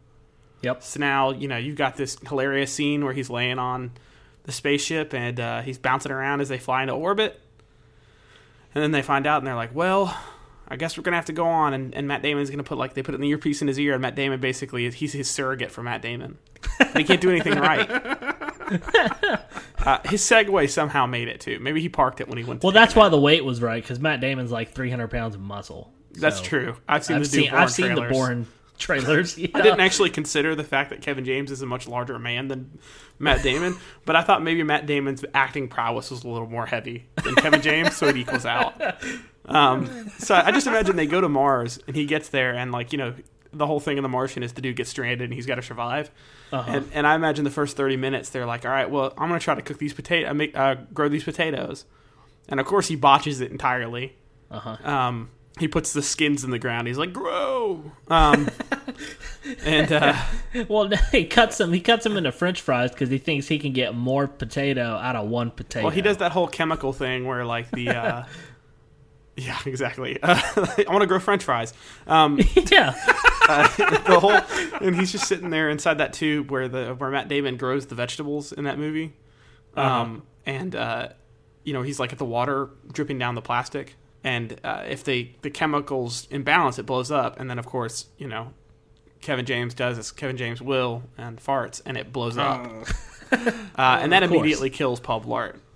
Yep. 0.63 0.83
So 0.83 0.99
now 1.01 1.31
you 1.31 1.47
know 1.49 1.57
you've 1.59 1.77
got 1.77 1.97
this 1.97 2.17
hilarious 2.27 2.73
scene 2.73 3.05
where 3.05 3.13
he's 3.15 3.31
laying 3.31 3.59
on 3.61 3.93
the 4.45 4.53
spaceship 4.53 5.13
and 5.15 5.39
uh, 5.39 5.61
he's 5.63 5.79
bouncing 5.79 6.11
around 6.13 6.41
as 6.41 6.49
they 6.49 6.59
fly 6.59 6.83
into 6.83 6.95
orbit, 6.95 7.41
and 8.75 8.83
then 8.83 8.91
they 8.93 9.03
find 9.03 9.27
out 9.27 9.39
and 9.39 9.47
they're 9.47 9.55
like, 9.55 9.75
well. 9.75 10.17
I 10.69 10.75
guess 10.75 10.99
we're 10.99 11.05
gonna 11.05 11.15
have 11.17 11.27
to 11.27 11.33
go 11.33 11.47
on, 11.47 11.75
and, 11.75 11.95
and 11.95 12.09
Matt 12.09 12.23
Damon's 12.23 12.51
gonna 12.51 12.65
put 12.65 12.77
like 12.77 12.95
they 12.95 13.03
put 13.05 13.15
an 13.15 13.23
earpiece 13.23 13.63
in 13.63 13.69
his 13.69 13.79
ear, 13.79 13.93
and 13.93 14.03
Matt 14.03 14.17
Damon 14.17 14.41
basically 14.41 14.91
he's 14.91 15.13
his 15.13 15.31
surrogate 15.31 15.71
for 15.71 15.81
Matt 15.81 16.03
Damon. 16.03 16.39
And 16.81 16.99
he 16.99 17.05
can't 17.05 17.21
do 17.21 17.31
anything 17.31 17.55
right. 17.55 17.89
Uh, 19.79 19.99
his 20.09 20.21
Segway 20.23 20.69
somehow 20.69 21.07
made 21.07 21.29
it 21.29 21.39
too. 21.41 21.61
Maybe 21.61 21.81
he 21.81 21.89
parked 21.89 22.21
it 22.21 22.27
when 22.29 22.37
he 22.39 22.43
went. 22.43 22.61
To 22.63 22.67
Well, 22.67 22.73
that's 22.73 22.97
why 22.97 23.09
the 23.09 23.21
weight 23.21 23.45
was 23.45 23.63
right 23.63 23.81
because 23.81 24.01
Matt 24.01 24.21
Damon's 24.21 24.51
like 24.51 24.73
300 24.73 25.07
pounds 25.09 25.37
of 25.37 25.41
muscle. 25.41 25.93
That's 26.15 26.39
So, 26.39 26.43
true. 26.45 26.77
I've 26.89 27.05
seen 27.05 27.17
I've 27.19 27.23
the 27.23 27.29
seen, 27.29 27.51
Bourne 27.51 27.63
I've 27.63 27.71
seen 27.71 27.95
the. 27.95 28.03
Bourne 28.03 28.47
trailers. 28.79 29.39
I 29.39 29.61
didn't 29.61 29.81
actually 29.81 30.11
consider 30.11 30.55
the 30.55 30.65
fact 30.65 30.91
that 30.91 31.03
Kevin 31.03 31.25
James 31.25 31.51
is 31.51 31.63
a 31.63 31.67
much 31.67 31.89
larger 31.89 32.19
man 32.19 32.49
than 32.49 32.79
Matt 33.19 33.43
Damon, 33.43 33.77
but 34.05 34.17
I 34.17 34.23
thought 34.23 34.43
maybe 34.43 34.63
Matt 34.63 34.87
Damon's 34.87 35.25
acting 35.35 35.69
prowess 35.69 36.11
was 36.11 36.25
a 36.25 36.29
little 36.29 36.49
more 36.49 36.67
heavy 36.67 37.07
than 37.23 37.35
Kevin 37.35 37.63
James, 37.63 37.97
so 37.97 38.07
it 38.07 38.17
equals 38.17 38.45
out. 38.47 38.81
Um, 39.47 40.11
so 40.19 40.35
I 40.35 40.51
just 40.51 40.67
imagine 40.67 40.97
they 40.97 41.07
go 41.07 41.21
to 41.21 41.29
Mars 41.29 41.79
and 41.87 41.95
he 41.95 42.05
gets 42.05 42.29
there, 42.29 42.55
and 42.55 42.73
like 42.73 42.93
you 42.93 42.99
know, 42.99 43.15
the 43.53 43.67
whole 43.67 43.81
thing 43.81 43.97
in 43.97 44.03
The 44.03 44.09
Martian 44.09 44.43
is 44.43 44.53
the 44.53 44.61
dude 44.61 44.77
gets 44.77 44.91
stranded 44.91 45.23
and 45.23 45.33
he's 45.35 45.47
got 45.47 45.55
to 45.55 45.63
survive. 45.63 46.11
Uh-huh. 46.53 46.71
And, 46.71 46.91
and 46.93 47.07
I 47.07 47.15
imagine 47.15 47.45
the 47.45 47.51
first 47.51 47.77
thirty 47.77 47.97
minutes 47.97 48.31
they're 48.31 48.47
like, 48.47 48.65
all 48.65 48.71
right, 48.71 48.91
well, 48.91 49.15
I'm 49.17 49.29
gonna 49.29 49.41
try 49.41 49.55
to 49.55 49.63
cook 49.63 49.79
these 49.79 49.95
potato, 49.95 50.33
make 50.35 50.57
uh, 50.57 50.77
grow 50.93 51.09
these 51.09 51.25
potatoes, 51.25 51.85
and 52.49 52.61
of 52.61 52.67
course 52.67 52.89
he 52.89 52.97
botches 52.97 53.41
it 53.41 53.51
entirely. 53.51 54.17
Uh-huh. 54.51 54.77
Um, 54.89 55.31
he 55.59 55.69
puts 55.69 55.93
the 55.93 56.03
skins 56.03 56.45
in 56.45 56.51
the 56.51 56.59
ground. 56.59 56.87
He's 56.87 56.99
like, 56.99 57.13
grow. 57.13 57.83
Um, 58.09 58.49
and 59.65 59.91
uh, 59.91 60.15
Well, 60.69 60.91
he 61.13 61.25
cuts 61.25 61.57
them. 61.57 61.73
He 61.73 61.81
cuts 61.81 62.05
them 62.05 62.17
into 62.17 62.31
French 62.31 62.61
fries 62.61 62.91
because 62.91 63.09
he 63.09 63.19
thinks 63.19 63.49
he 63.49 63.59
can 63.59 63.73
get 63.73 63.95
more 63.95 64.27
potato 64.27 64.83
out 64.83 65.17
of 65.17 65.29
one 65.29 65.51
potato. 65.51 65.87
well, 65.87 65.95
he 65.95 66.03
does 66.03 66.19
that 66.19 66.33
whole 66.33 66.47
chemical 66.49 66.93
thing 66.93 67.25
where 67.27 67.45
like 67.45 67.71
the. 67.71 67.89
Uh, 67.89 68.25
yeah, 69.37 69.59
exactly. 69.65 70.19
Uh, 70.23 70.41
I 70.47 70.85
want 70.89 71.01
to 71.01 71.07
grow 71.07 71.19
French 71.21 71.45
fries. 71.45 71.73
Um, 72.07 72.39
yeah. 72.71 72.91
the 73.47 74.19
whole, 74.21 74.87
and 74.87 74.95
he's 74.95 75.13
just 75.13 75.27
sitting 75.27 75.49
there 75.51 75.71
inside 75.71 75.99
that 75.99 76.13
tube 76.13 76.51
where 76.51 76.69
the 76.69 76.95
where 76.95 77.11
Matt 77.11 77.29
Damon 77.29 77.57
grows 77.57 77.87
the 77.87 77.95
vegetables 77.95 78.53
in 78.53 78.65
that 78.65 78.79
movie, 78.79 79.15
um, 79.75 80.25
and 80.45 80.75
uh, 80.75 81.09
you 81.65 81.73
know 81.73 81.83
he's 81.83 82.01
like 82.01 82.13
at 82.13 82.19
the 82.19 82.25
water 82.25 82.71
dripping 82.93 83.19
down 83.19 83.37
the 83.37 83.43
plastic, 83.43 83.95
and 84.27 84.61
uh, 84.65 84.83
if 84.89 85.05
they 85.05 85.37
the 85.43 85.51
chemicals 85.51 86.27
imbalance, 86.31 86.79
it 86.81 86.85
blows 86.85 87.11
up, 87.13 87.39
and 87.39 87.49
then 87.49 87.59
of 87.59 87.65
course 87.65 88.07
you 88.19 88.27
know 88.27 88.53
Kevin 89.21 89.47
James 89.47 89.73
does 89.73 89.97
this. 89.97 90.11
Kevin 90.11 90.37
James 90.37 90.61
will 90.61 91.05
and 91.17 91.39
farts, 91.39 91.81
and 91.87 91.97
it 91.97 92.13
blows 92.13 92.37
up, 92.37 92.67
uh, 93.33 93.51
and 93.79 94.13
that 94.13 94.25
immediately 94.25 94.69
kills 94.69 95.01
Paul 95.01 95.23
Blart. 95.23 95.57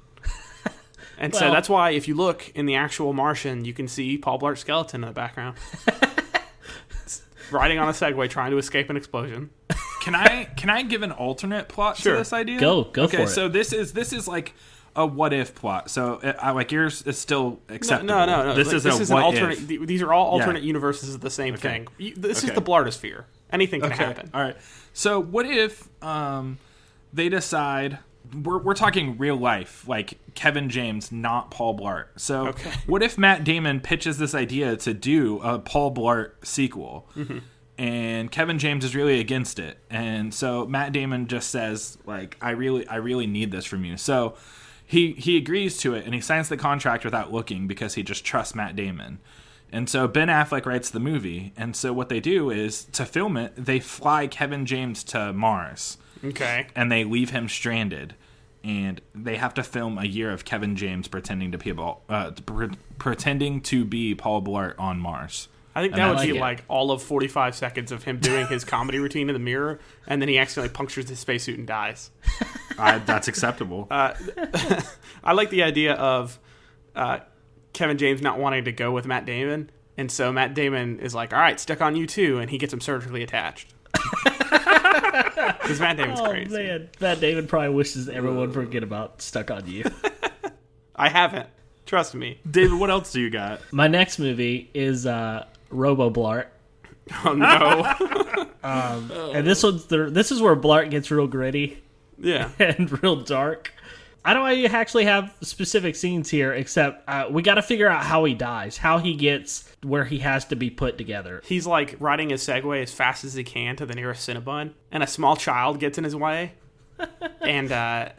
And 1.23 1.35
so 1.35 1.51
that's 1.51 1.69
why 1.69 1.91
if 1.91 2.09
you 2.09 2.15
look 2.15 2.51
in 2.55 2.65
the 2.65 2.77
actual 2.77 3.13
Martian, 3.13 3.67
you 3.67 3.75
can 3.75 3.89
see 3.89 4.17
Paul 4.17 4.39
Blart's 4.39 4.63
skeleton 4.63 5.03
in 5.03 5.09
the 5.09 5.13
background. 5.13 5.59
riding 7.51 7.79
on 7.79 7.89
a 7.89 7.93
Segway 7.93 8.31
trying 8.31 8.53
to 8.53 8.57
escape 8.57 8.89
an 8.89 8.97
explosion. 8.97 9.51
Can 10.01 10.15
I 10.15 10.45
can 10.57 10.71
I 10.71 10.83
give 10.83 11.03
an 11.03 11.13
alternate 11.13 11.69
plot 11.69 11.99
Sure. 11.99 12.15
to 12.15 12.21
this 12.21 12.33
idea? 12.33 12.59
Go- 12.59 12.85
go 12.85 13.03
okay, 13.03 13.19
for 13.19 13.23
it. 13.25 13.29
so 13.29 13.49
this 13.51 13.75
is 13.75 13.93
this 13.93 14.15
is 14.15 14.27
like 14.27 14.55
a 14.97 15.07
what 15.07 15.33
if 15.33 15.55
plot. 15.55 15.91
So 15.91 16.15
uh, 16.17 16.53
like 16.55 16.73
yours 16.73 17.03
is 17.03 17.19
still 17.19 17.61
acceptable. 17.69 18.15
no, 18.15 18.27
no, 18.27 18.45
no. 18.45 18.55
This 18.55 18.69
Like, 18.69 18.77
is 18.77 18.83
this 18.83 19.01
is 19.01 19.11
an 19.11 19.19
alternate. 19.19 19.67
th- 19.69 19.81
These 19.83 20.03
are 20.03 20.13
all 20.13 20.27
Yeah. 20.37 20.43
alternate 20.45 20.63
universes 20.63 21.15
of 21.15 21.21
the 21.21 21.31
same 21.31 21.55
Okay. 21.55 21.63
thing. 21.69 21.89
You- 21.99 22.15
This 22.17 22.39
is 22.39 22.51
Okay. 22.51 22.55
the 22.55 22.63
Blartosphere. 22.63 23.25
Anything 23.53 23.81
can 23.81 23.93
Okay. 23.93 24.05
happen. 24.05 24.31
All 24.35 24.41
right. 24.43 24.57
So 24.93 25.21
what 25.21 25.47
if 25.47 25.89
um, 26.03 26.59
they 27.13 27.29
decide 27.29 27.99
we're 28.45 28.59
we're 28.59 28.75
talking 28.75 29.17
real 29.19 29.37
life, 29.37 29.89
like 29.89 30.19
Kevin 30.35 30.69
James, 30.69 31.11
not 31.11 31.51
Paul 31.51 31.77
Blart. 31.77 32.07
So 32.17 32.53
what 32.87 33.03
if 33.03 33.17
Matt 33.19 33.43
Damon 33.45 33.81
pitches 33.81 34.19
this 34.19 34.35
idea 34.35 34.77
to 34.77 34.95
do 34.95 35.41
a 35.43 35.59
Paul 35.59 35.93
Blart 35.95 36.33
sequel? 36.43 37.09
Mm-hmm. 37.17 37.39
And 37.79 38.31
Kevin 38.31 38.59
James 38.59 38.85
is 38.85 38.95
really 38.95 39.21
against 39.21 39.59
it, 39.59 39.79
and 39.89 40.35
so 40.35 40.67
Matt 40.67 40.93
Damon 40.93 41.27
just 41.29 41.49
says, 41.51 41.97
"Like, 42.05 42.37
I 42.43 42.51
really, 42.51 42.87
I 42.87 42.97
really 42.97 43.27
need 43.27 43.53
this 43.53 43.65
from 43.65 43.87
you." 43.87 43.97
So 43.97 44.35
he 44.91 45.13
he 45.13 45.37
agrees 45.37 45.79
to 45.79 45.95
it, 45.95 46.05
and 46.05 46.15
he 46.15 46.21
signs 46.21 46.49
the 46.49 46.57
contract 46.57 47.05
without 47.05 47.33
looking 47.33 47.67
because 47.69 47.95
he 47.95 48.03
just 48.03 48.25
trusts 48.25 48.55
Matt 48.57 48.75
Damon. 48.75 49.21
And 49.73 49.89
so 49.89 50.09
Ben 50.09 50.27
Affleck 50.27 50.67
writes 50.67 50.91
the 50.91 50.99
movie, 50.99 51.53
and 51.57 51.77
so 51.77 51.93
what 51.93 52.09
they 52.09 52.19
do 52.19 52.51
is 52.51 52.85
to 52.87 53.05
film 53.07 53.37
it, 53.37 53.53
they 53.57 53.79
fly 53.79 54.27
Kevin 54.27 54.67
James 54.67 55.05
to 55.05 55.33
Mars, 55.33 55.97
Okay. 56.25 56.67
and 56.75 56.91
they 56.91 57.05
leave 57.05 57.31
him 57.31 57.49
stranded, 57.49 58.17
and 58.65 59.01
they 59.15 59.37
have 59.37 59.55
to 59.55 59.63
film 59.63 59.97
a 59.97 60.05
year 60.07 60.33
of 60.33 60.45
Kevin 60.45 60.75
James 60.75 61.07
pretending 61.07 61.53
to 61.53 61.59
be 61.59 61.73
Paul- 61.73 62.03
uh, 62.09 62.33
pre- 62.45 62.71
pretending 62.99 63.61
to 63.61 63.85
be 63.85 64.13
Paul 64.17 64.43
Blart 64.43 64.75
on 64.77 64.99
Mars. 64.99 65.47
I 65.75 65.83
think 65.83 65.95
that 65.95 66.09
would 66.09 66.17
like 66.17 66.31
be 66.31 66.37
it. 66.37 66.41
like 66.41 66.65
all 66.69 66.91
of 66.91 67.01
45 67.03 67.55
seconds 67.55 67.93
of 67.93 68.03
him 68.03 68.19
doing 68.19 68.47
his 68.49 68.65
comedy 68.65 68.99
routine 68.99 69.29
in 69.29 69.35
the 69.35 69.39
mirror, 69.41 69.79
and 70.07 70.21
then 70.21 70.29
he 70.29 70.37
accidentally 70.39 70.73
punctures 70.73 71.09
his 71.09 71.19
spacesuit 71.21 71.59
and 71.59 71.67
dies. 71.67 72.11
I, 72.79 72.99
that's 72.99 73.29
acceptable. 73.29 73.87
I 73.91 75.33
like 75.33 75.51
the 75.51 75.63
idea 75.63 75.95
of 75.95 76.39
uh, 76.97 77.21
Kevin 77.73 77.99
James 77.99 78.21
not 78.21 78.39
wanting 78.39 78.65
to 78.65 78.73
go 78.73 78.91
with 78.91 79.07
Matt 79.07 79.27
Damon, 79.27 79.71
and 79.97 80.11
so 80.11 80.33
Matt 80.33 80.55
Damon 80.55 80.99
is 81.01 81.15
like, 81.15 81.33
"All 81.33 81.39
right, 81.39 81.61
stuck 81.61 81.81
on 81.81 81.95
you 81.95 82.07
too," 82.07 82.39
and 82.39 82.51
he 82.51 82.59
gets 82.59 82.73
him 82.73 82.81
surgically 82.81 83.23
attached. 83.23 83.73
Because 85.61 85.81
Matt 85.81 85.97
Damon's 85.97 86.21
Oh 86.21 86.29
crazy. 86.31 86.51
man, 86.53 86.89
Matt 87.01 87.21
David 87.21 87.49
probably 87.49 87.69
wishes 87.71 88.09
everyone 88.09 88.53
forget 88.53 88.83
about 88.83 89.23
Stuck 89.23 89.51
on 89.51 89.67
You. 89.69 89.85
I 90.97 91.09
haven't. 91.09 91.49
Trust 91.87 92.15
me. 92.15 92.41
David, 92.49 92.79
what 92.79 92.91
else 92.91 93.13
do 93.13 93.21
you 93.21 93.31
got? 93.31 93.61
My 93.73 93.87
next 93.89 94.19
movie 94.19 94.71
is 94.75 95.07
uh, 95.07 95.47
Robo 95.71 96.11
Blart, 96.11 96.47
Oh 97.25 97.35
no. 97.35 98.51
and 99.33 99.47
this 99.47 99.63
one's 99.63 99.87
the, 99.87 100.11
this 100.11 100.31
is 100.31 100.41
where 100.43 100.57
Blart 100.57 100.91
gets 100.91 101.11
real 101.11 101.27
gritty 101.27 101.83
yeah. 102.19 102.51
and 102.59 103.03
real 103.03 103.17
dark. 103.17 103.73
I 104.23 104.35
don't 104.35 104.67
actually 104.67 105.05
have 105.07 105.35
specific 105.41 105.97
scenes 105.97 106.29
here, 106.29 106.53
except 106.53 107.09
uh, 107.09 107.29
we 107.31 107.41
got 107.41 107.55
to 107.55 107.63
figure 107.63 107.89
out 107.89 108.05
how 108.05 108.25
he 108.25 108.35
dies, 108.35 108.77
how 108.77 108.99
he 108.99 109.15
gets 109.15 109.67
where 109.83 110.05
he 110.05 110.19
has 110.19 110.45
to 110.47 110.57
be 110.57 110.69
put 110.69 110.99
together. 110.99 111.41
He's 111.47 111.67
like 111.67 111.97
riding 112.01 112.29
his 112.29 112.43
Segway 112.43 112.83
as 112.83 112.93
fast 112.93 113.25
as 113.25 113.33
he 113.33 113.45
can 113.45 113.77
to 113.77 113.87
the 113.87 113.95
nearest 113.95 114.29
Cinnabon, 114.29 114.73
and 114.93 115.03
a 115.03 115.07
small 115.07 115.37
child 115.37 115.81
gets 115.81 115.97
in 115.97 116.05
his 116.05 116.15
way, 116.15 116.53
and 117.41 117.73
uh, 117.73 118.11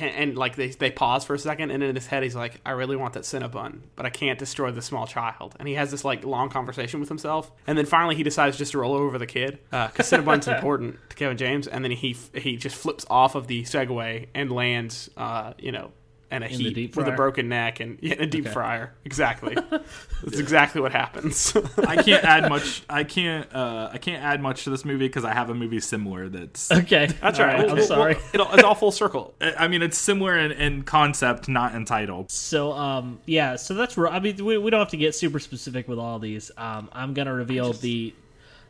and, 0.00 0.14
and 0.14 0.38
like 0.38 0.56
they 0.56 0.68
they 0.68 0.90
pause 0.90 1.24
for 1.24 1.34
a 1.34 1.38
second, 1.38 1.70
and 1.70 1.82
in 1.82 1.94
his 1.94 2.06
head 2.06 2.22
he's 2.22 2.34
like, 2.34 2.60
"I 2.64 2.70
really 2.72 2.96
want 2.96 3.14
that 3.14 3.24
Cinnabon, 3.24 3.80
but 3.96 4.06
I 4.06 4.10
can't 4.10 4.38
destroy 4.38 4.70
the 4.70 4.82
small 4.82 5.06
child." 5.06 5.54
And 5.58 5.68
he 5.68 5.74
has 5.74 5.90
this 5.90 6.04
like 6.04 6.24
long 6.24 6.48
conversation 6.48 7.00
with 7.00 7.08
himself, 7.08 7.50
and 7.66 7.76
then 7.76 7.86
finally 7.86 8.14
he 8.14 8.22
decides 8.22 8.56
just 8.56 8.72
to 8.72 8.78
roll 8.78 8.94
over 8.94 9.18
the 9.18 9.26
kid 9.26 9.58
because 9.70 10.10
Cinnabon's 10.10 10.48
important 10.48 10.96
to 11.10 11.16
Kevin 11.16 11.36
James, 11.36 11.66
and 11.66 11.84
then 11.84 11.92
he 11.92 12.16
he 12.34 12.56
just 12.56 12.76
flips 12.76 13.04
off 13.10 13.34
of 13.34 13.46
the 13.46 13.62
Segway 13.64 14.26
and 14.34 14.50
lands, 14.50 15.10
uh, 15.16 15.52
you 15.58 15.72
know. 15.72 15.90
And 16.30 16.44
a 16.44 16.48
the 16.48 16.54
heat 16.54 16.74
deep 16.74 16.96
with 16.96 17.08
a 17.08 17.12
broken 17.12 17.48
neck 17.48 17.80
and 17.80 17.98
yeah, 18.02 18.16
a 18.18 18.26
deep 18.26 18.44
Okay. 18.44 18.52
fryer. 18.52 18.92
Exactly. 19.06 19.54
That's 19.70 20.38
exactly 20.38 20.80
what 20.82 20.92
happens. 20.92 21.56
I 21.78 22.02
can't 22.02 22.22
add 22.22 22.48
much. 22.50 22.82
I 22.90 23.04
can't. 23.04 23.52
Uh, 23.54 23.88
I 23.92 23.96
can't 23.96 24.22
add 24.22 24.42
much 24.42 24.64
to 24.64 24.70
this 24.70 24.84
movie 24.84 25.06
because 25.08 25.24
I 25.24 25.32
have 25.32 25.48
a 25.48 25.54
movie 25.54 25.80
similar. 25.80 26.28
That's. 26.28 26.70
Okay, 26.70 27.06
That's 27.22 27.40
All 27.40 27.46
right. 27.46 27.60
I'm 27.60 27.66
We'll- 27.66 27.76
we'll- 27.76 27.86
sorry. 27.86 28.16
it'll, 28.34 28.52
it's 28.52 28.62
all 28.62 28.74
full 28.74 28.92
circle. 28.92 29.34
I 29.40 29.68
mean, 29.68 29.80
it's 29.80 29.96
similar 29.96 30.36
in, 30.36 30.52
in 30.52 30.82
concept, 30.82 31.48
not 31.48 31.74
in 31.74 31.86
title. 31.86 32.26
So 32.28 32.72
um 32.72 33.20
yeah, 33.24 33.56
so 33.56 33.72
that's 33.72 33.96
ro- 33.96 34.10
I 34.10 34.20
mean 34.20 34.44
we, 34.44 34.58
we 34.58 34.70
don't 34.70 34.80
have 34.80 34.90
to 34.90 34.96
get 34.98 35.14
super 35.14 35.38
specific 35.38 35.88
with 35.88 35.98
all 35.98 36.18
these. 36.18 36.50
Um 36.58 36.90
I'm 36.92 37.14
gonna 37.14 37.32
reveal 37.32 37.72
the 37.72 38.14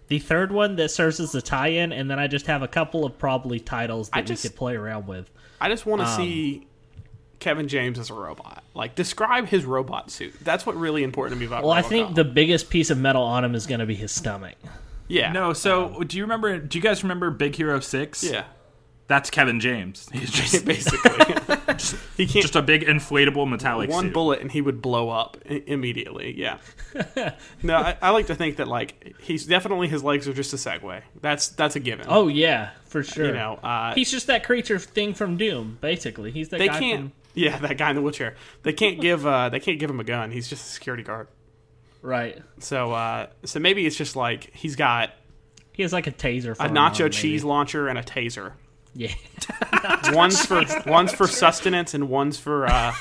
the 0.06 0.20
third 0.20 0.52
one 0.52 0.76
that 0.76 0.90
serves 0.90 1.18
as 1.20 1.32
the 1.32 1.42
tie-in, 1.42 1.92
and 1.92 2.08
then 2.10 2.18
I 2.20 2.28
just 2.28 2.46
have 2.46 2.62
a 2.62 2.68
couple 2.68 3.04
of 3.04 3.18
probably 3.18 3.58
titles 3.58 4.10
that 4.10 4.26
just- 4.26 4.44
we 4.44 4.48
could 4.50 4.56
play 4.56 4.76
around 4.76 5.08
with. 5.08 5.28
I 5.60 5.68
just 5.68 5.84
want 5.86 6.02
to 6.02 6.06
Um, 6.08 6.16
see 6.16 6.66
Kevin 7.40 7.68
James 7.68 7.98
as 7.98 8.10
a 8.10 8.14
robot. 8.14 8.62
Like, 8.74 8.94
describe 8.94 9.46
his 9.48 9.64
robot 9.64 10.10
suit. 10.10 10.34
That's 10.42 10.66
what 10.66 10.76
really 10.76 11.02
important 11.04 11.36
to 11.36 11.40
me 11.40 11.46
about. 11.46 11.62
Well, 11.62 11.72
I 11.72 11.82
think 11.82 12.14
the 12.14 12.24
biggest 12.24 12.68
piece 12.70 12.90
of 12.90 12.98
metal 12.98 13.22
on 13.22 13.44
him 13.44 13.54
is 13.54 13.66
gonna 13.66 13.86
be 13.86 13.94
his 13.94 14.10
stomach. 14.12 14.54
yeah, 15.06 15.32
No, 15.32 15.52
so 15.52 16.02
do 16.04 16.16
you 16.16 16.24
remember? 16.24 16.58
Do 16.58 16.76
you 16.78 16.82
guys 16.82 17.02
remember 17.02 17.30
Big 17.30 17.54
Hero 17.54 17.80
Six? 17.80 18.22
yeah, 18.24 18.44
that's 19.06 19.30
Kevin 19.30 19.60
James. 19.60 20.08
He's 20.12 20.30
just 20.30 20.64
basically, 20.66 21.10
he 22.16 22.26
can't 22.26 22.42
just 22.42 22.56
a 22.56 22.62
big 22.62 22.84
inflatable 22.84 23.48
metallic 23.48 23.88
one 23.88 24.04
suit. 24.06 24.12
bullet 24.12 24.40
and 24.40 24.50
he 24.52 24.60
would 24.60 24.82
blow 24.82 25.08
up 25.10 25.36
I- 25.48 25.62
immediately. 25.66 26.34
Yeah. 26.38 26.58
no, 27.62 27.76
I, 27.76 27.96
I 28.02 28.10
like 28.10 28.26
to 28.26 28.34
think 28.34 28.56
that 28.56 28.68
like 28.68 29.14
he's 29.20 29.46
definitely 29.46 29.88
his 29.88 30.02
legs 30.02 30.26
are 30.28 30.32
just 30.34 30.52
a 30.52 30.56
Segway. 30.56 31.02
That's 31.20 31.48
that's 31.48 31.76
a 31.76 31.80
given. 31.80 32.06
Oh 32.08 32.28
yeah, 32.28 32.70
for 32.86 33.02
sure. 33.02 33.26
you 33.26 33.32
know, 33.32 33.54
uh, 33.62 33.94
he's 33.94 34.10
just 34.10 34.26
that 34.26 34.44
creature 34.44 34.78
thing 34.78 35.14
from 35.14 35.36
Doom. 35.36 35.78
Basically, 35.80 36.30
he's 36.32 36.48
that 36.50 36.58
they 36.58 36.66
guy 36.68 36.78
can't. 36.78 37.00
from 37.00 37.12
Yeah, 37.34 37.56
that 37.58 37.78
guy 37.78 37.90
in 37.90 37.96
the 37.96 38.02
wheelchair. 38.02 38.34
They 38.62 38.72
can't 38.72 39.00
give. 39.00 39.24
Uh, 39.26 39.48
they 39.48 39.60
can't 39.60 39.78
give 39.78 39.88
him 39.90 40.00
a 40.00 40.04
gun. 40.04 40.30
He's 40.32 40.48
just 40.48 40.66
a 40.66 40.70
security 40.72 41.02
guard. 41.04 41.28
right. 42.02 42.42
So, 42.58 42.92
uh, 42.92 43.28
so 43.44 43.60
maybe 43.60 43.86
it's 43.86 43.96
just 43.96 44.16
like 44.16 44.50
he's 44.54 44.74
got 44.76 45.10
He 45.72 45.82
has 45.82 45.92
like 45.92 46.06
a 46.08 46.12
taser. 46.12 46.56
For 46.56 46.66
a 46.66 46.68
nacho 46.68 47.02
arm, 47.02 47.10
cheese 47.10 47.42
maybe. 47.42 47.48
launcher 47.48 47.86
and 47.88 47.98
a 47.98 48.02
taser. 48.02 48.52
Yeah. 48.94 49.12
One's 50.12 50.44
for 50.44 50.64
one's 50.86 51.12
for 51.12 51.28
sustenance 51.28 51.94
and 51.94 52.08
one's 52.08 52.38
for 52.38 52.66
uh, 52.66 52.92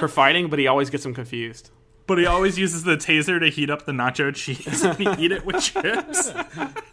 for 0.00 0.08
fighting, 0.08 0.48
but 0.48 0.58
he 0.58 0.66
always 0.66 0.90
gets 0.90 1.04
them 1.04 1.14
confused. 1.14 1.70
But 2.08 2.18
he 2.18 2.26
always 2.26 2.58
uses 2.58 2.82
the 2.84 2.96
taser 2.96 3.38
to 3.38 3.48
heat 3.50 3.68
up 3.70 3.84
the 3.84 3.92
nacho 3.92 4.34
cheese 4.34 4.82
and 4.82 5.20
eat 5.20 5.30
it 5.30 5.44
with 5.44 5.60
chips. 5.60 6.32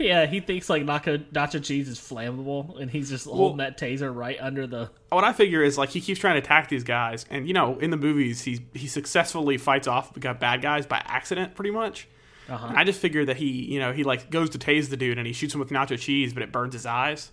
Yeah, 0.00 0.24
he 0.24 0.40
thinks 0.40 0.70
like 0.70 0.82
nacho, 0.84 1.22
nacho 1.30 1.62
cheese 1.62 1.86
is 1.86 1.98
flammable, 1.98 2.80
and 2.80 2.90
he's 2.90 3.10
just 3.10 3.26
holding 3.26 3.58
that 3.58 3.78
taser 3.78 4.14
right 4.14 4.38
under 4.40 4.66
the. 4.66 4.90
What 5.10 5.24
I 5.24 5.34
figure 5.34 5.62
is 5.62 5.76
like 5.76 5.90
he 5.90 6.00
keeps 6.00 6.18
trying 6.18 6.34
to 6.34 6.38
attack 6.38 6.70
these 6.70 6.84
guys, 6.84 7.26
and 7.28 7.46
you 7.46 7.52
know, 7.52 7.78
in 7.78 7.90
the 7.90 7.98
movies, 7.98 8.40
he 8.42 8.60
he 8.72 8.86
successfully 8.86 9.58
fights 9.58 9.86
off 9.86 10.14
the 10.14 10.20
bad 10.34 10.62
guys 10.62 10.86
by 10.86 11.02
accident, 11.04 11.54
pretty 11.54 11.70
much. 11.70 12.08
Uh-huh. 12.48 12.72
I 12.74 12.82
just 12.84 12.98
figure 12.98 13.26
that 13.26 13.36
he, 13.36 13.46
you 13.46 13.78
know, 13.78 13.92
he 13.92 14.02
like 14.02 14.30
goes 14.30 14.50
to 14.50 14.58
tase 14.58 14.88
the 14.88 14.96
dude 14.96 15.18
and 15.18 15.26
he 15.26 15.34
shoots 15.34 15.54
him 15.54 15.60
with 15.60 15.68
nacho 15.68 15.98
cheese, 15.98 16.32
but 16.32 16.42
it 16.42 16.50
burns 16.50 16.72
his 16.72 16.86
eyes, 16.86 17.30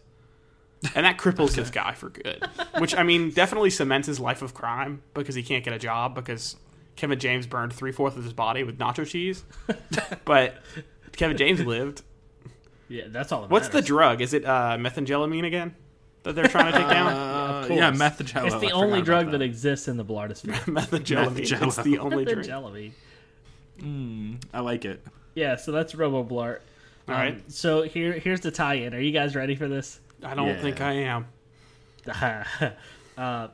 and 0.94 1.06
that 1.06 1.18
cripples 1.18 1.56
this 1.56 1.70
guy 1.72 1.94
for 1.94 2.10
good. 2.10 2.44
Which 2.80 2.94
I 2.94 3.04
mean, 3.04 3.32
definitely 3.32 3.70
cements 3.70 4.08
his 4.08 4.20
life 4.20 4.42
of 4.42 4.54
crime 4.54 5.04
because 5.14 5.36
he 5.36 5.42
can't 5.42 5.64
get 5.64 5.74
a 5.74 5.80
job 5.80 6.16
because 6.16 6.58
Kevin 6.98 7.18
James 7.18 7.48
burned 7.48 7.72
three 7.72 7.94
fourths 7.94 8.18
of 8.18 8.26
his 8.26 8.34
body 8.34 8.64
with 8.64 8.78
nacho 8.78 9.08
cheese, 9.08 9.46
but 10.26 10.58
Kevin 11.16 11.38
James 11.38 11.62
lived. 11.62 12.02
Yeah, 12.90 13.06
that's 13.08 13.32
all. 13.32 13.42
That 13.42 13.50
What's 13.50 13.70
the 13.70 13.82
drug? 13.82 14.22
Is 14.22 14.34
it 14.34 14.46
uh, 14.46 14.78
methamphetamine 14.80 15.46
again 15.46 15.76
that 16.24 16.34
they're 16.36 16.48
trying 16.48 16.72
to 16.72 16.78
take 16.78 16.90
down? 16.90 17.14
Uh, 17.48 17.66
course. 17.68 17.80
yeah, 17.80 17.92
methagello. 17.92 18.46
It's 18.46 18.54
the 18.56 18.60
forgot 18.68 18.74
only 18.74 19.02
drug 19.02 19.32
that. 19.32 19.42
exists 19.42 19.88
in 19.88 19.98
the 19.98 20.06
Blartosphere. 20.06 20.54
Methagellamine. 20.66 21.66
It's 21.68 21.76
the 21.78 21.98
only 22.00 22.24
drink. 22.26 22.46
Methagellamine. 22.48 24.38
I 24.54 24.60
like 24.60 24.86
it. 24.86 25.04
Yeah, 25.34 25.56
so 25.56 25.72
that's 25.72 25.96
Robo 25.96 26.24
Blart. 26.24 26.60
All 27.08 27.16
right. 27.16 27.42
So 27.52 27.82
here, 27.84 28.14
here's 28.14 28.42
the 28.42 28.52
tie-in. 28.52 28.94
Are 28.94 29.00
you 29.00 29.12
guys 29.12 29.36
ready 29.36 29.56
for 29.56 29.68
this? 29.68 30.00
I 30.24 30.36
don't 30.36 30.48
Yeah. 30.48 30.62
think 30.62 30.82
I 30.82 30.92
am. 30.94 31.28
uh, 33.18 33.48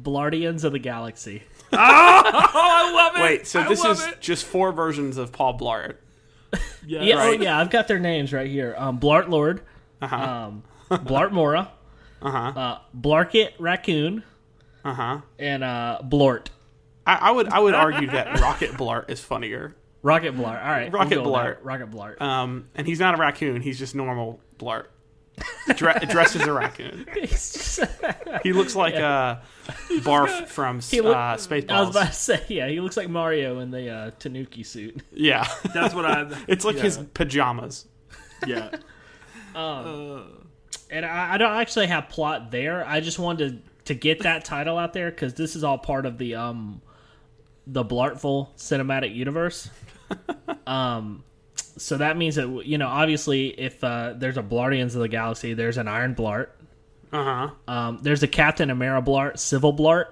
Blartians 0.00 0.64
of 0.64 0.72
the 0.72 0.78
Galaxy. 0.78 1.42
Oh, 1.72 1.76
I 1.78 2.92
love 2.94 3.16
it. 3.16 3.22
Wait, 3.22 3.46
so 3.46 3.60
I 3.60 3.68
this 3.68 3.84
is 3.84 4.04
it. 4.06 4.20
just 4.20 4.44
four 4.44 4.72
versions 4.72 5.16
of 5.16 5.32
Paul 5.32 5.58
Blart. 5.58 5.96
yeah. 6.86 7.02
Yeah, 7.02 7.14
Right. 7.16 7.38
oh 7.40 7.42
yeah, 7.42 7.58
I've 7.58 7.70
got 7.70 7.88
their 7.88 7.98
names 7.98 8.32
right 8.32 8.50
here. 8.50 8.74
Um, 8.78 8.98
Blart 9.00 9.28
Lord, 9.28 9.62
Uh-huh. 10.02 10.16
um, 10.16 10.62
Blart 10.90 11.32
Mora, 11.32 11.70
Uh-huh. 12.22 12.38
uh, 12.60 12.78
Blarkit 12.98 13.52
Raccoon, 13.58 14.22
Uh-huh. 14.84 15.20
and 15.38 15.64
uh, 15.64 15.98
Blort. 16.02 16.50
I, 17.06 17.14
I 17.16 17.30
would 17.30 17.48
I 17.48 17.58
would 17.60 17.74
argue 17.74 18.08
that 18.10 18.40
Rocket 18.40 18.72
Blart 18.72 19.10
is 19.10 19.20
funnier. 19.22 19.74
Rocket 20.02 20.34
Blart. 20.36 20.62
All 20.64 20.70
right, 20.70 20.92
Rocket 20.92 21.22
we'll 21.22 21.32
Blart. 21.32 21.58
Rocket 21.62 21.90
Blart. 21.90 22.20
Um, 22.20 22.68
and 22.74 22.86
he's 22.86 23.00
not 23.00 23.14
a 23.14 23.16
raccoon. 23.16 23.60
He's 23.62 23.78
just 23.78 23.94
normal 23.94 24.40
Blart. 24.58 24.86
Dre- 25.76 25.98
dressed 26.08 26.36
as 26.36 26.46
a 26.46 26.52
raccoon. 26.52 27.06
He's 27.14 27.52
just- 27.52 27.80
He 28.42 28.52
looks 28.52 28.74
like 28.76 28.94
uh, 28.94 29.36
Barf 30.00 30.46
from 30.48 30.80
He 30.80 31.00
look- 31.00 31.14
uh, 31.16 31.18
I 31.18 31.32
was 31.34 31.46
Spaceballs. 31.46 31.90
about 31.90 32.06
to 32.08 32.12
say, 32.12 32.42
yeah, 32.48 32.68
he 32.68 32.80
looks 32.80 32.96
like 32.96 33.08
Mario 33.08 33.58
in 33.60 33.70
the 33.70 33.90
uh, 33.90 34.10
Tanuki 34.18 34.62
suit. 34.62 35.02
yeah, 35.12 35.46
That's 35.74 35.94
what 35.94 36.04
I. 36.06 36.26
it's 36.48 36.64
like 36.64 36.76
yeah. 36.76 36.82
his 36.82 36.98
pajamas. 37.14 37.86
Yeah. 38.46 38.70
um, 39.54 40.46
and 40.90 41.04
I, 41.04 41.34
I 41.34 41.38
don't 41.38 41.52
actually 41.54 41.88
have 41.88 42.08
plot 42.08 42.50
there. 42.50 42.86
I 42.86 43.00
just 43.00 43.18
wanted 43.18 43.64
to, 43.84 43.92
to 43.92 43.94
get 43.94 44.20
that 44.22 44.44
title 44.44 44.78
out 44.78 44.92
there 44.92 45.10
because 45.10 45.34
this 45.34 45.56
is 45.56 45.64
all 45.64 45.78
part 45.78 46.06
of 46.06 46.18
the 46.18 46.34
um 46.36 46.80
the 47.66 47.84
Blartful 47.84 48.54
cinematic 48.56 49.14
universe. 49.14 49.68
um, 50.66 51.24
so 51.76 51.96
that 51.98 52.16
means 52.16 52.36
that 52.36 52.62
you 52.66 52.78
know, 52.78 52.88
obviously, 52.88 53.48
if 53.48 53.82
uh, 53.84 54.14
there's 54.16 54.36
a 54.36 54.42
Blartians 54.42 54.94
of 54.94 55.00
the 55.00 55.08
Galaxy, 55.08 55.54
there's 55.54 55.76
an 55.78 55.88
Iron 55.88 56.14
Blart. 56.14 56.48
Uh 57.12 57.24
huh. 57.24 57.50
Um, 57.72 57.98
there's 58.02 58.22
a 58.22 58.28
Captain 58.28 58.70
Amara 58.70 59.02
Blart, 59.02 59.38
Civil 59.38 59.72
Blart. 59.74 60.06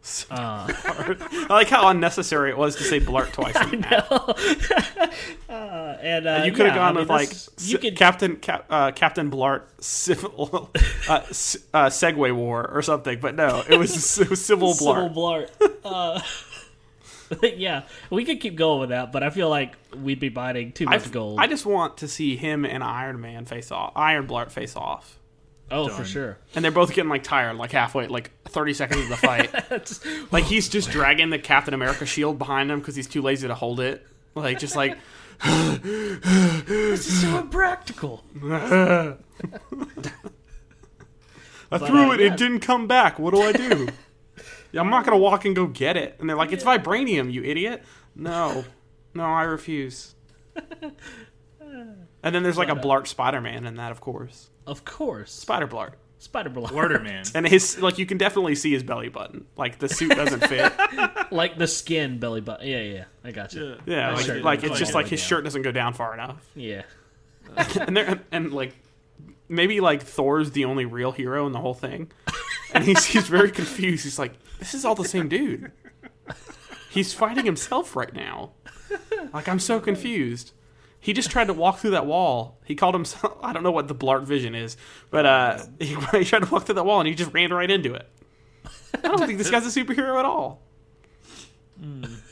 I 0.30 1.46
like 1.50 1.68
how 1.68 1.88
unnecessary 1.88 2.50
it 2.50 2.56
was 2.56 2.76
to 2.76 2.82
say 2.84 2.98
blart 3.00 3.32
twice. 3.32 3.56
In 3.72 3.80
that. 3.82 5.14
And 6.00 6.28
uh, 6.28 6.42
You 6.46 6.52
could 6.52 6.66
have 6.66 6.76
yeah, 6.76 6.80
gone 6.82 6.88
I 6.88 6.92
mean, 6.92 7.00
with 7.00 7.10
like 7.10 7.28
this 7.30 7.50
you 7.68 7.76
S- 7.76 7.82
could 7.82 7.96
Captain 7.96 8.36
Cap, 8.36 8.66
uh, 8.70 8.92
Captain 8.92 9.30
Blart 9.30 9.62
Civil 9.80 10.70
uh, 11.08 11.12
uh, 11.12 11.20
Segway 11.90 12.32
War 12.34 12.70
or 12.70 12.82
something, 12.82 13.18
but 13.20 13.34
no, 13.34 13.64
it 13.68 13.76
was 13.76 14.18
it 14.18 14.30
was 14.30 14.42
Civil 14.44 14.74
Blart. 14.74 15.08
Civil 15.08 15.10
Blart. 15.10 16.22
Blart. 17.30 17.54
Yeah, 17.58 17.82
we 18.10 18.24
could 18.24 18.40
keep 18.40 18.56
going 18.56 18.80
with 18.80 18.88
that, 18.90 19.12
but 19.12 19.22
I 19.22 19.30
feel 19.30 19.48
like 19.48 19.74
we'd 19.96 20.20
be 20.20 20.28
biting 20.28 20.72
too 20.72 20.86
much 20.86 21.06
I, 21.06 21.10
gold. 21.10 21.40
I 21.40 21.46
just 21.46 21.66
want 21.66 21.98
to 21.98 22.08
see 22.08 22.36
him 22.36 22.64
and 22.64 22.82
Iron 22.82 23.20
Man 23.20 23.44
face 23.44 23.70
off, 23.70 23.92
Iron 23.96 24.26
Blart 24.26 24.50
face 24.50 24.76
off, 24.76 25.18
oh, 25.70 25.88
for 25.88 26.04
sure. 26.04 26.38
and 26.54 26.64
they're 26.64 26.72
both 26.72 26.92
getting 26.94 27.10
like 27.10 27.22
tired, 27.22 27.56
like 27.56 27.72
halfway, 27.72 28.06
like 28.06 28.30
thirty 28.46 28.74
seconds 28.74 29.02
of 29.02 29.08
the 29.08 29.16
fight. 29.16 29.52
like 30.32 30.44
he's 30.44 30.68
just 30.68 30.90
dragging 30.90 31.30
the 31.30 31.38
Captain 31.38 31.74
America 31.74 32.06
shield 32.06 32.38
behind 32.38 32.70
him 32.70 32.78
because 32.80 32.96
he's 32.96 33.08
too 33.08 33.22
lazy 33.22 33.46
to 33.48 33.54
hold 33.54 33.80
it. 33.80 34.06
Like 34.34 34.58
just 34.58 34.76
like 34.76 34.96
this 35.44 37.06
is 37.06 37.22
so 37.22 37.38
impractical. 37.38 38.24
I 38.44 39.14
But, 41.70 41.86
threw 41.86 42.10
uh, 42.10 42.14
it, 42.14 42.20
yeah. 42.20 42.26
it 42.32 42.36
didn't 42.36 42.60
come 42.60 42.86
back. 42.86 43.18
What 43.18 43.34
do 43.34 43.42
I 43.42 43.52
do? 43.52 43.88
Yeah, 44.72 44.80
I'm 44.80 44.90
not 44.90 45.04
gonna 45.04 45.18
walk 45.18 45.44
and 45.44 45.54
go 45.54 45.66
get 45.66 45.96
it. 45.96 46.16
And 46.18 46.28
they're 46.28 46.36
like, 46.36 46.52
"It's 46.52 46.64
vibranium, 46.64 47.32
you 47.32 47.42
idiot." 47.44 47.82
No, 48.14 48.64
no, 49.14 49.24
I 49.24 49.42
refuse. 49.42 50.14
And 52.22 52.34
then 52.34 52.42
there's 52.42 52.58
like 52.58 52.68
a 52.68 52.74
But, 52.74 52.84
Blart 52.84 53.06
Spider-Man 53.06 53.64
in 53.64 53.76
that, 53.76 53.92
of 53.92 54.00
course. 54.00 54.50
Of 54.66 54.84
course, 54.84 55.32
Spider 55.32 55.68
Blart. 55.68 55.92
Spider 56.18 56.50
Blart, 56.50 56.66
Blurter 56.66 57.02
man. 57.04 57.24
And 57.34 57.46
his 57.46 57.80
like 57.80 57.98
you 57.98 58.06
can 58.06 58.18
definitely 58.18 58.56
see 58.56 58.72
his 58.72 58.82
belly 58.82 59.08
button. 59.08 59.46
Like 59.56 59.78
the 59.78 59.88
suit 59.88 60.10
doesn't 60.10 60.44
fit. 60.46 60.72
like 61.30 61.58
the 61.58 61.68
skin 61.68 62.18
belly 62.18 62.40
button. 62.40 62.66
Yeah, 62.66 62.80
yeah, 62.80 63.04
I 63.22 63.30
got 63.30 63.54
you. 63.54 63.76
Yeah, 63.86 64.10
I 64.10 64.14
like, 64.14 64.26
sure 64.26 64.40
like 64.40 64.60
didn't 64.60 64.72
it's 64.72 64.80
just 64.80 64.92
quite 64.92 65.04
like 65.04 65.10
his 65.10 65.20
it 65.20 65.24
shirt 65.24 65.44
doesn't 65.44 65.62
go 65.62 65.70
down 65.70 65.94
far 65.94 66.12
enough. 66.12 66.44
Yeah, 66.56 66.82
and 67.80 67.96
there 67.96 68.20
and 68.32 68.52
like 68.52 68.74
maybe 69.48 69.80
like 69.80 70.02
Thor's 70.02 70.50
the 70.50 70.64
only 70.64 70.86
real 70.86 71.12
hero 71.12 71.46
in 71.46 71.52
the 71.52 71.60
whole 71.60 71.74
thing, 71.74 72.10
and 72.74 72.82
he's 72.82 73.04
he's 73.04 73.28
very 73.28 73.52
confused. 73.52 74.02
He's 74.02 74.18
like, 74.18 74.34
this 74.58 74.74
is 74.74 74.84
all 74.84 74.94
the 74.94 75.04
same 75.04 75.28
dude. 75.28 75.72
He's 76.90 77.12
fighting 77.12 77.44
himself 77.44 77.94
right 77.96 78.12
now. 78.12 78.52
Like 79.32 79.48
I'm 79.48 79.58
so 79.60 79.80
confused. 79.80 80.52
He 81.00 81.12
just 81.12 81.30
tried 81.30 81.46
to 81.46 81.52
walk 81.54 81.78
through 81.78 81.90
that 81.92 82.06
wall. 82.06 82.58
He 82.64 82.74
called 82.74 82.94
himself 82.94 83.38
I 83.42 83.52
don't 83.52 83.62
know 83.62 83.70
what 83.70 83.88
the 83.88 83.94
Blart 83.94 84.24
vision 84.24 84.54
is, 84.54 84.76
but 85.10 85.26
uh, 85.26 85.58
he, 85.78 85.94
he 86.12 86.24
tried 86.24 86.42
to 86.44 86.50
walk 86.50 86.64
through 86.64 86.76
that 86.76 86.84
wall 86.86 87.00
and 87.00 87.08
he 87.08 87.14
just 87.14 87.32
ran 87.32 87.52
right 87.52 87.70
into 87.70 87.94
it. 87.94 88.08
I 88.94 88.98
don't 88.98 89.18
think 89.18 89.38
this 89.38 89.50
guy's 89.50 89.64
a 89.66 89.84
superhero 89.84 90.18
at 90.18 90.24
all. 90.24 90.62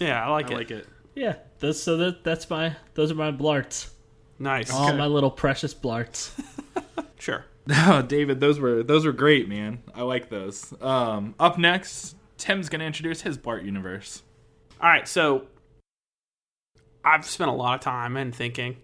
Yeah, 0.01 0.25
I 0.27 0.31
like 0.31 0.51
I 0.51 0.55
it. 0.55 0.57
like 0.57 0.71
it. 0.71 0.87
yeah. 1.15 1.37
Those, 1.61 1.83
so 1.83 1.97
that 1.99 2.25
that's 2.25 2.51
my 2.51 2.77
those 2.95 3.11
are 3.13 3.15
my 3.15 3.31
blarts. 3.31 3.91
Nice. 4.39 4.71
All 4.71 4.93
my 4.95 5.07
little 5.07 5.31
precious 5.31 5.73
blarts. 5.73 6.31
Sure. 7.19 7.45
Oh, 7.71 8.03
David, 8.07 8.41
those 8.41 8.59
were 8.61 8.83
those 8.83 9.05
were 9.05 9.13
great, 9.13 9.49
man. 9.49 9.83
I 9.95 10.03
like 10.03 10.29
those. 10.29 10.73
Um, 10.81 11.35
up 11.39 11.59
next, 11.59 12.17
Tim's 12.39 12.69
gonna 12.69 12.85
introduce 12.85 13.23
his 13.23 13.37
Bart 13.37 13.65
universe. 13.65 14.23
All 14.81 14.89
right, 14.89 15.09
so 15.09 15.47
I've 17.05 17.25
spent 17.25 17.51
a 17.51 17.55
lot 17.55 17.75
of 17.75 17.81
time 17.81 18.17
and 18.17 18.35
thinking 18.35 18.77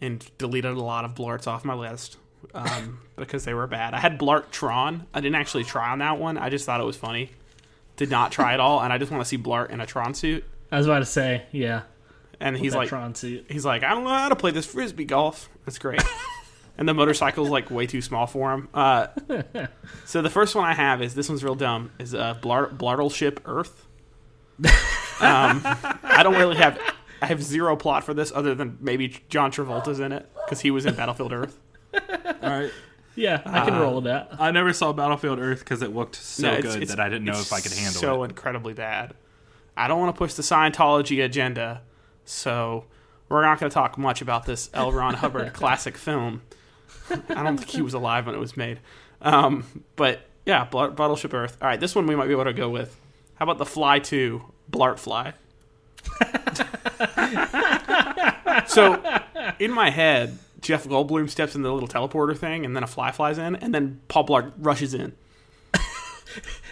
and 0.00 0.24
deleted 0.38 0.72
a 0.72 0.82
lot 0.82 1.04
of 1.04 1.14
Blarts 1.14 1.46
off 1.46 1.64
my 1.64 1.74
list 1.74 2.16
um, 2.54 3.00
because 3.16 3.44
they 3.44 3.54
were 3.54 3.66
bad. 3.66 3.92
I 3.92 3.98
had 3.98 4.18
Blart 4.18 4.50
Tron. 4.50 5.06
I 5.12 5.20
didn't 5.20 5.36
actually 5.36 5.64
try 5.64 5.90
on 5.90 5.98
that 5.98 6.18
one. 6.18 6.38
I 6.38 6.48
just 6.48 6.64
thought 6.64 6.80
it 6.80 6.84
was 6.84 6.96
funny. 6.96 7.30
Did 7.96 8.10
not 8.10 8.32
try 8.32 8.54
at 8.54 8.60
all, 8.60 8.80
and 8.80 8.92
I 8.92 8.98
just 8.98 9.10
want 9.10 9.20
to 9.22 9.28
see 9.28 9.36
Blart 9.36 9.70
in 9.70 9.80
a 9.80 9.86
Tron 9.86 10.14
suit. 10.14 10.44
I 10.72 10.78
was 10.78 10.86
about 10.86 11.00
to 11.00 11.06
say, 11.06 11.42
yeah. 11.52 11.82
And 12.38 12.56
he's 12.56 12.74
like, 12.74 12.88
Tron 12.88 13.14
suit. 13.14 13.44
he's 13.50 13.66
like, 13.66 13.82
I 13.82 13.90
don't 13.90 14.04
know 14.04 14.10
how 14.10 14.30
to 14.30 14.36
play 14.36 14.52
this 14.52 14.64
frisbee 14.64 15.04
golf. 15.04 15.50
That's 15.66 15.78
great. 15.78 16.02
and 16.78 16.88
the 16.88 16.94
motorcycle's 16.94 17.48
like 17.50 17.70
way 17.70 17.86
too 17.86 18.00
small 18.02 18.26
for 18.26 18.52
him. 18.52 18.68
Uh, 18.74 19.08
so 20.06 20.22
the 20.22 20.30
first 20.30 20.54
one 20.54 20.64
I 20.64 20.74
have 20.74 21.02
is 21.02 21.14
this 21.14 21.28
one's 21.28 21.44
real 21.44 21.54
dumb. 21.54 21.90
Is 21.98 22.14
uh, 22.14 22.34
Blart 22.40 22.76
Blartleship 22.76 23.38
Earth. 23.44 23.86
Um, 25.22 25.60
I 26.02 26.22
don't 26.22 26.36
really 26.36 26.56
have. 26.56 26.80
I 27.20 27.26
have 27.26 27.42
zero 27.42 27.76
plot 27.76 28.04
for 28.04 28.14
this 28.14 28.32
other 28.34 28.54
than 28.54 28.78
maybe 28.80 29.22
John 29.28 29.52
Travolta's 29.52 30.00
in 30.00 30.12
it 30.12 30.26
because 30.46 30.60
he 30.62 30.70
was 30.70 30.86
in 30.86 30.94
Battlefield 30.94 31.34
Earth. 31.34 31.60
All 31.94 32.00
right. 32.48 32.70
Yeah, 33.16 33.42
I 33.44 33.66
can 33.66 33.78
roll 33.78 33.96
with 33.96 34.04
that. 34.04 34.30
I 34.38 34.50
never 34.50 34.72
saw 34.72 34.94
Battlefield 34.94 35.38
Earth 35.38 35.58
because 35.58 35.82
it 35.82 35.94
looked 35.94 36.14
so 36.16 36.44
No, 36.46 36.52
it's- 36.56 36.62
good 36.72 36.82
it's- 36.84 36.88
that 36.96 37.00
I 37.04 37.10
didn't 37.10 37.26
know 37.26 37.38
if 37.38 37.52
I 37.52 37.60
could 37.60 37.72
handle 37.72 37.92
so 37.92 37.98
it. 37.98 38.16
So 38.16 38.24
incredibly 38.24 38.72
bad. 38.72 39.12
I 39.76 39.88
don't 39.88 40.00
want 40.00 40.14
to 40.14 40.18
push 40.18 40.32
the 40.32 40.42
Scientology 40.42 41.22
agenda, 41.22 41.82
so 42.24 42.86
we're 43.28 43.42
not 43.42 43.60
going 43.60 43.68
to 43.68 43.74
talk 43.74 43.98
much 43.98 44.22
about 44.22 44.46
this 44.46 44.70
L. 44.72 44.90
Ron 44.90 45.12
Hubbard 45.16 45.52
classic 45.52 45.98
film. 45.98 46.40
I 47.30 47.42
don't 47.42 47.56
think 47.56 47.70
he 47.70 47.82
was 47.82 47.94
alive 47.94 48.26
when 48.26 48.34
it 48.34 48.38
was 48.38 48.56
made. 48.56 48.80
Um, 49.22 49.64
but 49.96 50.22
yeah, 50.46 50.64
Bl- 50.64 50.86
Battleship 50.86 51.34
Earth. 51.34 51.56
All 51.60 51.68
right, 51.68 51.80
this 51.80 51.94
one 51.94 52.06
we 52.06 52.16
might 52.16 52.26
be 52.26 52.32
able 52.32 52.44
to 52.44 52.52
go 52.52 52.70
with. 52.70 52.98
How 53.34 53.44
about 53.44 53.58
the 53.58 53.66
Fly 53.66 53.98
2, 53.98 54.42
Blart 54.70 54.98
Fly? 54.98 55.34
so, 58.66 59.02
in 59.58 59.70
my 59.70 59.90
head, 59.90 60.38
Jeff 60.60 60.84
Goldblum 60.84 61.30
steps 61.30 61.54
in 61.54 61.62
the 61.62 61.72
little 61.72 61.88
teleporter 61.88 62.36
thing, 62.36 62.64
and 62.64 62.76
then 62.76 62.82
a 62.82 62.86
fly 62.86 63.12
flies 63.12 63.38
in, 63.38 63.56
and 63.56 63.74
then 63.74 64.00
Paul 64.08 64.26
Blart 64.26 64.52
rushes 64.58 64.94
in. 64.94 65.14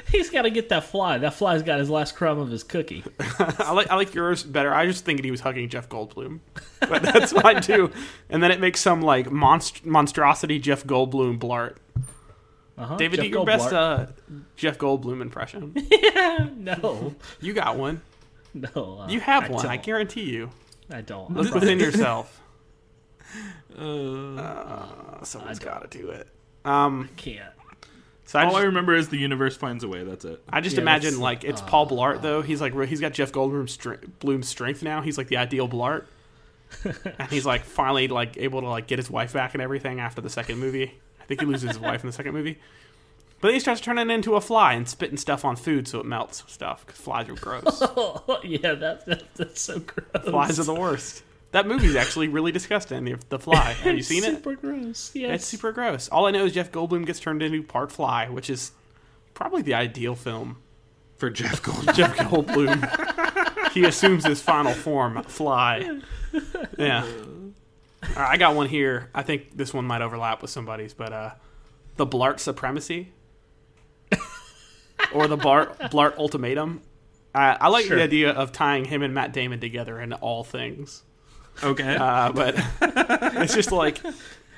He's 0.13 0.31
got 0.31 0.43
to 0.43 0.51
get 0.51 0.69
that 0.71 0.85
fly. 0.85 1.19
That 1.19 1.35
fly's 1.35 1.63
got 1.63 1.79
his 1.79 1.91
last 1.91 2.17
crumb 2.17 2.39
of 2.39 2.51
his 2.51 2.63
cookie. 2.65 3.05
I 3.39 3.73
like 3.73 3.91
I 3.91 3.95
like 3.97 4.15
yours 4.15 4.43
better. 4.43 4.73
I 4.73 4.85
was 4.87 4.95
just 4.97 5.05
thinking 5.05 5.25
he 5.25 5.31
was 5.31 5.41
hugging 5.41 5.69
Jeff 5.69 5.89
Goldblum, 5.89 6.41
but 6.81 7.03
that's 7.03 7.33
fine 7.33 7.61
too. 7.63 7.91
And 8.31 8.43
then 8.43 8.51
it 8.51 8.61
makes 8.61 8.81
some 8.81 9.01
like 9.03 9.29
monst- 9.29 9.85
monstrosity 9.85 10.59
Jeff 10.59 10.85
Goldblum 10.85 11.39
blart. 11.39 11.77
Uh-huh. 12.77 12.97
David, 12.97 13.17
Jeff 13.17 13.25
do 13.25 13.31
your 13.31 13.45
best 13.45 13.73
uh, 13.73 14.07
Jeff 14.57 14.79
Goldblum 14.79 15.21
impression. 15.21 15.75
no, 16.57 17.15
You 17.41 17.53
got 17.53 17.77
one. 17.77 18.01
no. 18.55 19.01
Uh, 19.03 19.09
You 19.09 19.19
have 19.21 19.45
I 19.45 19.49
one. 19.49 19.67
I 19.67 19.75
don't. 19.77 19.85
guarantee 19.85 20.23
you. 20.31 20.51
I 20.91 21.01
don't. 21.01 21.35
Look 21.35 21.53
within 21.55 21.81
yourself. 21.81 22.41
Uh, 23.77 24.37
Uh, 24.37 25.25
someone's 25.25 25.61
I 25.61 25.65
got 25.65 25.91
to 25.91 25.99
do 25.99 26.09
it. 26.11 26.29
Um, 26.65 27.09
can't. 27.17 27.53
So 28.29 28.39
I 28.39 28.45
all 28.45 28.57
I 28.57 28.63
remember 28.65 28.95
is 28.95 29.09
the 29.09 29.17
universe 29.17 29.57
finds 29.57 29.83
a 29.85 29.89
way. 29.89 30.05
That's 30.05 30.27
it. 30.27 30.43
I 30.51 30.61
just 30.61 30.77
Yeah, 30.77 30.83
imagine 30.83 31.19
like 31.19 31.45
it's 31.45 31.63
uh, 31.63 31.67
Paul 31.67 31.89
Blart 31.89 32.17
uh, 32.17 32.19
though. 32.19 32.43
He's 32.43 32.61
like 32.61 32.75
he's 32.87 33.01
got 33.01 33.15
Jeff 33.15 33.33
Goldblum's 33.33 33.73
str- 33.73 33.95
Bloom's 34.21 34.47
strength 34.47 34.83
now. 34.83 35.01
He's 35.01 35.17
like 35.17 35.29
the 35.29 35.39
ideal 35.39 35.67
Blart, 35.67 36.05
and 36.85 37.31
he's 37.31 37.47
like 37.47 37.65
finally 37.65 38.07
like 38.07 38.37
able 38.37 38.61
to 38.61 38.69
like 38.69 38.87
get 38.87 38.99
his 38.99 39.11
wife 39.11 39.33
back 39.33 39.55
and 39.55 39.63
everything 39.63 39.99
after 39.99 40.21
the 40.21 40.29
second 40.29 40.59
movie. 40.59 40.93
I 41.23 41.25
think 41.25 41.41
he 41.41 41.47
loses 41.47 41.71
his 41.71 41.79
wife 41.79 42.03
in 42.03 42.07
the 42.07 42.13
second 42.13 42.35
movie, 42.35 42.59
but 43.41 43.49
then 43.49 43.55
he 43.55 43.61
starts 43.61 43.81
turning 43.81 44.11
into 44.11 44.35
a 44.35 44.43
fly 44.43 44.75
and 44.75 44.87
spitting 44.87 45.17
stuff 45.17 45.47
on 45.47 45.57
food 45.57 45.89
so 45.89 45.99
it 45.99 46.05
melts 46.05 46.45
stuff 46.49 46.85
because 46.85 47.01
flies 47.01 47.31
are 47.31 47.35
gross. 47.35 47.81
yeah, 48.45 48.75
that, 48.75 49.07
that 49.07 49.35
that's 49.37 49.63
so 49.63 49.79
gross. 49.81 50.25
flies 50.25 50.61
are 50.61 50.65
the 50.65 50.75
worst. 50.75 51.23
That 51.53 51.67
movie's 51.67 51.97
actually 51.97 52.29
really 52.29 52.53
disgusting. 52.53 53.05
The, 53.05 53.17
the 53.31 53.39
Fly. 53.39 53.73
Have 53.73 53.97
you 53.97 54.03
seen 54.03 54.23
it? 54.25 54.35
Super 54.37 54.55
gross. 54.57 55.11
Yes. 55.15 55.37
It's 55.37 55.45
super 55.47 55.73
gross. 55.73 56.09
All 56.09 56.27
I 56.27 56.31
know 56.31 56.45
is 56.45 56.53
Jeff 56.53 56.71
Goldblum 56.71 57.07
gets 57.07 57.21
turned 57.21 57.43
into 57.43 57.63
part 57.63 57.91
fly, 57.91 58.29
which 58.29 58.51
is 58.51 58.73
probably 59.35 59.63
the 59.63 59.73
ideal 59.75 60.15
film 60.15 60.59
For 61.17 61.31
Jeff 61.31 61.63
Goldblum. 61.63 61.95
Jeff 61.97 62.17
Goldblum. 62.19 63.73
he 63.73 63.85
assumes 63.87 64.27
his 64.27 64.43
final 64.43 64.73
form, 64.75 65.23
fly. 65.23 66.01
Yeah. 66.79 67.05
All 67.07 68.15
right, 68.23 68.31
I 68.33 68.37
got 68.37 68.55
one 68.55 68.69
here. 68.69 69.09
I 69.15 69.23
think 69.23 69.57
this 69.57 69.73
one 69.73 69.85
might 69.87 70.03
overlap 70.03 70.43
with 70.43 70.51
somebody's, 70.51 70.93
but 70.95 71.13
uh, 71.13 71.31
the 71.97 72.07
Blart 72.07 72.41
Supremacy 72.41 73.13
or 75.15 75.27
the 75.29 75.37
Blart, 75.39 75.79
Blart 75.91 76.17
Ultimatum. 76.19 76.83
Uh, 77.35 77.57
I 77.61 77.69
like 77.69 77.87
Sure. 77.87 77.97
the 77.97 78.03
idea 78.03 78.31
of 78.33 78.53
tying 78.53 78.85
him 78.85 79.03
and 79.03 79.15
Matt 79.15 79.33
Damon 79.33 79.61
together 79.61 80.01
in 80.01 80.13
all 80.13 80.45
things, 80.45 81.03
okay. 81.63 81.97
uh, 81.97 82.33
but 82.33 82.55
it's 82.83 83.55
just 83.55 83.73
like 83.73 84.01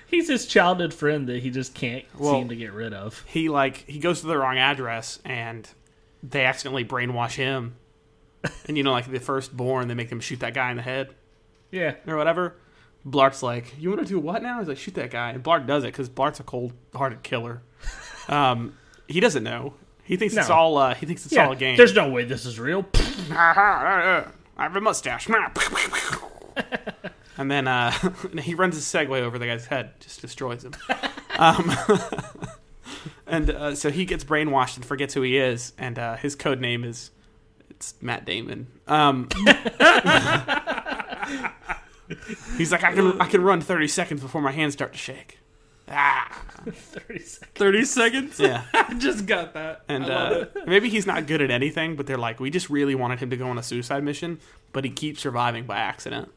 He's 0.07 0.29
his 0.29 0.45
childhood 0.47 0.93
friend 0.93 1.29
that 1.29 1.41
he 1.41 1.51
just 1.51 1.73
can't 1.75 2.05
Well- 2.19 2.33
seem 2.35 2.49
to 2.49 2.57
get 2.57 2.73
rid 2.73 2.93
of. 2.93 3.25
he 3.29 3.49
like 3.49 3.77
he 3.89 3.99
goes 4.01 4.21
to 4.23 4.27
the 4.27 4.37
wrong 4.37 4.59
address 4.59 5.21
and 5.25 5.69
they 6.23 6.45
accidentally 6.45 6.85
brainwash 6.85 7.33
him, 7.35 7.77
and 8.67 8.77
you 8.77 8.83
know 8.83 8.91
like 8.93 9.11
the 9.11 9.21
first 9.21 9.57
Bourne, 9.57 9.89
they 9.89 9.95
make 9.95 10.11
him 10.11 10.21
shoot 10.21 10.41
that 10.41 10.53
guy 10.55 10.71
in 10.71 10.77
the 10.77 10.83
head. 10.83 11.15
Yeah. 11.71 11.95
or 12.07 12.17
whatever. 12.17 12.57
Blart's 13.07 13.43
like, 13.43 13.75
"You 13.79 13.89
want 13.91 14.03
to 14.03 14.07
do 14.07 14.19
what 14.19 14.43
now?" 14.43 14.59
He's 14.59 14.69
like, 14.69 14.77
"Shoot 14.77 14.95
that 14.97 15.11
guy." 15.11 15.31
And 15.31 15.43
Blart 15.43 15.67
does 15.67 15.85
it 15.85 15.89
because 15.89 16.11
Blart's 16.11 16.39
a 16.41 16.43
cold-hearted 16.43 17.23
killer. 17.23 17.63
Um, 18.29 18.77
he 19.09 19.19
doesn't 19.19 19.43
know. 19.43 19.75
He 20.05 20.17
thinks 20.17 20.37
it's 20.37 20.51
all. 20.51 20.77
Uh, 20.77 20.95
he 20.95 21.05
thinks 21.07 21.25
it's 21.25 21.35
Yeah, 21.35 21.47
all 21.47 21.53
a 21.53 21.57
game. 21.57 21.77
there's 21.77 21.95
no 21.95 22.11
way 22.11 22.23
this 22.25 22.45
is 22.47 22.61
real. 22.61 22.85
I 23.33 24.25
have 24.59 24.77
a 24.77 24.81
mustache. 24.81 25.29
and 27.39 27.51
then 27.51 27.67
uh, 27.69 27.91
he 28.41 28.55
runs 28.55 28.75
his 28.75 28.85
Segway 28.85 29.21
over 29.21 29.39
the 29.39 29.47
guy's 29.47 29.67
head, 29.67 29.93
just 30.01 30.21
destroys 30.21 30.65
him. 30.65 30.73
Um, 31.39 31.73
and 33.27 33.49
uh, 33.49 33.75
so 33.75 33.91
he 33.91 34.05
gets 34.05 34.25
brainwashed 34.25 34.77
and 34.77 34.85
forgets 34.85 35.15
who 35.15 35.23
he 35.23 35.39
is, 35.39 35.73
and 35.79 35.99
uh, 35.99 36.17
his 36.17 36.35
code 36.35 36.61
name 36.61 36.85
is 36.85 37.13
it's 37.71 37.95
Matt 38.03 38.27
Damon. 38.27 38.67
Um, 38.87 39.27
he's 42.59 42.71
like, 42.71 42.85
I 42.85 42.93
can 42.93 43.19
I 43.23 43.27
can 43.27 43.43
run 43.43 43.63
thirty 43.63 43.89
seconds 43.89 44.21
before 44.21 44.43
my 44.43 44.53
hands 44.53 44.75
start 44.75 44.93
to 44.93 44.99
shake. 44.99 45.39
Ah, 45.91 46.43
30 46.67 47.19
seconds. 47.19 47.51
30 47.55 47.85
seconds? 47.85 48.41
yeah. 48.41 48.65
I 48.73 48.95
just 48.95 49.27
got 49.27 49.55
that. 49.55 49.83
And 49.89 50.05
I 50.05 50.09
love 50.09 50.33
uh, 50.33 50.61
it. 50.61 50.69
maybe 50.69 50.89
he's 50.89 51.07
not 51.07 51.27
good 51.27 51.43
at 51.43 51.51
anything, 51.51 51.97
but 51.97 52.07
they're 52.07 52.17
like, 52.17 52.39
we 52.39 52.51
just 52.51 52.71
really 52.71 52.95
wanted 52.95 53.19
him 53.19 53.31
to 53.31 53.37
go 53.37 53.49
on 53.49 53.59
a 53.59 53.63
suicide 53.63 54.05
mission, 54.05 54.39
but 54.73 54.85
he 54.85 54.91
keeps 54.91 55.21
surviving 55.21 55.65
by 55.65 55.79
accident. 55.79 56.31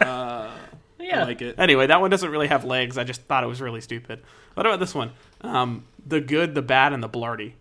I 0.00 0.50
Yeah. 0.98 1.24
like 1.24 1.40
it. 1.42 1.56
Anyway, 1.58 1.86
that 1.86 2.00
one 2.00 2.10
doesn't 2.10 2.30
really 2.30 2.48
have 2.48 2.64
legs. 2.64 2.98
I 2.98 3.04
just 3.04 3.22
thought 3.22 3.44
it 3.44 3.48
was 3.48 3.60
really 3.60 3.80
stupid. 3.80 4.20
What 4.54 4.66
about 4.66 4.80
this 4.80 4.94
one? 4.94 5.12
Um, 5.42 5.84
the 6.06 6.20
good, 6.20 6.54
the 6.54 6.62
bad, 6.62 6.92
and 6.92 7.02
the 7.02 7.08
blarty. 7.08 7.52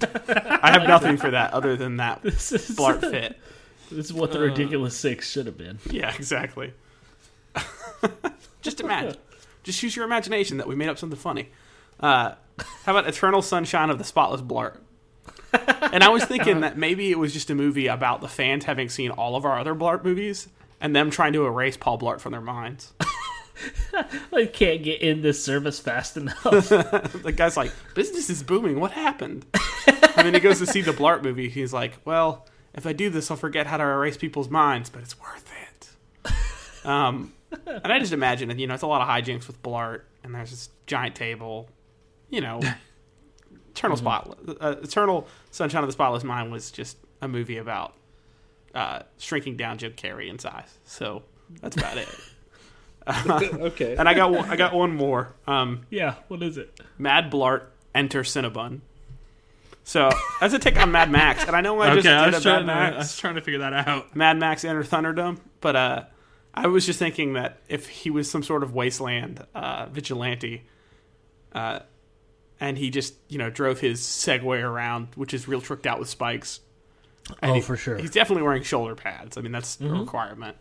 I 0.00 0.70
have 0.72 0.86
nothing 0.86 1.16
for 1.16 1.30
that 1.30 1.52
other 1.52 1.76
than 1.76 1.96
that 1.98 2.22
this 2.22 2.52
is 2.52 2.76
blart 2.76 3.00
fit. 3.10 3.38
This 3.90 4.06
is 4.06 4.12
what 4.12 4.32
the 4.32 4.40
ridiculous 4.40 4.96
six 4.96 5.30
should 5.30 5.46
have 5.46 5.58
been. 5.58 5.78
Yeah, 5.90 6.12
exactly. 6.14 6.72
just 8.62 8.80
imagine. 8.80 9.16
Just 9.62 9.82
use 9.82 9.94
your 9.96 10.04
imagination 10.04 10.56
that 10.58 10.66
we 10.68 10.74
made 10.74 10.88
up 10.88 10.98
something 10.98 11.18
funny. 11.18 11.50
Uh, 12.00 12.34
how 12.84 12.96
about 12.96 13.06
Eternal 13.08 13.42
Sunshine 13.42 13.90
of 13.90 13.98
the 13.98 14.04
Spotless 14.04 14.40
Blart? 14.42 14.78
and 15.92 16.02
I 16.02 16.08
was 16.08 16.24
thinking 16.24 16.60
that 16.60 16.76
maybe 16.76 17.10
it 17.10 17.18
was 17.18 17.32
just 17.32 17.48
a 17.50 17.54
movie 17.54 17.86
about 17.86 18.20
the 18.20 18.28
fans 18.28 18.64
having 18.64 18.88
seen 18.88 19.10
all 19.10 19.36
of 19.36 19.44
our 19.44 19.58
other 19.58 19.74
Blart 19.74 20.02
movies 20.04 20.48
and 20.84 20.94
them 20.94 21.08
trying 21.08 21.32
to 21.32 21.46
erase 21.46 21.78
Paul 21.78 21.98
Blart 21.98 22.20
from 22.20 22.32
their 22.32 22.42
minds. 22.42 22.92
I 24.32 24.44
can't 24.44 24.82
get 24.82 25.00
in 25.00 25.22
this 25.22 25.42
service 25.42 25.80
fast 25.80 26.18
enough. 26.18 26.42
the 26.42 27.32
guy's 27.34 27.56
like, 27.56 27.72
business 27.94 28.28
is 28.28 28.42
booming. 28.42 28.78
What 28.78 28.90
happened? 28.90 29.46
and 29.86 30.26
then 30.26 30.34
he 30.34 30.40
goes 30.40 30.58
to 30.58 30.66
see 30.66 30.82
the 30.82 30.92
Blart 30.92 31.22
movie. 31.22 31.48
He's 31.48 31.72
like, 31.72 31.94
well, 32.04 32.46
if 32.74 32.86
I 32.86 32.92
do 32.92 33.08
this, 33.08 33.30
I'll 33.30 33.38
forget 33.38 33.66
how 33.66 33.78
to 33.78 33.82
erase 33.82 34.18
people's 34.18 34.50
minds, 34.50 34.90
but 34.90 35.00
it's 35.00 35.18
worth 35.18 35.50
it. 35.62 36.86
Um, 36.86 37.32
and 37.66 37.90
I 37.90 37.98
just 37.98 38.12
imagine. 38.12 38.56
You 38.58 38.66
know, 38.66 38.74
it's 38.74 38.82
a 38.82 38.86
lot 38.86 39.00
of 39.00 39.08
hijinks 39.08 39.46
with 39.46 39.62
Blart, 39.62 40.02
and 40.22 40.34
there's 40.34 40.50
this 40.50 40.68
giant 40.86 41.14
table. 41.14 41.70
You 42.28 42.42
know, 42.42 42.60
Eternal 43.70 43.96
Spot, 43.96 44.38
uh, 44.60 44.74
Eternal 44.82 45.26
Sunshine 45.50 45.82
of 45.82 45.88
the 45.88 45.94
Spotless 45.94 46.24
Mind 46.24 46.52
was 46.52 46.70
just 46.70 46.98
a 47.22 47.28
movie 47.28 47.56
about 47.56 47.94
uh, 48.74 49.02
shrinking 49.18 49.56
down 49.56 49.78
Jim 49.78 49.92
Carrey 49.92 50.28
in 50.28 50.38
size. 50.38 50.78
So 50.84 51.22
that's 51.60 51.76
about 51.76 51.96
it. 51.96 52.08
okay. 53.26 53.96
And 53.96 54.08
I 54.08 54.14
got 54.14 54.30
one, 54.30 54.48
I 54.48 54.56
got 54.56 54.74
one 54.74 54.94
more. 54.94 55.34
Um, 55.46 55.86
Yeah, 55.90 56.14
what 56.28 56.42
is 56.42 56.56
it? 56.56 56.80
Mad 56.98 57.30
Blart 57.30 57.64
enter 57.94 58.22
Cinnabon. 58.22 58.80
So 59.86 60.10
that's 60.40 60.54
a 60.54 60.58
take 60.58 60.80
on 60.80 60.90
Mad 60.92 61.10
Max, 61.10 61.44
and 61.44 61.54
I 61.54 61.60
know 61.60 61.78
I 61.82 61.94
just 61.94 62.06
okay, 62.06 62.16
I 62.16 62.24
did 62.24 62.34
was, 62.34 62.46
a 62.46 62.48
trying 62.48 62.66
Mad 62.66 62.74
to, 62.74 62.80
I 62.80 62.90
Max, 62.92 62.96
was 62.98 63.18
trying 63.18 63.34
to 63.34 63.42
figure 63.42 63.60
that 63.60 63.74
out. 63.74 64.16
Mad 64.16 64.38
Max 64.38 64.64
Enter 64.64 64.82
Thunderdome, 64.82 65.38
but 65.60 65.76
uh, 65.76 66.04
I 66.54 66.68
was 66.68 66.86
just 66.86 66.98
thinking 66.98 67.34
that 67.34 67.58
if 67.68 67.86
he 67.86 68.08
was 68.08 68.30
some 68.30 68.42
sort 68.42 68.62
of 68.62 68.72
wasteland 68.74 69.44
uh, 69.54 69.86
vigilante, 69.92 70.64
uh, 71.52 71.80
and 72.58 72.78
he 72.78 72.88
just 72.88 73.14
you 73.28 73.36
know 73.36 73.50
drove 73.50 73.80
his 73.80 74.00
Segway 74.00 74.62
around, 74.62 75.08
which 75.16 75.34
is 75.34 75.46
real 75.46 75.60
tricked 75.60 75.86
out 75.86 75.98
with 75.98 76.08
spikes. 76.08 76.60
And 77.42 77.50
Oh, 77.52 77.54
he- 77.54 77.60
for 77.60 77.76
sure. 77.76 77.96
He's 77.98 78.10
definitely 78.10 78.42
wearing 78.42 78.62
shoulder 78.62 78.94
pads. 78.94 79.36
I 79.36 79.40
mean, 79.40 79.52
that's 79.52 79.76
Mm-hmm. 79.76 79.94
a 79.94 80.00
requirement. 80.00 80.56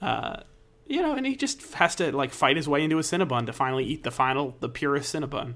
Uh, 0.00 0.36
you 0.86 1.02
know, 1.02 1.14
and 1.14 1.26
he 1.26 1.34
just 1.36 1.74
has 1.74 1.94
to 1.96 2.14
like 2.16 2.32
fight 2.32 2.56
his 2.56 2.68
way 2.68 2.82
into 2.84 2.98
a 2.98 3.02
Cinnabon 3.02 3.46
to 3.46 3.52
finally 3.52 3.84
eat 3.84 4.02
the 4.04 4.10
final, 4.10 4.56
the 4.60 4.68
purest 4.68 5.14
Cinnabon. 5.14 5.54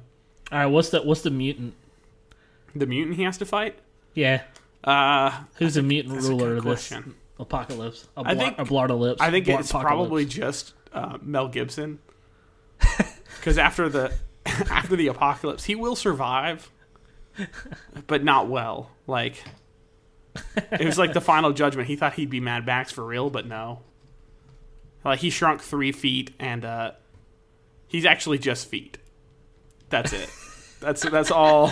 All 0.50 0.58
right, 0.58 0.66
what's 0.66 0.88
the 0.90 1.02
what's 1.02 1.20
the 1.22 1.30
mutant? 1.30 1.74
The 2.74 2.86
mutant 2.86 3.16
he 3.16 3.22
has 3.24 3.38
to 3.38 3.46
fight. 3.46 3.78
Yeah, 4.14 4.42
Uh, 4.82 5.44
who's 5.56 5.74
the 5.74 5.82
mutant 5.82 6.20
ruler 6.22 6.56
of 6.56 6.64
this 6.64 6.88
question. 6.88 7.14
apocalypse? 7.38 8.08
A, 8.16 8.20
I 8.22 8.34
blar- 8.34 8.38
think- 8.38 8.58
a 8.58 8.64
blartalypse. 8.64 9.16
I 9.20 9.30
think 9.30 9.46
it's 9.48 9.70
probably 9.70 10.24
just 10.24 10.74
uh, 10.92 11.18
Mel 11.22 11.46
Gibson, 11.48 12.00
because 13.36 13.56
after 13.58 13.88
the 13.88 14.12
after 14.46 14.96
the 14.96 15.06
apocalypse, 15.08 15.64
he 15.64 15.74
will 15.76 15.94
survive, 15.96 16.70
but 18.08 18.24
not 18.24 18.48
well. 18.48 18.90
Like 19.06 19.44
it 20.72 20.84
was 20.84 20.98
like 20.98 21.12
the 21.12 21.20
final 21.20 21.52
judgment. 21.52 21.88
He 21.88 21.96
thought 21.96 22.14
he'd 22.14 22.30
be 22.30 22.40
Mad 22.40 22.66
Max 22.66 22.92
for 22.92 23.04
real, 23.04 23.30
but 23.30 23.46
no. 23.46 23.80
Like 25.04 25.20
he 25.20 25.30
shrunk 25.30 25.62
three 25.62 25.92
feet, 25.92 26.34
and 26.38 26.64
uh, 26.64 26.92
he's 27.86 28.04
actually 28.04 28.38
just 28.38 28.68
feet. 28.68 28.98
That's 29.88 30.12
it. 30.12 30.28
That's 30.80 31.02
that's 31.08 31.30
all 31.30 31.70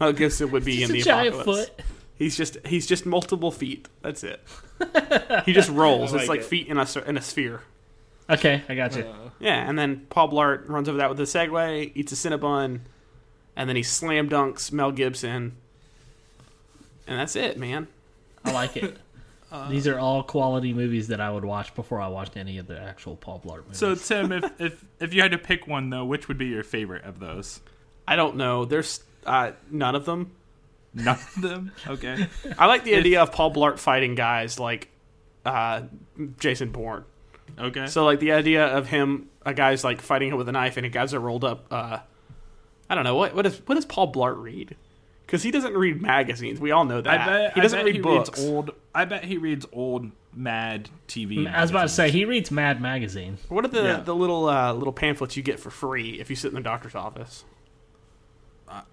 Mel 0.00 0.12
Gibson 0.12 0.50
would 0.50 0.64
be 0.64 0.78
Just 0.78 0.90
in 0.90 0.96
a 0.96 0.98
the 0.98 1.04
giant 1.04 1.34
apocalypse. 1.34 1.68
foot. 1.68 1.80
He's 2.16 2.36
just 2.36 2.58
he's 2.66 2.86
just 2.86 3.06
multiple 3.06 3.50
feet. 3.50 3.88
That's 4.02 4.24
it. 4.24 4.40
He 5.46 5.52
just 5.52 5.70
rolls. 5.70 6.12
I 6.12 6.16
it's 6.18 6.28
like 6.28 6.28
like 6.28 6.40
it. 6.40 6.44
feet 6.46 6.66
in 6.68 6.76
a 6.76 6.86
in 7.06 7.16
a 7.16 7.22
sphere. 7.22 7.60
Okay, 8.28 8.62
I 8.68 8.74
got 8.74 8.96
you. 8.96 9.02
Uh, 9.04 9.30
Yeah, 9.38 9.68
and 9.68 9.78
then 9.78 10.06
Paul 10.10 10.28
Blart 10.30 10.68
runs 10.68 10.88
over 10.88 10.98
that 10.98 11.08
with 11.08 11.20
a 11.20 11.24
Segway, 11.24 11.92
eats 11.94 12.10
a 12.12 12.14
Cinnabon, 12.16 12.80
and 13.54 13.68
then 13.68 13.76
he 13.76 13.82
slam 13.84 14.28
dunks 14.28 14.72
Mel 14.72 14.90
Gibson, 14.90 15.56
and 17.06 17.18
that's 17.18 17.36
it, 17.36 17.58
man. 17.58 17.88
I 18.44 18.52
like 18.52 18.76
it. 18.76 18.96
Uh, 19.52 19.68
These 19.68 19.86
are 19.86 19.98
all 19.98 20.22
quality 20.22 20.72
movies 20.72 21.08
that 21.08 21.20
I 21.20 21.30
would 21.30 21.44
watch 21.44 21.74
before 21.74 22.00
I 22.00 22.08
watched 22.08 22.38
any 22.38 22.56
of 22.56 22.66
the 22.66 22.80
actual 22.80 23.16
Paul 23.16 23.38
Blart 23.44 23.64
movies. 23.64 23.76
so 23.76 23.94
Tim, 23.94 24.32
if, 24.32 24.50
if 24.58 24.82
if 24.98 25.12
you 25.12 25.20
had 25.20 25.32
to 25.32 25.36
pick 25.36 25.66
one 25.66 25.90
though, 25.90 26.06
which 26.06 26.26
would 26.28 26.38
be 26.38 26.46
your 26.46 26.62
favorite 26.62 27.04
of 27.04 27.20
those? 27.20 27.60
I 28.08 28.16
don't 28.16 28.36
know. 28.36 28.64
There's 28.64 29.02
uh, 29.26 29.52
none 29.70 29.94
of 29.94 30.06
them. 30.06 30.30
None 30.94 31.18
of 31.18 31.42
them. 31.42 31.72
Okay. 31.86 32.28
I 32.58 32.64
like 32.64 32.84
the 32.84 32.94
idea 32.94 33.20
of 33.20 33.30
Paul 33.32 33.52
Blart 33.52 33.78
fighting 33.78 34.14
guys 34.14 34.58
like 34.58 34.88
uh, 35.44 35.82
Jason 36.38 36.70
Bourne. 36.70 37.04
Okay. 37.58 37.88
So 37.88 38.06
like 38.06 38.20
the 38.20 38.32
idea 38.32 38.64
of 38.68 38.86
him, 38.86 39.28
a 39.44 39.52
guy's 39.52 39.84
like 39.84 40.00
fighting 40.00 40.30
him 40.30 40.38
with 40.38 40.48
a 40.48 40.52
knife, 40.52 40.78
and 40.78 40.86
a 40.86 40.88
guys 40.88 41.12
are 41.12 41.20
rolled 41.20 41.44
up. 41.44 41.66
Uh, 41.70 41.98
I 42.88 42.94
don't 42.94 43.04
know 43.04 43.16
what 43.16 43.34
what 43.34 43.42
does 43.42 43.58
what 43.66 43.74
does 43.74 43.84
Paul 43.84 44.10
Blart 44.14 44.40
read? 44.42 44.76
Because 45.32 45.42
he 45.42 45.50
doesn't 45.50 45.72
read 45.72 46.02
magazines. 46.02 46.60
We 46.60 46.72
all 46.72 46.84
know 46.84 47.00
that. 47.00 47.20
I 47.20 47.24
bet 47.26 47.54
he 47.54 47.62
doesn't 47.62 47.78
I 47.78 47.80
bet 47.80 47.86
read 47.86 47.94
he 47.96 48.00
books. 48.02 48.38
reads 48.38 48.50
old. 48.50 48.70
I 48.94 49.06
bet 49.06 49.24
he 49.24 49.38
reads 49.38 49.64
old 49.72 50.10
Mad 50.34 50.90
TV. 51.08 51.50
I 51.50 51.62
was 51.62 51.70
about 51.70 51.82
to 51.84 51.88
say 51.88 52.10
he 52.10 52.26
reads 52.26 52.50
Mad 52.50 52.82
Magazine. 52.82 53.38
What 53.48 53.64
are 53.64 53.68
the, 53.68 53.82
Yeah. 53.82 53.96
the 54.00 54.14
little 54.14 54.46
uh, 54.46 54.74
little 54.74 54.92
pamphlets 54.92 55.34
you 55.34 55.42
get 55.42 55.58
for 55.58 55.70
free 55.70 56.20
if 56.20 56.28
you 56.28 56.36
sit 56.36 56.48
in 56.48 56.54
the 56.54 56.60
doctor's 56.60 56.94
office? 56.94 57.44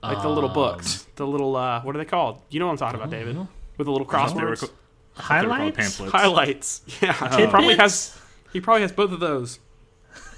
Like 0.01 0.21
the 0.21 0.29
little 0.29 0.49
Um, 0.49 0.53
books, 0.55 1.07
the 1.17 1.27
little 1.27 1.57
uh, 1.57 1.81
what 1.81 1.93
are 1.93 1.99
they 1.99 2.05
called? 2.05 2.41
You 2.49 2.61
know 2.61 2.67
what 2.67 2.71
I'm 2.71 2.77
talking 2.77 2.99
about, 3.01 3.09
David? 3.09 3.35
With 3.77 3.85
the 3.85 3.91
little 3.91 4.07
They 4.07 4.13
were 4.17 4.23
crosswords, 4.23 4.31
co- 4.31 4.39
they 4.39 4.45
were 4.45 4.55
called 4.55 4.71
Highlights. 5.15 5.75
pamphlets. 5.77 6.11
highlights. 6.13 6.81
Yeah, 7.01 7.37
he 7.37 7.47
probably 7.47 7.75
has. 7.75 8.17
He 8.53 8.61
probably 8.61 8.83
has 8.83 8.93
both 8.93 9.11
of 9.11 9.19
those 9.19 9.59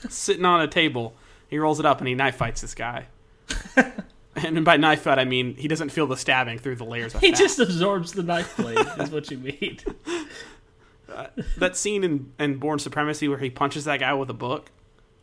sitting 0.10 0.46
on 0.46 0.62
a 0.62 0.68
table. 0.68 1.14
He 1.48 1.60
rolls 1.60 1.80
it 1.80 1.86
up 1.86 2.00
and 2.00 2.08
he 2.08 2.16
knife 2.16 2.38
fights 2.38 2.62
this 2.62 2.74
guy. 2.74 3.06
and 4.36 4.64
by 4.66 4.78
knife 4.78 5.02
fight, 5.02 5.20
I 5.20 5.26
mean 5.26 5.56
he 5.56 5.68
doesn't 5.68 5.90
feel 5.90 6.08
the 6.08 6.18
stabbing 6.18 6.58
through 6.60 6.76
the 6.78 6.86
layers 6.86 7.14
of 7.16 7.22
He 7.22 7.32
fat. 7.32 7.38
just 7.40 7.60
absorbs 7.60 8.14
the 8.14 8.24
knife 8.24 8.56
blade. 8.58 8.78
is 9.00 9.10
what 9.12 9.30
you 9.32 9.38
mean. 9.38 9.80
that 11.58 11.76
scene 11.76 12.04
in, 12.04 12.32
in 12.40 12.58
Bourne 12.58 12.80
Supremacy 12.80 13.28
where 13.28 13.38
he 13.38 13.50
punches 13.50 13.86
that 13.86 14.00
guy 14.00 14.14
with 14.14 14.30
a 14.30 14.34
book. 14.34 14.72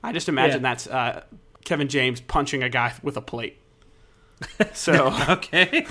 I 0.02 0.12
just 0.12 0.28
imagine 0.28 0.62
Yeah. 0.62 0.68
that's 0.70 0.86
uh, 0.86 1.24
Kevin 1.64 1.88
James 1.88 2.20
punching 2.20 2.62
a 2.62 2.68
guy 2.68 2.94
with 3.02 3.16
a 3.16 3.22
plate. 3.22 3.58
So, 4.72 5.12
Okay. 5.28 5.86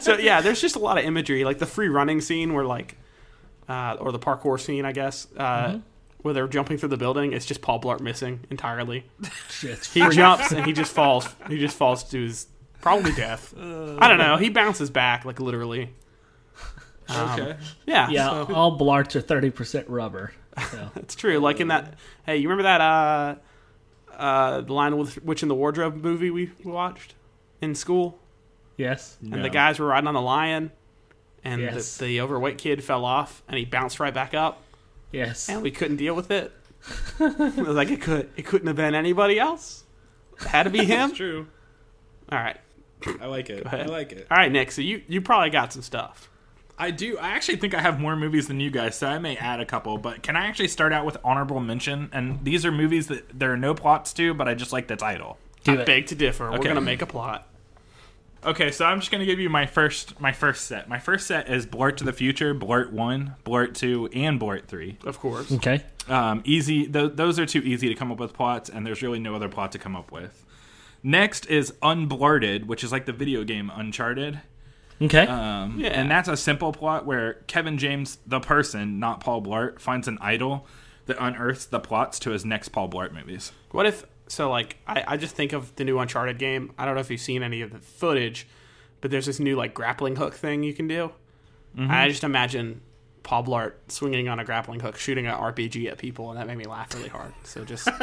so 0.00 0.18
yeah, 0.18 0.40
there's 0.42 0.60
just 0.60 0.76
a 0.76 0.78
lot 0.78 0.98
of 0.98 1.04
imagery, 1.04 1.44
like 1.44 1.58
the 1.58 1.66
free 1.66 1.88
running 1.88 2.20
scene 2.20 2.52
where 2.52 2.64
like, 2.66 2.96
uh, 3.68 3.96
or 4.00 4.12
the 4.12 4.18
parkour 4.18 4.60
scene, 4.60 4.84
I 4.84 4.92
guess, 4.92 5.26
uh, 5.36 5.78
where 6.22 6.34
they're 6.34 6.48
jumping 6.48 6.76
through 6.78 6.88
the 6.90 6.96
building. 6.96 7.32
It's 7.32 7.46
just 7.46 7.60
Paul 7.62 7.80
Blart 7.80 8.00
missing 8.00 8.40
entirely. 8.50 9.04
Shit. 9.48 9.84
He 9.86 10.08
jumps 10.10 10.52
and 10.52 10.64
he 10.66 10.72
just 10.74 10.92
falls. 10.92 11.26
He 11.48 11.58
just 11.58 11.76
falls 11.76 12.04
to 12.10 12.22
his 12.22 12.46
probably 12.80 13.12
death. 13.12 13.54
I 13.56 14.08
don't 14.08 14.18
know. 14.18 14.36
He 14.36 14.48
bounces 14.50 14.90
back 14.90 15.24
like 15.24 15.40
literally. 15.40 15.90
Um, 17.08 17.40
okay. 17.40 17.56
Yeah. 17.86 18.08
Yeah, 18.08 18.28
so- 18.46 18.54
all 18.54 18.78
Blarts 18.78 19.16
are 19.16 19.20
thirty 19.20 19.50
percent 19.50 19.88
rubber. 19.88 20.32
So. 20.70 20.90
It's 20.96 21.16
true. 21.16 21.38
Like 21.40 21.58
in 21.58 21.66
that, 21.68 21.94
hey, 22.24 22.36
you 22.36 22.48
remember 22.48 22.62
that 22.62 22.80
uh, 22.80 23.34
uh, 24.16 24.60
the 24.60 24.72
Lion 24.72 24.96
with 24.96 25.20
which 25.24 25.42
in 25.42 25.48
the 25.48 25.54
Wardrobe 25.56 25.96
movie 25.96 26.30
we 26.30 26.52
watched 26.62 27.14
in 27.60 27.74
school, 27.74 28.20
Yes. 28.76 29.16
and 29.22 29.30
No. 29.30 29.42
the 29.42 29.50
guys 29.50 29.80
were 29.80 29.86
riding 29.86 30.06
on 30.06 30.14
the 30.14 30.20
lion, 30.20 30.70
and 31.42 31.60
Yes. 31.60 31.96
the, 31.96 32.04
the 32.06 32.20
overweight 32.20 32.58
kid 32.58 32.84
fell 32.84 33.04
off, 33.04 33.42
and 33.48 33.58
he 33.58 33.64
bounced 33.64 33.98
right 33.98 34.14
back 34.14 34.32
up. 34.32 34.62
Yes. 35.12 35.48
and 35.48 35.62
we 35.62 35.70
couldn't 35.70 35.96
deal 35.96 36.14
with 36.14 36.30
it. 36.30 36.52
it 37.20 37.56
was 37.56 37.76
like 37.76 37.90
it 37.90 38.00
could 38.00 38.30
it 38.36 38.46
couldn't 38.46 38.66
have 38.66 38.76
been 38.76 38.94
anybody 38.94 39.38
else. 39.38 39.84
It 40.40 40.46
had 40.46 40.62
to 40.62 40.70
be 40.70 40.84
him. 40.84 41.12
true. 41.12 41.46
All 42.32 42.38
right, 42.38 42.56
I 43.20 43.26
like 43.26 43.50
it. 43.50 43.66
I 43.66 43.84
like 43.84 44.12
it. 44.12 44.26
all 44.30 44.36
right, 44.38 44.50
Nick. 44.50 44.70
So 44.72 44.80
you 44.80 45.02
you 45.06 45.20
probably 45.20 45.50
got 45.50 45.72
some 45.72 45.82
stuff. 45.82 46.30
I 46.78 46.90
do. 46.90 47.18
I 47.18 47.30
actually 47.30 47.56
think 47.58 47.74
I 47.74 47.80
have 47.82 48.00
more 48.00 48.16
movies 48.16 48.48
than 48.48 48.58
you 48.60 48.70
guys, 48.70 48.96
so 48.96 49.06
I 49.06 49.18
may 49.18 49.36
add 49.36 49.60
a 49.60 49.66
couple. 49.66 49.98
But 49.98 50.22
can 50.22 50.34
I 50.36 50.46
actually 50.46 50.68
start 50.68 50.94
out 50.94 51.04
with 51.04 51.18
honorable 51.22 51.60
mention? 51.60 52.08
And 52.12 52.42
these 52.42 52.64
are 52.64 52.72
movies 52.72 53.08
that 53.08 53.38
there 53.38 53.52
are 53.52 53.58
no 53.58 53.74
plots 53.74 54.14
to, 54.14 54.32
but 54.32 54.48
I 54.48 54.54
just 54.54 54.72
like 54.72 54.88
the 54.88 54.96
title. 54.96 55.36
Do 55.64 55.72
I 55.72 55.82
it. 55.82 55.86
beg 55.86 56.06
to 56.06 56.14
differ. 56.14 56.50
We're 56.50 56.56
gonna 56.58 56.80
make 56.80 57.02
a 57.02 57.06
plot. 57.06 57.46
Okay, 58.44 58.70
so 58.70 58.84
I'm 58.86 59.00
just 59.00 59.10
gonna 59.12 59.26
give 59.26 59.38
you 59.38 59.50
my 59.50 59.66
first 59.66 60.18
my 60.20 60.32
first 60.32 60.66
set. 60.66 60.88
My 60.88 60.98
first 60.98 61.26
set 61.26 61.48
is 61.50 61.66
Blart 61.66 61.96
to 61.98 62.04
the 62.04 62.12
Future, 62.12 62.54
Blart 62.54 62.90
One, 62.90 63.34
Blart 63.44 63.74
Two, 63.74 64.08
and 64.14 64.40
Blart 64.40 64.64
Three. 64.66 64.96
Of 65.04 65.18
course. 65.18 65.52
Okay. 65.52 65.82
Um, 66.08 66.42
easy. 66.44 66.86
Th- 66.86 67.12
those 67.14 67.38
are 67.38 67.46
too 67.46 67.60
easy 67.60 67.88
to 67.88 67.94
come 67.94 68.10
up 68.10 68.18
with 68.18 68.32
plots, 68.32 68.70
and 68.70 68.86
there's 68.86 69.02
really 69.02 69.18
no 69.18 69.34
other 69.34 69.48
plot 69.48 69.72
to 69.72 69.78
come 69.78 69.94
up 69.94 70.10
with. 70.10 70.44
Next 71.02 71.46
is 71.46 71.72
Unblarted, 71.82 72.66
which 72.66 72.82
is 72.84 72.92
like 72.92 73.06
the 73.06 73.12
video 73.12 73.44
game 73.44 73.70
Uncharted. 73.74 74.40
Okay. 75.02 75.26
Um, 75.26 75.78
Yeah. 75.80 75.88
And 75.88 76.10
that's 76.10 76.28
a 76.28 76.36
simple 76.36 76.72
plot 76.72 77.06
where 77.06 77.34
Kevin 77.46 77.78
James, 77.78 78.18
the 78.26 78.40
person, 78.40 78.98
not 78.98 79.20
Paul 79.20 79.42
Blart, 79.42 79.80
finds 79.80 80.08
an 80.08 80.18
idol 80.20 80.66
that 81.06 81.16
unearths 81.18 81.64
the 81.66 81.80
plots 81.80 82.18
to 82.20 82.30
his 82.30 82.44
next 82.44 82.68
Paul 82.68 82.88
Blart 82.88 83.12
movies. 83.12 83.52
What 83.70 83.86
if 83.86 84.04
so? 84.30 84.50
Like 84.50 84.76
I, 84.86 85.04
I 85.08 85.16
just 85.16 85.34
think 85.34 85.52
of 85.52 85.74
the 85.76 85.84
new 85.84 85.98
Uncharted 85.98 86.38
game. 86.38 86.72
I 86.78 86.84
don't 86.86 86.94
know 86.94 87.00
if 87.00 87.10
you've 87.10 87.20
seen 87.20 87.42
any 87.42 87.60
of 87.62 87.72
the 87.72 87.78
footage, 87.78 88.46
but 89.00 89.10
there's 89.10 89.26
this 89.26 89.38
new 89.40 89.56
like 89.56 89.74
grappling 89.74 90.16
hook 90.16 90.34
thing 90.34 90.62
you 90.62 90.72
can 90.74 90.88
do. 90.88 91.12
I 91.78 92.08
just 92.08 92.24
imagine 92.24 92.80
Paul 93.22 93.44
Blart 93.44 93.74
swinging 93.88 94.28
on 94.28 94.40
a 94.40 94.44
grappling 94.44 94.80
hook, 94.80 94.96
shooting 94.98 95.26
an 95.26 95.34
RPG 95.34 95.88
at 95.90 95.98
people, 95.98 96.30
and 96.30 96.38
that 96.40 96.46
made 96.48 96.58
me 96.58 96.64
laugh 96.64 96.92
really 96.94 97.08
hard. 97.08 97.32
So 97.44 97.64
just 97.64 97.88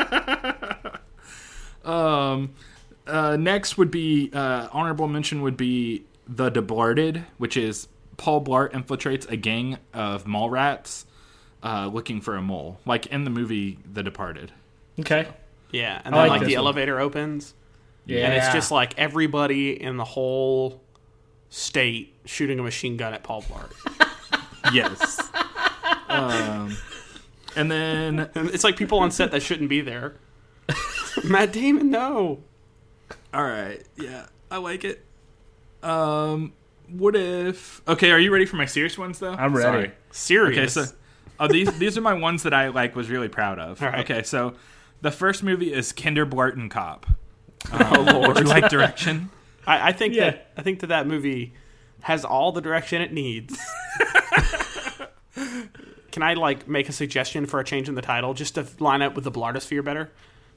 Um, 1.83 2.53
uh, 3.05 3.37
next 3.37 3.77
would 3.77 3.91
be 3.91 4.29
uh, 4.33 4.67
honorable 4.71 5.07
mention 5.07 5.41
would 5.41 5.57
be 5.57 6.03
the 6.27 6.51
Deblarted, 6.51 7.23
which 7.37 7.55
is 7.55 7.87
Paul 8.17 8.43
Blart 8.43 8.71
infiltrates 8.71 9.29
a 9.29 9.37
gang 9.37 9.77
of 9.93 10.27
mole 10.27 10.49
rats 10.49 11.05
uh, 11.63 11.89
looking 11.91 12.19
for 12.19 12.35
a 12.35 12.41
mole, 12.41 12.79
like 12.85 13.05
in 13.07 13.23
the 13.23 13.29
movie 13.29 13.79
The 13.91 14.03
Departed. 14.03 14.51
okay. 14.99 15.27
Yeah, 15.71 16.01
and 16.05 16.13
I 16.15 16.19
then 16.21 16.29
like 16.29 16.39
like, 16.41 16.47
the 16.47 16.55
one. 16.55 16.65
elevator 16.65 16.99
opens, 16.99 17.53
Yeah. 18.05 18.25
and 18.25 18.33
it's 18.33 18.51
just 18.53 18.71
like 18.71 18.97
everybody 18.97 19.81
in 19.81 19.97
the 19.97 20.03
whole 20.05 20.81
state 21.49 22.13
shooting 22.25 22.59
a 22.59 22.63
machine 22.63 22.97
gun 22.97 23.13
at 23.13 23.23
Paul 23.23 23.41
Blart. 23.43 23.71
Yes. 24.73 25.21
um, 26.09 26.75
and 27.55 27.71
then 27.71 28.19
And 28.35 28.49
it's 28.49 28.63
like 28.65 28.75
people 28.75 28.99
on 28.99 29.11
set 29.11 29.31
that 29.31 29.41
shouldn't 29.41 29.69
be 29.69 29.79
there. 29.79 30.15
Matt 31.23 31.53
Damon, 31.53 31.89
no. 31.89 32.39
All 33.33 33.43
right. 33.43 33.81
Yeah, 33.97 34.25
I 34.51 34.57
like 34.57 34.83
it. 34.83 35.05
Um, 35.83 36.51
what 36.89 37.15
if? 37.15 37.81
Okay, 37.87 38.11
are 38.11 38.19
you 38.19 38.31
ready 38.33 38.45
for 38.45 38.57
my 38.57 38.65
serious 38.65 38.97
ones 38.97 39.19
though? 39.19 39.31
I'm 39.33 39.55
ready. 39.55 39.63
Sorry. 39.63 39.91
Serious. 40.11 40.75
Okay, 40.77 40.87
so 40.89 40.95
oh, 41.39 41.47
these 41.47 41.77
these 41.79 41.97
are 41.97 42.01
my 42.01 42.13
ones 42.13 42.43
that 42.43 42.53
I 42.53 42.67
like 42.69 42.95
was 42.95 43.09
really 43.09 43.29
proud 43.29 43.59
of. 43.59 43.81
All 43.81 43.89
right. 43.89 43.99
Okay, 44.09 44.23
so 44.23 44.53
the 45.01 45.11
first 45.11 45.43
movie 45.43 45.73
is 45.73 45.91
Kinder 45.93 46.25
Barton 46.25 46.69
Cop. 46.69 47.05
oh 47.73 48.05
lord. 48.13 48.27
Would 48.35 48.37
you 48.39 48.43
like 48.45 48.69
direction? 48.69 49.29
I, 49.67 49.89
I 49.89 49.91
think 49.91 50.13
Yeah. 50.13 50.31
that 50.31 50.51
I 50.57 50.61
think 50.61 50.79
that 50.81 50.87
that 50.87 51.07
movie 51.07 51.53
has 52.01 52.23
all 52.23 52.51
the 52.51 52.61
direction 52.61 53.01
it 53.01 53.11
needs. 53.11 53.59
Can 56.11 56.23
I 56.23 56.33
like 56.33 56.67
make 56.67 56.89
a 56.89 56.91
suggestion 56.91 57.45
for 57.45 57.59
a 57.59 57.63
change 57.63 57.87
in 57.89 57.95
the 57.95 58.01
title 58.01 58.33
just 58.33 58.55
to 58.55 58.65
line 58.79 59.01
up 59.01 59.13
with 59.15 59.23
the 59.23 59.31
Blartosphere 59.31 59.83
better? 59.83 60.11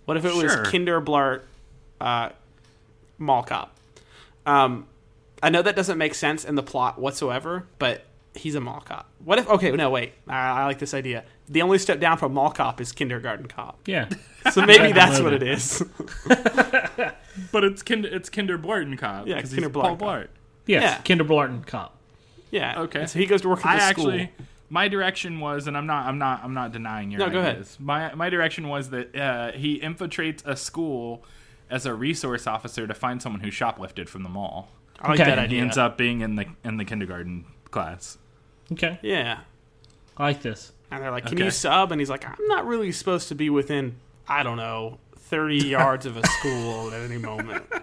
What 0.06 0.16
if 0.16 0.24
it 0.24 0.34
was 0.34 0.52
Sure. 0.52 0.64
Kinder 0.64 1.00
Blart 1.02 1.42
uh, 2.00 2.30
Mall 3.18 3.42
Cop? 3.42 3.76
Um, 4.46 4.86
I 5.42 5.50
know 5.50 5.60
that 5.62 5.76
doesn't 5.76 5.98
make 5.98 6.14
sense 6.14 6.44
in 6.44 6.54
the 6.54 6.62
plot 6.62 6.98
whatsoever, 6.98 7.66
but 7.78 8.04
he's 8.34 8.54
a 8.54 8.60
mall 8.60 8.80
cop. 8.80 9.08
What 9.24 9.38
if? 9.38 9.48
Okay, 9.48 9.70
no, 9.72 9.90
wait. 9.90 10.12
I, 10.28 10.62
I 10.62 10.64
like 10.66 10.78
this 10.78 10.94
idea. 10.94 11.24
The 11.48 11.62
only 11.62 11.78
step 11.78 11.98
down 12.00 12.16
from 12.18 12.34
mall 12.34 12.50
cop 12.50 12.80
is 12.80 12.92
kindergarten 12.92 13.46
cop. 13.48 13.80
Yeah. 13.86 14.08
So 14.52 14.64
maybe 14.64 14.92
that's 14.92 15.20
what 15.20 15.34
it 15.34 15.42
is. 15.42 15.84
But 17.52 17.64
it's 17.64 17.82
Kinder 17.82 18.08
it's 18.08 18.28
Kinder 18.28 18.58
Barton 18.58 18.96
Cop. 18.96 19.26
Yeah, 19.26 19.40
'cause 19.40 19.50
Kinder 19.50 19.68
he's 19.68 19.72
Paul 19.74 19.96
Blart 19.96 20.22
Cop. 20.22 20.30
Yes. 20.66 20.82
Yeah. 20.82 21.02
Kinder 21.02 21.24
Blarton 21.24 21.66
cop. 21.66 21.96
yeah. 22.50 22.80
Okay. 22.82 23.06
So 23.06 23.18
he 23.18 23.26
goes 23.26 23.42
to 23.42 23.48
work 23.48 23.64
at 23.64 23.66
I 23.66 23.74
the 23.76 23.80
school. 24.00 24.10
actually 24.12 24.32
my 24.68 24.88
direction 24.88 25.40
was 25.40 25.66
and 25.66 25.76
I'm 25.76 25.86
not 25.86 26.06
I'm 26.06 26.18
not 26.18 26.42
I'm 26.44 26.54
not 26.54 26.72
denying 26.72 27.10
your 27.10 27.20
No, 27.20 27.30
go 27.30 27.40
ahead. 27.40 27.66
My 27.78 28.14
my 28.14 28.30
direction 28.30 28.68
was 28.68 28.90
that 28.90 29.14
uh, 29.16 29.52
he 29.52 29.78
infiltrates 29.80 30.44
a 30.46 30.56
school 30.56 31.24
as 31.70 31.86
a 31.86 31.94
resource 31.94 32.46
officer 32.46 32.86
to 32.86 32.94
find 32.94 33.20
someone 33.22 33.40
who 33.42 33.50
shoplifted 33.50 34.08
from 34.08 34.22
the 34.22 34.28
mall. 34.28 34.68
I 35.00 35.10
like 35.10 35.20
Okay. 35.20 35.30
that 35.30 35.38
And 35.38 35.50
he 35.52 35.56
idea. 35.56 35.62
ends 35.62 35.78
up 35.78 35.96
being 35.98 36.20
in 36.20 36.36
the 36.36 36.46
in 36.64 36.76
the 36.78 36.84
kindergarten 36.84 37.44
class. 37.70 38.18
Okay. 38.72 38.98
yeah. 39.02 39.40
I 40.16 40.22
like 40.24 40.42
this. 40.42 40.72
And 40.90 41.02
they're 41.02 41.10
like, 41.10 41.24
"Can 41.26 41.34
Okay. 41.34 41.44
you 41.44 41.50
sub?" 41.50 41.92
And 41.92 42.00
he's 42.00 42.10
like, 42.10 42.26
"I'm 42.28 42.46
not 42.48 42.66
really 42.66 42.92
supposed 42.92 43.28
to 43.28 43.34
be 43.34 43.48
within, 43.48 43.96
I 44.28 44.42
don't 44.42 44.56
know, 44.56 44.98
30 45.16 45.56
yards 45.68 46.04
of 46.06 46.16
a 46.16 46.26
school 46.26 46.92
at 46.92 47.00
any 47.02 47.18
moment." 47.18 47.64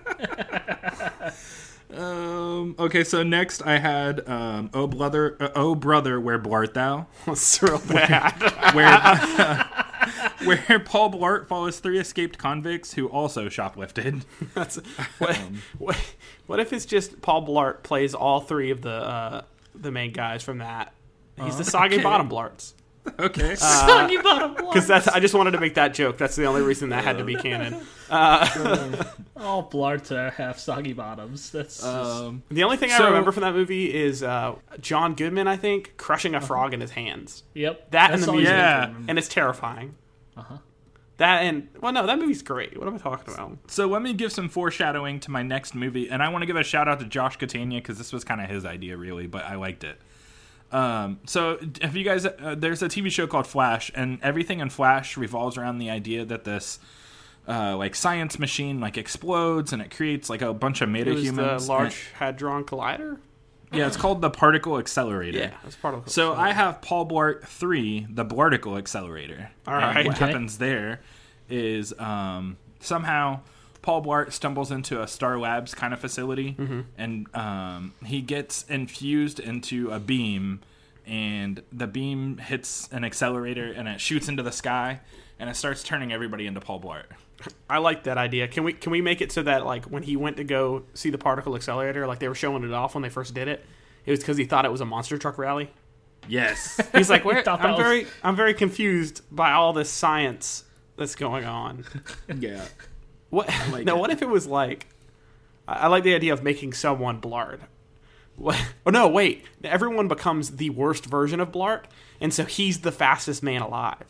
Um. 1.96 2.76
Okay. 2.78 3.06
So 3.06 3.24
next, 3.24 3.62
I 3.66 3.78
had 3.78 4.28
um. 4.28 4.70
Oh 4.74 4.88
brother. 4.88 5.38
Uh, 5.40 5.50
oh 5.56 5.74
brother, 5.74 6.20
where 6.20 6.38
Blart 6.38 6.74
thou? 6.74 7.08
It's 7.28 7.64
real 7.64 7.80
bad. 7.80 8.34
Where 8.76 10.58
where 10.68 10.80
Paul 10.80 11.12
Blart 11.14 11.48
follows 11.48 11.80
three 11.80 11.98
escaped 11.98 12.38
convicts 12.38 12.94
who 12.96 13.08
also 13.08 13.48
shoplifted. 13.48 14.24
That's, 14.54 14.76
what, 15.18 15.38
what, 15.78 16.14
what 16.46 16.60
if 16.60 16.74
it's 16.74 16.86
just 16.86 17.22
Paul 17.22 17.48
Blart 17.48 17.84
plays 17.84 18.14
all 18.14 18.42
three 18.42 18.70
of 18.70 18.82
the 18.82 18.92
uh, 18.92 19.42
the 19.82 19.92
main 19.92 20.12
guys 20.12 20.44
from 20.44 20.60
that? 20.60 20.94
He's 21.42 21.58
the 21.58 21.64
soggy 21.64 21.96
okay. 21.96 22.04
bottom 22.04 22.30
Blarts. 22.30 22.74
Okay. 23.20 23.56
Soggy 23.56 24.18
bottom 24.18 24.54
Because 24.56 24.86
that's 24.86 25.08
I 25.08 25.22
just 25.22 25.34
wanted 25.34 25.52
to 25.52 25.62
make 25.62 25.76
that 25.76 25.94
joke. 25.94 26.18
That's 26.18 26.36
the 26.36 26.44
only 26.44 26.62
reason 26.62 26.90
that 26.90 27.06
had 27.06 27.20
to 27.20 27.24
be 27.24 27.36
canon. 27.36 27.76
All 28.12 29.64
Blarts 29.70 30.12
are 30.12 30.32
have 30.32 30.60
soggy 30.60 30.92
bottoms. 30.92 31.50
That's 31.52 31.78
just, 31.78 31.86
um. 31.88 32.44
The 32.50 32.64
only 32.64 32.76
thing 32.76 32.90
So- 32.90 33.04
I 33.04 33.08
remember 33.08 33.32
from 33.32 33.44
that 33.44 33.54
movie 33.54 33.94
is 33.96 34.24
uh, 34.24 34.56
John 34.82 35.16
Goodman, 35.16 35.48
I 35.48 35.56
think, 35.56 35.96
crushing 35.96 36.36
a 36.36 36.42
frog 36.42 36.74
in 36.74 36.82
his 36.82 36.92
hands. 36.92 37.44
yep. 37.54 37.92
That 37.92 38.10
That's 38.10 38.24
and 38.24 38.24
the 38.24 38.32
music, 38.34 38.50
Yeah. 38.54 38.94
and 39.08 39.18
it's 39.18 39.30
terrifying. 39.30 39.96
Uh-huh. 40.36 40.58
That 41.18 41.42
and 41.44 41.68
well, 41.82 41.92
no, 41.92 42.06
that 42.06 42.20
movie's 42.20 42.44
great. 42.44 42.78
What 42.78 42.88
am 42.88 42.96
I 42.96 42.98
talking 43.00 43.34
about? 43.34 43.58
So 43.68 43.88
let 43.88 44.02
me 44.04 44.14
give 44.14 44.32
some 44.32 44.50
foreshadowing 44.50 45.20
to 45.22 45.32
my 45.32 45.42
next 45.42 45.74
movie, 45.74 46.10
and 46.10 46.22
I 46.22 46.30
want 46.30 46.44
to 46.44 46.46
give 46.46 46.56
a 46.56 46.64
shout 46.64 46.88
out 46.88 47.00
to 47.00 47.06
Josh 47.06 47.38
Catania 47.38 47.80
because 47.80 47.98
this 47.98 48.14
was 48.14 48.24
kind 48.24 48.40
of 48.40 48.50
his 48.50 48.66
idea, 48.66 48.98
really, 48.98 49.26
but 49.26 49.44
I 49.44 49.56
liked 49.56 49.84
it. 49.84 50.00
Um, 50.72 51.20
so 51.26 51.58
if 51.82 51.96
you 51.96 52.04
guys, 52.04 52.26
uh, 52.26 52.56
there's 52.58 52.84
a 52.84 52.88
TV 52.88 53.10
show 53.10 53.26
called 53.26 53.48
Flash, 53.48 53.92
and 53.96 54.20
everything 54.22 54.60
in 54.60 54.70
Flash 54.70 55.18
revolves 55.18 55.58
around 55.58 55.80
the 55.80 55.90
idea 55.90 56.26
that 56.26 56.44
this. 56.44 56.80
Uh, 57.50 57.78
like 57.78 57.96
science 57.96 58.38
machine 58.40 58.82
like 58.82 58.98
explodes 58.98 59.72
and 59.72 59.82
it 59.82 59.90
creates 59.90 60.30
like 60.30 60.42
a 60.42 60.54
bunch 60.54 60.82
of 60.82 60.90
meta 60.90 61.14
humans. 61.14 61.66
the 61.66 61.72
Large 61.72 62.08
Hadron 62.16 62.66
Collider. 62.66 63.20
Yeah, 63.72 63.88
it's 63.88 63.98
called 63.98 64.22
the 64.22 64.30
particle 64.30 64.78
accelerator. 64.80 65.40
Yeah, 65.40 65.52
that's 65.64 65.76
part 65.76 65.94
of. 65.96 66.06
The 66.06 66.10
So 66.12 66.34
I 66.34 66.52
have 66.52 66.82
Paul 66.82 67.08
Blart 67.08 67.44
three, 67.46 68.06
the 68.10 68.26
Blarticle 68.26 68.78
accelerator. 68.78 69.50
All 69.68 69.74
right, 69.76 69.98
And 69.98 70.08
what 70.08 70.16
Okay. 70.18 70.26
happens 70.28 70.58
there 70.58 71.02
is 71.50 71.94
um, 72.00 72.58
somehow 72.80 73.40
Paul 73.82 74.04
Blart 74.04 74.32
stumbles 74.34 74.72
into 74.72 75.02
a 75.02 75.08
Star 75.08 75.38
Labs 75.40 75.74
kind 75.74 75.94
of 75.94 76.00
facility, 76.00 76.56
Mm-hmm. 76.60 76.80
and 76.98 77.36
um, 77.36 77.94
he 78.06 78.22
gets 78.22 78.64
infused 78.70 79.40
into 79.40 79.90
a 79.92 80.00
beam, 80.00 80.60
and 81.06 81.62
the 81.72 81.88
beam 81.88 82.38
hits 82.38 82.90
an 82.92 83.04
accelerator, 83.06 83.72
and 83.72 83.88
it 83.88 84.02
shoots 84.02 84.28
into 84.28 84.44
the 84.44 84.52
sky, 84.52 85.00
and 85.40 85.50
it 85.50 85.56
starts 85.56 85.84
turning 85.84 86.12
everybody 86.12 86.48
into 86.48 86.60
Paul 86.60 86.82
Blart. 86.82 87.06
I 87.70 87.78
like 87.78 88.04
that 88.04 88.18
idea. 88.18 88.48
Can 88.48 88.64
we 88.64 88.74
can 88.74 88.92
we 88.92 89.02
make 89.02 89.22
it 89.22 89.32
so 89.32 89.44
that 89.44 89.66
like 89.66 89.86
when 89.86 90.04
he 90.04 90.16
went 90.16 90.38
to 90.38 90.44
go 90.44 90.84
see 90.94 91.10
the 91.10 91.18
particle 91.18 91.56
accelerator, 91.56 92.08
like 92.08 92.20
they 92.20 92.28
were 92.28 92.36
showing 92.36 92.64
it 92.64 92.74
off 92.74 92.96
when 92.96 93.02
they 93.02 93.10
first 93.10 93.34
did 93.34 93.48
it, 93.48 93.64
it 94.06 94.12
was 94.12 94.20
because 94.20 94.38
he 94.38 94.46
thought 94.46 94.66
it 94.66 94.72
was 94.72 94.82
a 94.82 94.86
monster 94.86 95.18
truck 95.18 95.38
rally. 95.38 95.72
Yes. 96.28 96.80
He's 96.96 97.10
like, 97.10 97.26
Where? 97.26 97.48
I'm 97.48 97.72
was- 97.72 97.80
very 97.80 98.08
I'm 98.24 98.36
very 98.36 98.54
confused 98.54 99.22
by 99.32 99.52
all 99.52 99.74
this 99.74 99.90
science 99.90 100.64
that's 100.98 101.16
going 101.16 101.46
on. 101.46 101.86
yeah. 102.40 102.66
What? 103.30 103.48
like 103.72 103.86
no, 103.86 103.96
it. 103.98 104.00
what 104.00 104.10
if 104.10 104.22
it 104.22 104.30
was 104.30 104.48
like? 104.48 104.88
I, 105.68 105.74
I 105.74 105.88
like 105.88 106.04
the 106.04 106.16
idea 106.16 106.34
of 106.34 106.44
making 106.44 106.74
someone 106.74 107.20
Blard. 107.20 107.62
What? 108.36 108.60
Oh 108.86 108.92
no, 108.92 109.08
wait! 109.08 109.46
Everyone 109.64 110.08
becomes 110.08 110.58
the 110.58 110.70
worst 110.70 111.06
version 111.06 111.40
of 111.40 111.52
Blart, 111.52 111.86
and 112.22 112.32
so 112.34 112.46
he's 112.46 112.82
the 112.82 112.92
fastest 112.92 113.42
man 113.42 113.62
alive 113.62 114.06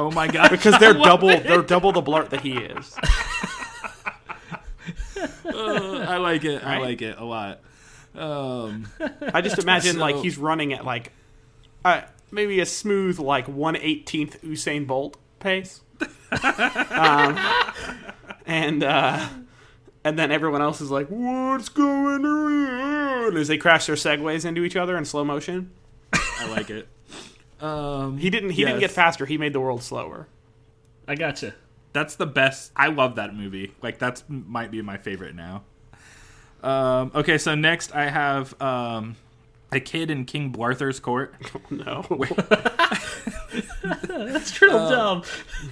Oh 0.00 0.12
my 0.12 0.28
god. 0.28 0.50
because 0.50 0.78
they're 0.78 0.94
double 1.10 1.28
they're 1.28 1.62
double 1.62 1.90
the 1.90 2.02
Blart 2.02 2.28
that 2.30 2.40
he 2.42 2.52
is. 2.56 2.94
Uh, 5.44 6.04
I 6.08 6.18
like 6.18 6.44
it. 6.44 6.62
I 6.64 6.74
Right? 6.76 6.80
like 6.82 7.02
it 7.02 7.18
a 7.18 7.24
lot. 7.24 7.60
Um, 8.14 8.86
I 9.34 9.40
just 9.40 9.58
imagine 9.58 9.98
like 9.98 10.16
So- 10.16 10.22
he's 10.22 10.38
running 10.38 10.72
at 10.72 10.84
like, 10.84 11.12
I 11.84 12.04
maybe 12.30 12.60
a 12.60 12.66
smooth 12.66 13.18
like 13.18 13.48
one 13.48 13.76
eighteenth 13.76 14.40
Usain 14.42 14.86
Bolt 14.86 15.16
pace. 15.40 15.80
um, 16.30 17.38
and 18.46 18.84
uh, 18.84 19.28
and 20.04 20.18
then 20.18 20.30
everyone 20.30 20.62
else 20.62 20.80
is 20.80 20.90
like, 20.92 21.08
"What's 21.08 21.68
going 21.68 22.24
on?" 22.24 23.36
As 23.36 23.48
they 23.48 23.58
crash 23.58 23.86
their 23.86 23.96
segways 23.96 24.44
into 24.44 24.62
each 24.64 24.76
other 24.76 24.96
in 24.96 25.04
slow 25.04 25.24
motion. 25.24 25.72
I 26.12 26.46
like 26.50 26.70
it. 26.70 26.86
Um, 27.60 28.18
He 28.18 28.30
didn't. 28.30 28.50
He 28.50 28.64
didn't 28.64 28.80
get 28.80 28.90
faster. 28.90 29.26
He 29.26 29.38
made 29.38 29.52
the 29.52 29.60
world 29.60 29.82
slower. 29.82 30.28
I 31.06 31.14
gotcha. 31.14 31.54
That's 31.92 32.16
the 32.16 32.26
best. 32.26 32.70
I 32.76 32.88
love 32.88 33.16
that 33.16 33.34
movie. 33.34 33.72
Like 33.82 33.98
that's 33.98 34.22
might 34.28 34.70
be 34.70 34.82
my 34.82 34.98
favorite 34.98 35.34
now. 35.34 35.62
Um, 36.62 37.10
okay, 37.14 37.38
so 37.38 37.54
next 37.54 37.94
I 37.94 38.08
have 38.10 38.60
um, 38.60 39.16
a 39.72 39.80
kid 39.80 40.10
in 40.10 40.24
King 40.24 40.52
Blarthur's 40.52 41.00
court. 41.00 41.34
No, 41.70 42.02
That's 44.08 44.60
real 44.62 44.88
dumb. 44.90 45.22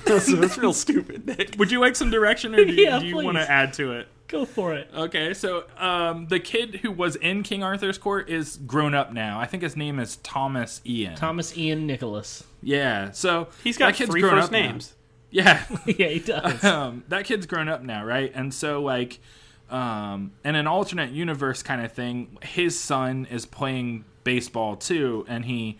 that's, 0.04 0.26
that's 0.40 0.58
real 0.58 0.72
stupid, 0.72 1.26
Nick. 1.26 1.56
Would 1.58 1.70
you 1.70 1.80
like 1.80 1.96
some 1.96 2.10
direction, 2.10 2.54
or 2.54 2.64
do 2.64 2.72
you, 2.72 2.84
Yeah, 2.84 2.98
do 2.98 3.06
you 3.06 3.16
want 3.16 3.36
to 3.36 3.50
add 3.50 3.72
to 3.74 3.92
it? 3.92 4.08
Go 4.28 4.44
for 4.44 4.74
it. 4.74 4.88
Okay, 4.94 5.34
so 5.34 5.64
um, 5.78 6.26
the 6.26 6.40
kid 6.40 6.76
who 6.76 6.90
was 6.90 7.16
in 7.16 7.42
King 7.42 7.62
Arthur's 7.62 7.98
court 7.98 8.28
is 8.28 8.56
grown 8.56 8.94
up 8.94 9.12
now. 9.12 9.38
I 9.38 9.46
think 9.46 9.62
his 9.62 9.76
name 9.76 9.98
is 10.00 10.16
Thomas 10.16 10.80
Ian. 10.84 11.14
Thomas 11.14 11.56
Ian 11.56 11.86
Nicholas. 11.86 12.42
yeah, 12.62 13.12
so 13.12 13.48
He's 13.62 13.76
got 13.78 13.86
that 13.86 13.96
kid's 13.96 14.10
three 14.10 14.20
grown 14.20 14.34
first 14.34 14.46
up 14.46 14.52
now. 14.52 14.58
names. 14.58 14.94
Yeah, 15.30 15.64
yeah, 15.86 16.08
he 16.08 16.18
does. 16.18 16.64
um, 16.64 17.04
that 17.08 17.24
kid's 17.24 17.46
grown 17.46 17.68
up 17.68 17.82
now, 17.82 18.04
right? 18.04 18.32
And 18.34 18.52
so, 18.52 18.82
like, 18.82 19.20
um, 19.70 20.32
in 20.44 20.54
an 20.54 20.66
alternate 20.66 21.10
universe 21.10 21.62
kind 21.62 21.84
of 21.84 21.92
thing, 21.92 22.38
his 22.42 22.78
son 22.78 23.26
is 23.30 23.46
playing 23.46 24.04
baseball 24.24 24.76
too, 24.76 25.24
and 25.28 25.44
he 25.44 25.78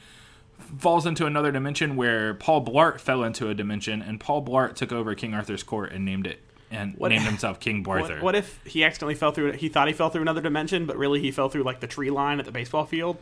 falls 0.79 1.05
into 1.07 1.27
another 1.27 1.53
dimension 1.53 1.97
where 1.97 2.35
Paul 2.35 2.65
Blart 2.65 3.01
fell 3.01 3.23
into 3.25 3.49
a 3.49 3.55
dimension, 3.55 4.03
and 4.03 4.21
Paul 4.21 4.45
Blart 4.45 4.75
took 4.75 4.93
over 4.93 5.15
King 5.15 5.35
Arthur's 5.35 5.63
court 5.63 5.93
and 5.93 6.05
named 6.05 6.27
it 6.27 6.41
and 6.71 6.95
What- 6.97 7.09
named 7.11 7.25
himself 7.25 7.61
King 7.61 7.85
Barthur. 7.85 8.15
What, 8.17 8.23
what 8.23 8.35
if 8.35 8.59
he 8.65 8.85
accidentally 8.85 9.15
fell 9.15 9.33
through? 9.33 9.53
He 9.53 9.69
thought 9.69 9.87
he 9.89 9.95
fell 9.95 10.11
through 10.11 10.23
another 10.23 10.41
dimension, 10.41 10.87
but 10.87 10.97
really 10.97 11.21
he 11.21 11.31
fell 11.31 11.49
through 11.49 11.63
like 11.65 11.81
the 11.81 11.87
tree 11.87 12.11
line 12.11 12.39
at 12.41 12.45
the 12.47 12.53
baseball 12.53 12.85
field. 12.87 13.17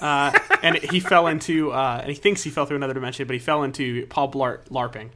Uh, 0.00 0.32
and 0.62 0.76
he 0.76 1.00
fell 1.00 1.26
into, 1.26 1.70
uh, 1.72 1.98
and 2.00 2.08
he 2.08 2.14
thinks 2.16 2.42
he 2.42 2.50
fell 2.50 2.64
through 2.66 2.76
another 2.78 2.94
dimension, 2.94 3.26
but 3.26 3.34
he 3.34 3.40
fell 3.40 3.62
into 3.62 4.06
Paul 4.06 4.30
Blart 4.32 4.68
LARPing, 4.70 5.10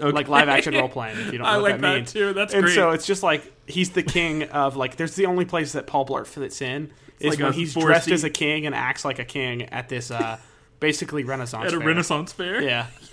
Okay. 0.00 0.12
like 0.14 0.28
live 0.28 0.48
action 0.48 0.74
role 0.74 0.88
playing. 0.90 1.16
If 1.18 1.26
you 1.32 1.38
don't 1.38 1.42
know 1.46 1.52
I 1.52 1.56
what 1.56 1.62
like 1.62 1.72
that 1.76 1.80
that 1.82 1.94
means, 1.96 2.12
too. 2.12 2.32
That's 2.34 2.52
and 2.52 2.64
great. 2.64 2.74
so 2.74 2.90
it's 2.90 3.06
just 3.06 3.22
like 3.22 3.50
he's 3.66 3.90
the 3.90 4.02
king 4.02 4.42
of 4.44 4.76
like. 4.76 4.96
There's 4.96 5.14
the 5.16 5.24
only 5.26 5.44
place 5.46 5.72
that 5.72 5.86
Paul 5.86 6.04
Blart 6.04 6.26
fits 6.26 6.60
in 6.60 6.90
is 7.20 7.30
like 7.30 7.38
when 7.38 7.52
he's 7.54 7.72
dressed 7.74 8.10
as 8.10 8.24
a 8.24 8.30
king 8.30 8.66
and 8.66 8.74
acts 8.74 9.04
like 9.06 9.18
a 9.18 9.24
king 9.24 9.62
at 9.70 9.88
this 9.88 10.10
uh, 10.10 10.38
basically 10.80 11.22
Renaissance 11.24 11.66
At 11.68 11.74
a 11.74 11.78
fair. 11.78 11.86
Renaissance 11.86 12.32
fair. 12.32 12.60
Yeah, 12.60 12.86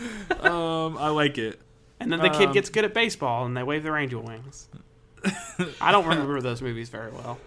Um, 0.40 0.96
I 0.98 1.08
like 1.10 1.36
it. 1.38 1.60
and 2.00 2.10
then 2.12 2.20
the 2.20 2.30
kid 2.30 2.48
Um, 2.48 2.52
gets 2.54 2.70
good 2.70 2.84
at 2.84 2.94
baseball, 2.94 3.44
and 3.44 3.56
they 3.56 3.62
wave 3.62 3.82
their 3.82 3.96
angel 3.96 4.22
wings. 4.22 4.68
I 5.80 5.92
don't 5.92 6.06
remember 6.06 6.40
those 6.40 6.62
movies 6.62 6.88
very 6.88 7.10
well. 7.12 7.38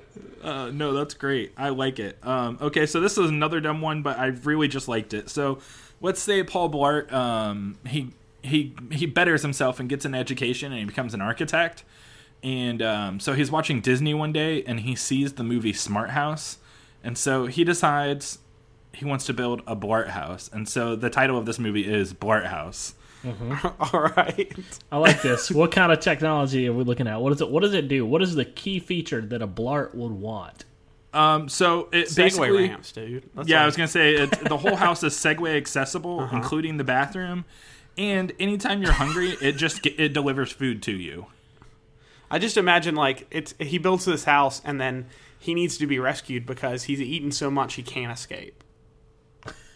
Uh, 0.44 0.70
no, 0.72 0.94
that's 0.94 1.16
great. 1.16 1.54
I 1.58 1.70
like 1.70 1.98
it. 2.00 2.18
Um, 2.22 2.60
okay, 2.62 2.86
so 2.86 3.00
this 3.00 3.18
is 3.18 3.30
another 3.30 3.60
dumb 3.60 3.82
one, 3.82 4.04
but 4.04 4.20
I 4.20 4.28
really 4.28 4.68
just 4.68 4.88
liked 4.88 5.14
it. 5.14 5.30
So, 5.30 5.58
let's 6.02 6.22
say 6.22 6.44
Paul 6.44 6.70
Blart, 6.70 7.12
um, 7.12 7.78
he 7.88 8.12
he 8.44 8.76
he 8.92 9.06
betters 9.08 9.42
himself 9.42 9.80
and 9.80 9.90
gets 9.90 10.06
an 10.06 10.14
education, 10.14 10.72
and 10.72 10.80
he 10.80 10.86
becomes 10.86 11.14
an 11.16 11.22
architect. 11.22 11.84
And 12.44 12.82
um, 12.82 13.20
so 13.22 13.34
he's 13.34 13.50
watching 13.50 13.80
Disney 13.82 14.14
one 14.14 14.34
day, 14.34 14.64
and 14.66 14.82
he 14.82 14.96
sees 14.96 15.34
the 15.34 15.44
movie 15.44 15.74
Smart 15.74 16.12
House, 16.12 16.58
and 17.04 17.18
so 17.18 17.48
he 17.48 17.64
decides 17.64 18.38
he 18.94 19.06
wants 19.06 19.26
to 19.26 19.34
build 19.34 19.62
a 19.68 19.76
Blart 19.76 20.10
house. 20.10 20.50
And 20.54 20.68
so 20.68 20.96
the 20.96 21.10
title 21.10 21.38
of 21.38 21.46
this 21.46 21.60
movie 21.60 21.92
is 21.92 22.14
Blart 22.14 22.46
House. 22.46 22.94
All 23.94 24.02
right. 24.18 24.54
I 24.92 24.98
like 24.98 25.22
this. 25.22 25.50
what 25.50 25.72
kind 25.72 25.92
of 25.92 26.00
technology 26.00 26.68
are 26.68 26.74
we 26.74 26.84
looking 26.84 27.08
at? 27.08 27.22
What 27.22 27.32
is 27.34 27.42
it? 27.42 27.50
What 27.50 27.62
does 27.62 27.74
it 27.74 27.88
do? 27.88 28.06
What 28.06 28.22
is 28.22 28.36
the 28.36 28.46
key 28.46 28.80
feature 28.80 29.22
that 29.22 29.42
a 29.42 29.48
Blart 29.48 29.96
would 29.96 30.12
want? 30.12 30.66
Um, 31.14 31.48
so 31.48 31.90
it 31.92 32.08
Segway 32.08 32.16
basically 32.16 32.68
ramps, 32.68 32.92
dude. 32.92 33.30
That's 33.36 33.48
yeah, 33.48 33.62
I 33.62 33.66
was 33.66 33.78
gonna 33.78 33.88
say 33.88 34.16
it, 34.16 34.32
the 34.50 34.58
whole 34.58 34.76
house 34.76 35.04
is 35.04 35.14
Segway 35.14 35.56
accessible, 35.56 36.28
including 36.32 36.78
the 36.78 36.84
bathroom. 36.84 37.46
And 37.98 38.34
anytime 38.40 38.82
you're 38.82 38.92
hungry, 38.94 39.38
it 39.40 39.54
just 39.54 39.84
ge- 39.84 39.96
it 40.00 40.14
delivers 40.14 40.52
food 40.52 40.82
to 40.84 40.92
you. 40.92 41.28
I 42.32 42.40
just 42.40 42.58
imagine 42.58 42.96
like 42.96 43.28
it's 43.30 43.54
he 43.60 43.78
builds 43.78 44.06
this 44.06 44.24
house 44.24 44.60
and 44.66 44.82
then 44.82 45.06
he 45.38 45.54
needs 45.54 45.78
to 45.78 45.86
be 45.86 46.00
rescued 46.00 46.48
because 46.48 46.84
he's 46.86 47.00
eaten 47.00 47.32
so 47.32 47.52
much 47.52 47.76
he 47.76 47.84
can't 47.84 48.12
escape. 48.12 48.64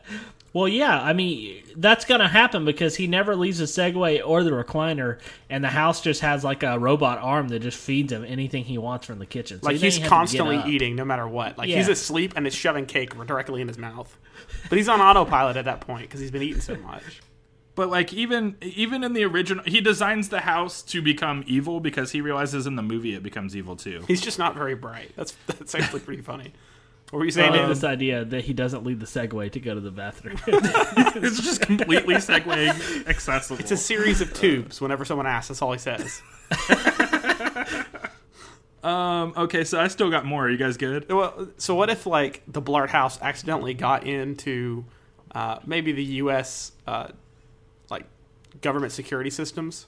Well, 0.54 0.68
yeah, 0.68 1.02
I 1.02 1.14
mean 1.14 1.64
that's 1.78 2.04
gonna 2.04 2.28
happen 2.28 2.66
because 2.66 2.98
he 2.98 3.08
never 3.08 3.38
leaves 3.38 3.60
the 3.60 3.66
Segway 3.66 4.22
or 4.26 4.44
the 4.44 4.52
recliner, 4.52 5.20
and 5.50 5.64
the 5.64 5.70
house 5.70 6.02
just 6.02 6.20
has 6.22 6.44
like 6.44 6.62
a 6.64 6.78
robot 6.78 7.20
arm 7.20 7.48
that 7.50 7.60
just 7.60 7.78
feeds 7.78 8.12
him 8.12 8.26
anything 8.26 8.66
he 8.66 8.78
wants 8.78 9.06
from 9.06 9.20
the 9.20 9.26
kitchen. 9.26 9.62
So 9.62 9.68
Like 9.68 9.78
he's 9.78 9.84
you 9.84 9.88
have 9.88 9.94
to 9.96 10.02
get 10.02 10.10
constantly 10.10 10.62
eating 10.68 10.98
no 10.98 11.06
matter 11.06 11.26
what. 11.26 11.58
Like 11.58 11.70
Yeah. 11.70 11.78
he's 11.78 11.88
asleep 11.88 12.34
and 12.36 12.46
it's 12.46 12.56
shoving 12.56 12.86
cake 12.86 13.16
directly 13.26 13.62
in 13.62 13.70
his 13.70 13.78
mouth. 13.78 14.18
But 14.70 14.78
he's 14.78 14.90
on 14.90 15.00
autopilot 15.00 15.56
at 15.56 15.64
that 15.66 15.80
point 15.80 16.02
because 16.04 16.20
he's 16.20 16.32
been 16.32 16.42
eating 16.44 16.62
so 16.62 16.76
much. 16.76 17.22
But 17.76 17.90
like 17.90 18.12
even 18.12 18.58
even 18.62 19.06
in 19.06 19.14
the 19.14 19.24
original, 19.24 19.64
he 19.64 19.80
designs 19.80 20.28
the 20.28 20.42
house 20.42 20.82
to 20.84 21.02
become 21.02 21.46
evil 21.48 21.80
because 21.80 22.12
he 22.12 22.20
realizes 22.20 22.68
in 22.68 22.76
the 22.76 22.84
movie 22.84 23.16
it 23.16 23.24
becomes 23.24 23.56
evil 23.56 23.78
too. 23.78 24.04
He's 24.06 24.20
just 24.20 24.38
not 24.38 24.56
very 24.56 24.76
bright. 24.76 25.14
That's 25.16 25.32
that's 25.48 25.74
actually 25.76 26.02
pretty 26.02 26.24
funny. 26.24 26.52
What 27.12 27.20
were 27.20 27.26
you 27.26 27.30
I 27.30 27.32
saying? 27.32 27.52
like 27.52 27.60
David? 27.60 27.76
this 27.76 27.84
idea 27.84 28.26
that 28.26 28.46
he 28.46 28.54
doesn't 28.54 28.86
leave 28.86 29.02
the 29.02 29.06
Segway 29.06 29.52
to 29.52 29.60
go 29.60 29.76
to 29.76 29.82
the 29.82 29.92
bathroom. 29.92 30.40
it's 30.48 31.42
just 31.42 31.62
completely 31.62 32.16
Segway 32.16 33.06
accessible. 33.08 33.60
It's 33.60 33.72
a 33.72 33.78
series 33.78 34.22
of 34.22 34.34
tubes. 34.34 34.80
Whenever 34.80 35.04
someone 35.04 35.28
asks, 35.28 35.50
that's 35.50 35.62
all 35.62 35.74
he 35.74 35.78
says. 35.78 36.22
um. 38.84 39.34
Okay, 39.36 39.66
so 39.66 39.80
I 39.80 39.90
still 39.90 40.10
got 40.10 40.26
more. 40.26 40.46
Are 40.46 40.50
you 40.50 40.58
guys 40.58 40.78
good? 40.78 41.12
Well, 41.12 41.50
so 41.58 41.76
what 41.76 41.90
if 41.90 42.06
like 42.06 42.44
the 42.48 42.62
Blart 42.62 42.90
House 42.90 43.22
accidentally 43.22 43.74
got 43.74 44.06
into 44.06 44.86
uh, 45.36 45.60
maybe 45.66 45.92
the 45.92 46.04
U.S. 46.04 46.72
Uh, 46.88 47.10
like 47.90 48.06
government 48.62 48.94
security 48.94 49.30
systems, 49.30 49.86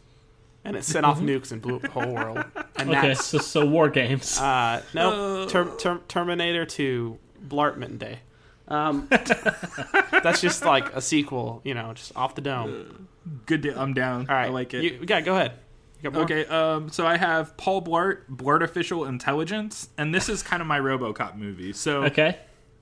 and 0.65 0.75
it 0.75 0.83
set 0.83 1.03
off 1.03 1.19
nukes 1.19 1.51
and 1.51 1.61
blew 1.61 1.75
up 1.75 1.81
the 1.83 1.89
whole 1.89 2.13
world? 2.13 2.43
And 2.75 2.89
okay, 2.89 3.09
that's 3.09 3.25
so, 3.25 3.37
so 3.37 3.65
war 3.65 3.89
games. 3.89 4.39
uh, 4.39 4.81
no 4.93 5.47
ter- 5.47 5.75
ter- 5.77 6.01
Terminator 6.07 6.65
to 6.65 7.17
Blartman 7.47 7.99
Day. 7.99 8.19
Um, 8.67 9.07
that's 9.09 10.41
just 10.41 10.63
like 10.63 10.93
a 10.95 11.01
sequel, 11.01 11.61
you 11.63 11.73
know, 11.73 11.93
just 11.93 12.15
off 12.15 12.35
the 12.35 12.41
dome. 12.41 13.07
Good. 13.45 13.61
Deal. 13.61 13.79
I'm 13.79 13.93
down. 13.93 14.27
All 14.29 14.35
right, 14.35 14.47
I 14.47 14.49
like 14.49 14.73
it. 14.73 14.83
You, 14.83 15.05
yeah, 15.07 15.21
go 15.21 15.35
ahead. 15.35 15.53
You 16.01 16.09
got 16.09 16.13
more? 16.13 16.23
Okay, 16.23 16.45
um, 16.45 16.89
so 16.89 17.05
I 17.05 17.17
have 17.17 17.55
Paul 17.57 17.81
Blart, 17.81 18.21
Blart 18.29 18.63
Official 18.63 19.05
Intelligence, 19.05 19.89
and 19.97 20.13
this 20.13 20.27
is 20.27 20.43
kind 20.43 20.61
of 20.61 20.67
my 20.67 20.79
RoboCop 20.79 21.35
movie. 21.35 21.73
So, 21.73 22.03
okay, 22.05 22.39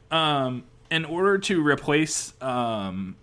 um, 0.10 0.64
in 0.90 1.06
order 1.06 1.38
to 1.38 1.66
replace, 1.66 2.34
um, 2.42 3.16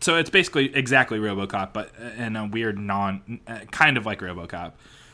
so 0.00 0.16
it's 0.16 0.30
basically 0.30 0.74
exactly 0.74 1.18
RoboCop, 1.18 1.72
but 1.72 1.92
in 2.16 2.36
a 2.36 2.46
weird 2.46 2.78
non, 2.78 3.40
uh, 3.46 3.60
kind 3.70 3.96
of 3.96 4.06
like 4.06 4.20
RoboCop. 4.20 4.72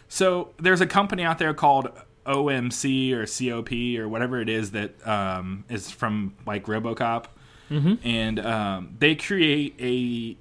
So 0.09 0.51
there's 0.59 0.81
a 0.81 0.87
company 0.87 1.25
out 1.25 1.39
there 1.39 1.53
called 1.55 1.91
OMC 2.27 3.13
or 3.13 3.27
COP 3.27 3.73
or 4.01 4.09
whatever 4.09 4.41
it 4.41 4.49
is 4.49 4.71
that 4.73 5.07
um, 5.07 5.65
is 5.69 5.91
from 5.91 6.35
like 6.47 6.67
RoboCop, 6.67 7.27
and 8.05 8.39
um, 8.41 8.97
they 8.99 9.15
create 9.17 9.75
a 9.81 10.37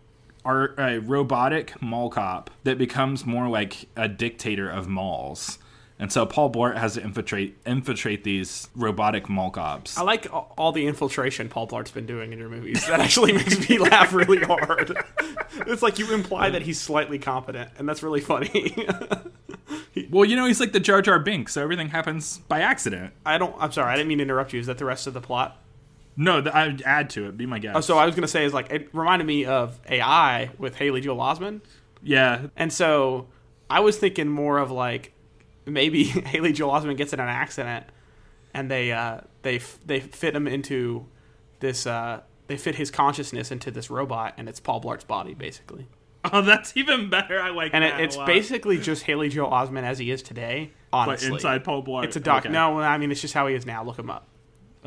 a 0.48 1.00
robotic 1.00 1.82
mall 1.82 2.10
cop 2.12 2.52
that 2.66 2.78
becomes 2.78 3.26
more 3.26 3.48
like 3.50 3.88
a 3.96 4.08
dictator 4.08 4.70
of 4.70 4.88
malls. 4.88 5.58
And 5.98 6.12
so 6.12 6.26
Paul 6.26 6.52
Blart 6.52 6.76
has 6.78 6.96
to 6.96 7.02
infiltrate 7.02 7.56
infiltrate 7.66 8.26
these 8.26 8.68
robotic 8.76 9.30
mall 9.30 9.50
cops. 9.50 9.98
I 9.98 10.02
like 10.02 10.28
all 10.32 10.74
the 10.74 10.88
infiltration 10.88 11.48
Paul 11.48 11.68
Blart's 11.68 11.92
been 11.92 12.06
doing 12.06 12.34
in 12.34 12.40
your 12.40 12.50
movies. 12.50 12.86
That 12.88 13.00
actually 13.00 13.32
makes 13.34 13.70
me 13.70 13.78
laugh 13.78 14.14
really 14.14 14.40
hard. 14.40 14.98
It's 15.68 15.82
like 15.82 16.00
you 16.00 16.14
imply 16.14 16.50
that 16.50 16.64
he's 16.64 16.82
slightly 16.82 17.18
competent, 17.18 17.70
and 17.78 17.88
that's 17.88 18.04
really 18.04 18.20
funny. 18.20 18.76
Well, 20.10 20.26
you 20.26 20.36
know 20.36 20.46
he's 20.46 20.60
like 20.60 20.74
the 20.74 20.80
Jar 20.82 21.02
Jar 21.02 21.20
Binks, 21.20 21.54
so 21.54 21.62
everything 21.64 21.88
happens 21.90 22.40
by 22.50 22.60
accident. 22.60 23.14
I 23.26 23.38
don't. 23.38 23.56
I'm 23.58 23.72
sorry. 23.72 23.94
I 23.94 23.96
didn't 23.96 24.10
mean 24.10 24.18
to 24.18 24.24
interrupt 24.24 24.52
you. 24.52 24.60
Is 24.60 24.68
that 24.68 24.78
the 24.78 24.84
rest 24.86 25.08
of 25.08 25.14
the 25.14 25.22
plot? 25.22 25.58
No, 26.18 26.42
th- 26.42 26.54
I'd 26.54 26.82
add 26.82 27.10
to 27.12 27.28
it. 27.28 27.38
Be 27.38 27.46
my 27.46 27.60
guest. 27.60 27.78
Oh, 27.78 27.82
so 27.82 27.98
I 27.98 28.06
was 28.06 28.14
gonna 28.14 28.28
say 28.28 28.44
is 28.44 28.54
like 28.54 28.72
it 28.72 28.90
reminded 28.94 29.26
me 29.26 29.46
of 29.46 29.80
AI 29.90 30.50
with 30.58 30.76
Haley 30.76 31.00
Joel 31.00 31.18
Osment, 31.18 31.62
yeah, 32.04 32.48
and 32.58 32.72
so 32.74 33.28
I 33.70 33.80
was 33.80 33.98
thinking 33.98 34.28
more 34.28 34.58
of 34.58 34.70
like 34.72 35.14
maybe 35.66 36.04
Haley 36.06 36.54
Joel 36.54 36.74
Osment 36.74 36.98
gets 36.98 37.14
in 37.14 37.20
an 37.20 37.28
accident, 37.30 37.86
and 38.54 38.70
they 38.72 38.92
uh, 38.92 39.22
they 39.42 39.58
f- 39.58 39.80
they 39.86 40.00
fit 40.00 40.36
him 40.36 40.48
into 40.48 41.06
this. 41.60 41.86
Uh, 41.88 42.22
they 42.48 42.58
fit 42.58 42.76
his 42.76 42.92
consciousness 42.92 43.52
into 43.52 43.72
this 43.72 43.90
robot, 43.90 44.36
and 44.38 44.48
it's 44.48 44.60
Paul 44.60 44.82
Blart's 44.82 45.04
body 45.04 45.34
basically. 45.34 45.88
Oh, 46.34 46.42
that's 46.42 46.76
even 46.76 47.12
better. 47.12 47.40
I 47.40 47.52
like 47.52 47.70
And 47.76 47.84
that. 47.84 48.00
it, 48.00 48.04
it's 48.06 48.18
basically 48.18 48.80
just 48.80 49.04
Haley 49.04 49.30
Joel 49.30 49.52
Osment 49.52 49.84
as 49.84 50.00
he 50.00 50.10
is 50.10 50.24
today. 50.24 50.72
but 50.92 50.98
Honestly, 50.98 51.28
inside 51.34 51.64
Paul 51.64 51.84
Blart. 51.84 52.06
it's 52.06 52.16
a 52.16 52.20
doc. 52.20 52.46
Okay. 52.48 52.52
No, 52.52 52.80
I 52.80 52.98
mean 52.98 53.12
it's 53.12 53.22
just 53.22 53.36
how 53.36 53.46
he 53.46 53.54
is 53.54 53.68
now. 53.68 53.84
Look 53.84 54.00
him 54.00 54.10
up. 54.10 54.28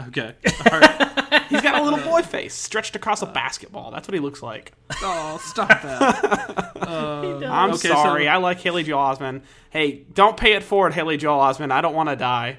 Okay. 0.09 0.35
All 0.72 0.81
right. 0.81 1.28
He's 1.49 1.61
got 1.63 1.81
a 1.81 1.83
little 1.83 1.99
boy 2.01 2.23
face 2.23 2.55
stretched 2.55 2.95
across 2.97 3.23
a 3.23 3.27
basketball. 3.27 3.91
That's 3.91 4.07
what 4.09 4.15
he 4.15 4.21
looks 4.21 4.43
like. 4.43 4.73
oh, 5.03 5.41
stop 5.45 5.69
that. 5.69 6.73
I'm 6.83 7.71
Okay, 7.71 7.89
so- 7.89 7.95
sorry. 7.95 8.29
I 8.29 8.37
like 8.37 8.61
Haley 8.61 8.83
Joel 8.85 9.15
Osment. 9.17 9.43
Hey, 9.71 10.05
don't 10.15 10.37
pay 10.37 10.53
it 10.55 10.63
forward, 10.63 10.95
Haley 10.95 11.17
Joel 11.17 11.39
Osment. 11.41 11.71
I 11.73 11.81
don't 11.81 11.95
want 11.95 12.09
to 12.09 12.17
die. 12.17 12.59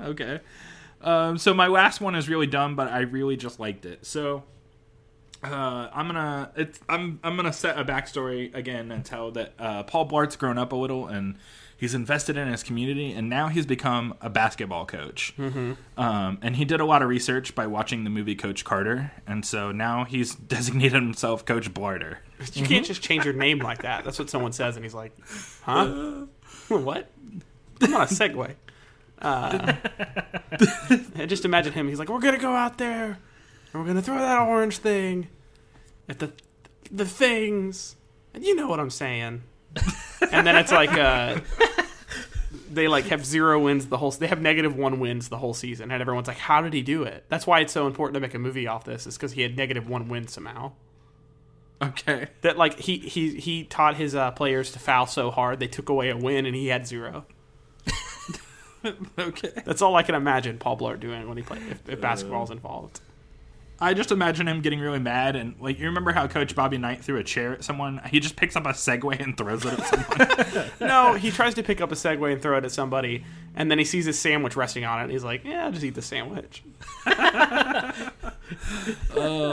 Okay. 0.00 0.40
Um, 1.02 1.38
so 1.38 1.54
my 1.54 1.66
last 1.66 2.00
one 2.00 2.14
is 2.14 2.28
really 2.28 2.46
dumb, 2.46 2.76
but 2.76 2.88
I 2.88 3.00
really 3.00 3.36
just 3.36 3.58
liked 3.60 3.86
it. 3.86 4.04
So 4.04 4.42
uh, 5.42 5.88
I'm 5.94 6.06
gonna 6.06 6.52
it's 6.56 6.78
I'm 6.88 7.18
I'm 7.24 7.36
gonna 7.36 7.52
set 7.54 7.78
a 7.78 7.84
backstory 7.84 8.54
again 8.54 8.92
and 8.92 9.02
tell 9.04 9.30
that 9.32 9.54
uh, 9.58 9.82
Paul 9.84 10.04
Blart's 10.06 10.36
grown 10.36 10.58
up 10.58 10.72
a 10.72 10.76
little 10.76 11.06
and 11.06 11.36
he's 11.80 11.94
invested 11.94 12.36
in 12.36 12.46
his 12.46 12.62
community 12.62 13.10
and 13.10 13.30
now 13.30 13.48
he's 13.48 13.64
become 13.64 14.14
a 14.20 14.28
basketball 14.28 14.84
coach. 14.84 15.32
Mm-hmm. 15.38 15.72
Um, 15.96 16.38
and 16.42 16.56
he 16.56 16.66
did 16.66 16.78
a 16.78 16.84
lot 16.84 17.00
of 17.00 17.08
research 17.08 17.54
by 17.54 17.66
watching 17.66 18.04
the 18.04 18.10
movie 18.10 18.34
Coach 18.34 18.66
Carter, 18.66 19.12
and 19.26 19.44
so 19.46 19.72
now 19.72 20.04
he's 20.04 20.34
designated 20.54 21.02
himself 21.02 21.46
Coach 21.46 21.72
Blarter. 21.72 22.18
You 22.52 22.66
can't 22.66 22.84
just 22.84 23.00
change 23.00 23.24
your 23.24 23.32
name 23.32 23.60
like 23.60 23.82
that. 23.82 24.04
That's 24.04 24.18
what 24.18 24.28
someone 24.28 24.52
says, 24.52 24.76
and 24.76 24.84
he's 24.84 24.94
like, 24.94 25.12
"Huh? 25.62 26.26
what? 26.68 27.10
I'm 27.80 27.94
on 27.94 28.02
a 28.02 28.06
Segway." 28.06 28.56
Uh, 29.20 29.74
just 31.26 31.44
imagine 31.44 31.72
him. 31.72 31.88
He's 31.88 31.98
like, 31.98 32.08
"We're 32.08 32.20
gonna 32.20 32.38
go 32.38 32.54
out 32.54 32.78
there, 32.78 33.18
and 33.72 33.82
we're 33.82 33.86
gonna 33.86 34.02
throw 34.02 34.18
that 34.18 34.38
orange 34.38 34.78
thing 34.78 35.28
at 36.08 36.18
the 36.18 36.32
the 36.90 37.06
things," 37.06 37.96
and 38.34 38.44
you 38.44 38.54
know 38.54 38.68
what 38.68 38.80
I'm 38.80 38.90
saying. 38.90 39.42
And 40.32 40.46
then 40.46 40.56
it's 40.56 40.72
like, 40.72 40.92
uh, 40.92 41.40
they 42.70 42.88
like 42.88 43.06
have 43.06 43.24
zero 43.24 43.58
wins 43.60 43.86
the 43.86 43.96
whole. 43.96 44.10
They 44.10 44.26
have 44.28 44.40
negative 44.40 44.76
one 44.76 45.00
wins 45.00 45.28
the 45.28 45.38
whole 45.38 45.54
season, 45.54 45.90
and 45.90 46.00
everyone's 46.00 46.28
like, 46.28 46.38
"How 46.38 46.60
did 46.62 46.72
he 46.72 46.82
do 46.82 47.02
it?" 47.02 47.24
That's 47.28 47.46
why 47.46 47.60
it's 47.60 47.72
so 47.72 47.86
important 47.86 48.14
to 48.14 48.20
make 48.20 48.34
a 48.34 48.38
movie 48.38 48.66
off 48.66 48.84
this, 48.84 49.06
is 49.06 49.16
because 49.16 49.32
he 49.32 49.42
had 49.42 49.56
negative 49.56 49.88
one 49.88 50.08
win 50.08 50.26
somehow 50.28 50.72
Okay. 51.82 52.26
that 52.42 52.58
like 52.58 52.78
he 52.78 52.98
he 52.98 53.36
he 53.40 53.64
taught 53.64 53.96
his 53.96 54.14
uh, 54.14 54.30
players 54.32 54.70
to 54.72 54.78
foul 54.78 55.06
so 55.06 55.30
hard 55.30 55.60
they 55.60 55.66
took 55.66 55.88
away 55.88 56.10
a 56.10 56.16
win 56.16 56.44
and 56.46 56.54
he 56.54 56.68
had 56.68 56.86
zero. 56.86 57.24
Okay. 59.18 59.50
That's 59.66 59.82
all 59.82 59.94
I 59.94 60.02
can 60.02 60.14
imagine 60.14 60.56
Paul 60.56 60.78
Blart 60.78 61.00
doing 61.00 61.28
when 61.28 61.36
he 61.36 61.42
played 61.42 61.60
if, 61.70 61.86
if 61.86 62.00
basketball's 62.00 62.50
involved. 62.50 63.00
I 63.82 63.94
just 63.94 64.12
imagine 64.12 64.46
him 64.46 64.60
getting 64.60 64.78
really 64.80 64.98
mad 64.98 65.36
and 65.36 65.54
like 65.58 65.78
you 65.78 65.86
remember 65.86 66.12
how 66.12 66.26
Coach 66.26 66.54
Bobby 66.54 66.76
Knight 66.76 67.02
threw 67.02 67.16
a 67.18 67.24
chair 67.24 67.52
at 67.54 67.64
someone? 67.64 68.00
He 68.10 68.20
just 68.20 68.36
picks 68.36 68.54
up 68.54 68.66
a 68.66 68.70
Segway 68.70 69.18
and 69.18 69.36
throws 69.36 69.64
it 69.64 69.78
at 69.78 69.86
someone. 69.86 70.70
No, 70.80 71.14
he 71.14 71.30
tries 71.30 71.54
to 71.54 71.62
pick 71.62 71.80
up 71.80 71.90
a 71.90 71.94
Segway 71.94 72.32
and 72.32 72.42
throw 72.42 72.58
it 72.58 72.64
at 72.64 72.72
somebody, 72.72 73.24
and 73.54 73.70
then 73.70 73.78
he 73.78 73.84
sees 73.84 74.04
his 74.04 74.18
sandwich 74.18 74.54
resting 74.56 74.84
on 74.84 74.98
it. 75.00 75.04
and 75.04 75.12
He's 75.12 75.24
like, 75.24 75.44
"Yeah, 75.44 75.64
I'll 75.64 75.72
just 75.72 75.84
eat 75.84 75.94
the 75.94 76.02
sandwich." 76.02 76.62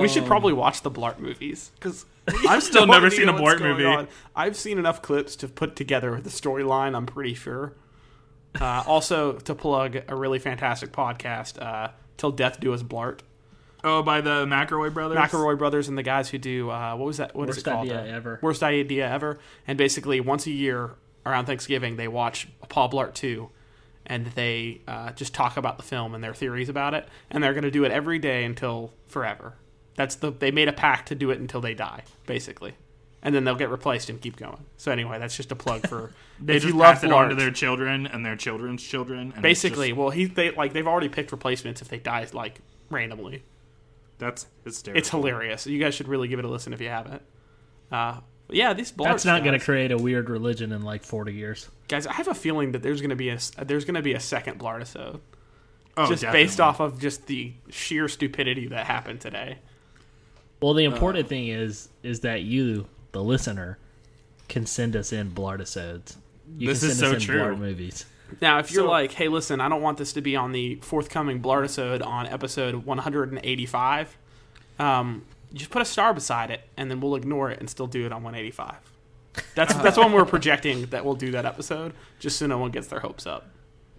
We 0.01 0.07
should 0.07 0.25
probably 0.25 0.53
watch 0.53 0.82
the 0.82 0.91
Blart 0.91 1.19
movies 1.19 1.71
because 1.75 2.05
I've 2.47 2.63
still 2.63 2.88
never 2.88 3.09
seen 3.09 3.30
a 3.30 3.34
Blart 3.34 3.61
movie. 3.61 4.07
I've 4.36 4.55
seen 4.55 4.78
enough 4.78 5.01
clips 5.01 5.36
to 5.38 5.47
put 5.47 5.75
together 5.75 6.19
the 6.19 6.30
storyline. 6.30 6.95
I'm 6.95 7.05
pretty 7.05 7.34
sure. 7.34 7.73
Uh, 8.59 8.84
also, 8.88 9.34
to 9.34 9.53
plug 9.53 9.97
a 10.07 10.15
really 10.15 10.39
fantastic 10.39 10.91
podcast, 10.91 11.61
uh, 11.61 11.91
"Till 12.17 12.32
Death 12.32 12.59
Do 12.59 12.73
Us 12.73 12.82
Blart." 12.84 13.19
Oh, 13.84 14.01
by 14.03 14.21
the 14.21 14.45
McElroy 14.45 14.93
brothers. 14.93 15.17
McElroy 15.17 15.57
brothers 15.57 15.88
and 15.88 15.97
the 15.97 16.03
guys 16.03 16.30
who 16.30 16.38
do 16.38 16.69
uh, 16.69 16.95
what 16.95 17.05
was 17.05 17.17
that? 17.17 17.36
What 17.36 17.49
is 17.49 17.55
Worst 17.57 17.67
it 17.67 17.69
called? 17.71 17.89
idea 17.89 18.01
Uh, 18.13 18.15
ever. 18.17 18.39
Worst 18.41 18.63
idea 18.63 19.09
ever. 19.09 19.39
And 19.67 19.78
basically, 19.78 20.19
once 20.19 20.45
a 20.47 20.51
year 20.51 20.91
around 21.25 21.45
Thanksgiving, 21.45 21.95
they 21.97 22.07
watch 22.07 22.47
Paul 22.69 22.89
Blart 22.89 23.13
two, 23.13 23.49
and 24.05 24.28
they 24.28 24.82
uh, 24.88 25.11
just 25.11 25.34
talk 25.34 25.57
about 25.57 25.78
the 25.78 25.84
film 25.84 26.15
and 26.15 26.23
their 26.23 26.34
theories 26.34 26.69
about 26.69 26.93
it. 26.93 27.07
And 27.30 27.43
they're 27.43 27.53
going 27.53 27.63
to 27.63 27.71
do 27.71 27.84
it 27.84 27.91
every 27.91 28.19
day 28.19 28.43
until 28.45 28.93
forever. 29.07 29.53
That's 29.95 30.15
the 30.15 30.32
they 30.32 30.51
made 30.51 30.67
a 30.67 30.73
pact 30.73 31.07
to 31.09 31.15
do 31.15 31.32
it 31.32 31.39
until 31.39 31.59
they 31.61 31.73
die, 31.73 32.03
basically. 32.25 32.75
And 33.23 33.34
then 33.34 33.43
they'll 33.43 33.55
get 33.55 33.69
replaced 33.71 34.09
and 34.11 34.21
keep 34.21 34.38
going. 34.38 34.63
So 34.78 34.91
anyway, 34.91 35.17
that's 35.17 35.36
just 35.36 35.51
a 35.51 35.55
plug 35.55 35.88
for 35.88 36.13
They 36.39 36.57
if 36.57 36.61
just 36.61 36.73
you 36.73 36.80
love 36.80 36.95
pass 36.95 37.03
it 37.03 37.11
on 37.11 37.30
to 37.30 37.36
their 37.36 37.49
children 37.51 38.05
and 38.05 38.23
their 38.23 38.36
children's 38.36 38.84
children. 38.84 39.19
And 39.19 39.30
it's 39.34 39.41
Basically, 39.41 39.88
just- 39.89 39.97
well, 39.97 40.11
he 40.11 40.25
they 40.25 40.51
like 40.51 40.73
they've 40.73 40.88
already 40.88 41.09
picked 41.09 41.32
replacements 41.32 41.82
if 41.82 41.89
they 41.89 41.97
die 41.97 42.25
like 42.32 42.59
randomly. 42.91 43.43
That's 44.18 44.47
hysterical. 44.63 44.99
It's 44.99 45.09
hilarious. 45.09 45.68
You 45.68 45.80
guys 45.80 45.93
should 45.95 46.07
really 46.07 46.28
give 46.28 46.39
it 46.39 46.45
a 46.45 46.47
listen 46.47 46.74
if 46.74 46.82
you 46.82 46.89
haven't. 46.89 47.22
Uh, 47.91 48.20
yeah, 48.49 48.74
these 48.74 48.91
Blarts 48.91 49.03
That's 49.05 49.26
not 49.26 49.43
going 49.43 49.57
to 49.59 49.63
create 49.63 49.91
a 49.91 49.97
weird 49.97 50.30
religion 50.30 50.72
in 50.72 50.82
like 50.82 51.03
40 51.03 51.34
years. 51.34 51.70
guys. 51.88 52.07
I 52.07 52.13
have 52.13 52.28
a 52.28 52.34
feeling 52.34 52.72
that 52.72 52.82
there's 52.82 53.01
going 53.01 53.09
to 53.09 53.15
be 53.15 53.30
a 53.30 53.36
s- 53.36 53.51
there's 53.61 53.86
going 53.86 53.95
to 53.95 54.01
be 54.01 54.13
a 54.13 54.20
second 54.20 54.59
Blart 54.59 54.78
episode 54.78 55.20
oh, 55.97 56.07
just 56.07 56.22
definitely. 56.22 56.45
based 56.45 56.61
off 56.61 56.80
of 56.80 56.99
just 56.99 57.28
the 57.28 57.53
sheer 57.70 58.07
stupidity 58.07 58.68
that 58.68 58.86
happened 58.86 59.20
today. 59.22 59.57
Well, 60.61 60.74
the 60.74 60.86
important 60.86 61.28
thing 61.28 61.49
is 61.49 61.89
is 62.03 62.22
that 62.22 62.41
you, 62.43 62.88
the 63.11 63.22
listener, 63.24 63.78
can 64.47 64.65
send 64.65 64.95
us 64.95 65.11
in 65.13 65.32
Blartisodes. 65.32 66.15
You 66.57 66.68
This 66.70 66.80
can 66.80 66.89
is 66.91 66.99
send 66.99 67.11
so 67.11 67.15
us 67.18 67.22
in 67.22 67.28
true. 67.28 67.41
Blart 67.41 67.59
movies. 67.59 68.05
Now, 68.41 68.59
if 68.59 68.71
you're 68.71 68.84
So- 68.86 68.89
like, 68.89 69.11
hey, 69.13 69.28
listen, 69.28 69.61
I 69.61 69.69
don't 69.69 69.82
want 69.82 69.97
this 69.97 70.13
to 70.13 70.21
be 70.21 70.36
on 70.36 70.51
the 70.51 70.75
forthcoming 70.75 71.41
Blart 71.41 71.59
episode 71.63 72.01
on 72.01 72.28
episode 72.28 72.86
185, 72.86 74.17
um, 74.80 75.23
just 75.53 75.69
put 75.69 75.82
a 75.82 75.86
star 75.86 76.13
beside 76.13 76.51
it, 76.51 76.61
and 76.75 76.91
then 76.91 76.99
we'll 76.99 77.15
ignore 77.15 77.49
it 77.49 77.59
and 77.59 77.69
still 77.69 77.88
do 77.88 78.05
it 78.05 78.11
on 78.11 78.23
185. 78.23 78.75
That's 79.55 79.73
that's 79.75 79.97
when 79.97 80.11
we're 80.13 80.25
projecting 80.25 80.88
that 80.88 81.05
we'll 81.05 81.13
do 81.15 81.32
that 81.32 81.45
episode, 81.45 81.93
just 82.19 82.38
so 82.39 82.47
no 82.47 82.57
one 82.57 82.71
gets 82.71 82.88
their 82.88 82.99
hopes 83.01 83.28
up. 83.28 83.47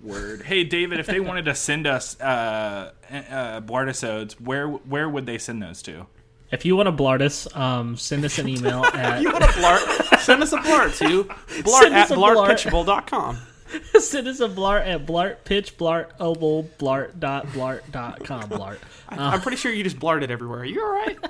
Word. 0.02 0.42
Hey, 0.42 0.64
David, 0.64 0.98
if 1.00 1.06
they 1.06 1.20
wanted 1.20 1.44
to 1.46 1.54
send 1.54 1.86
us 1.86 2.20
uh, 2.20 2.92
uh, 3.10 3.60
Blartisodes, 3.60 4.32
where 4.40 4.68
where 4.68 5.08
would 5.08 5.26
they 5.26 5.38
send 5.38 5.62
those 5.62 5.80
to? 5.82 6.06
If 6.50 6.64
you 6.64 6.74
want 6.76 6.86
to 6.88 6.92
blart 6.92 7.20
us, 7.20 7.46
um, 7.56 7.96
send 7.96 8.24
us 8.24 8.38
an 8.38 8.48
email 8.48 8.84
at 8.94 9.20
You 9.22 9.30
want 9.30 9.44
to 9.44 9.50
blart? 9.50 10.18
Send 10.20 10.42
us 10.42 10.52
a 10.52 10.58
blart 10.58 10.96
to 10.98 11.24
blart 11.62 11.80
Send 11.82 11.94
at 11.94 12.04
us 12.04 12.10
a 12.10 12.14
blart. 12.16 12.36
blartpitchable.com. 12.36 13.38
send 13.98 14.28
us 14.28 14.40
a 14.40 14.48
blart 14.48 14.86
at 14.86 15.06
blart 15.06 15.44
pitch 15.44 15.76
blart 15.76 16.10
oval 16.20 16.68
blart 16.78 17.18
dot 17.20 17.46
blart 17.48 17.80
dot 17.90 18.24
com 18.24 18.42
blart. 18.50 18.78
I'm 19.08 19.40
pretty 19.40 19.56
sure 19.56 19.72
you 19.72 19.82
just 19.84 19.98
blarted 19.98 20.30
everywhere. 20.30 20.64
You 20.64 20.82
all 20.82 20.90
right? 20.90 21.18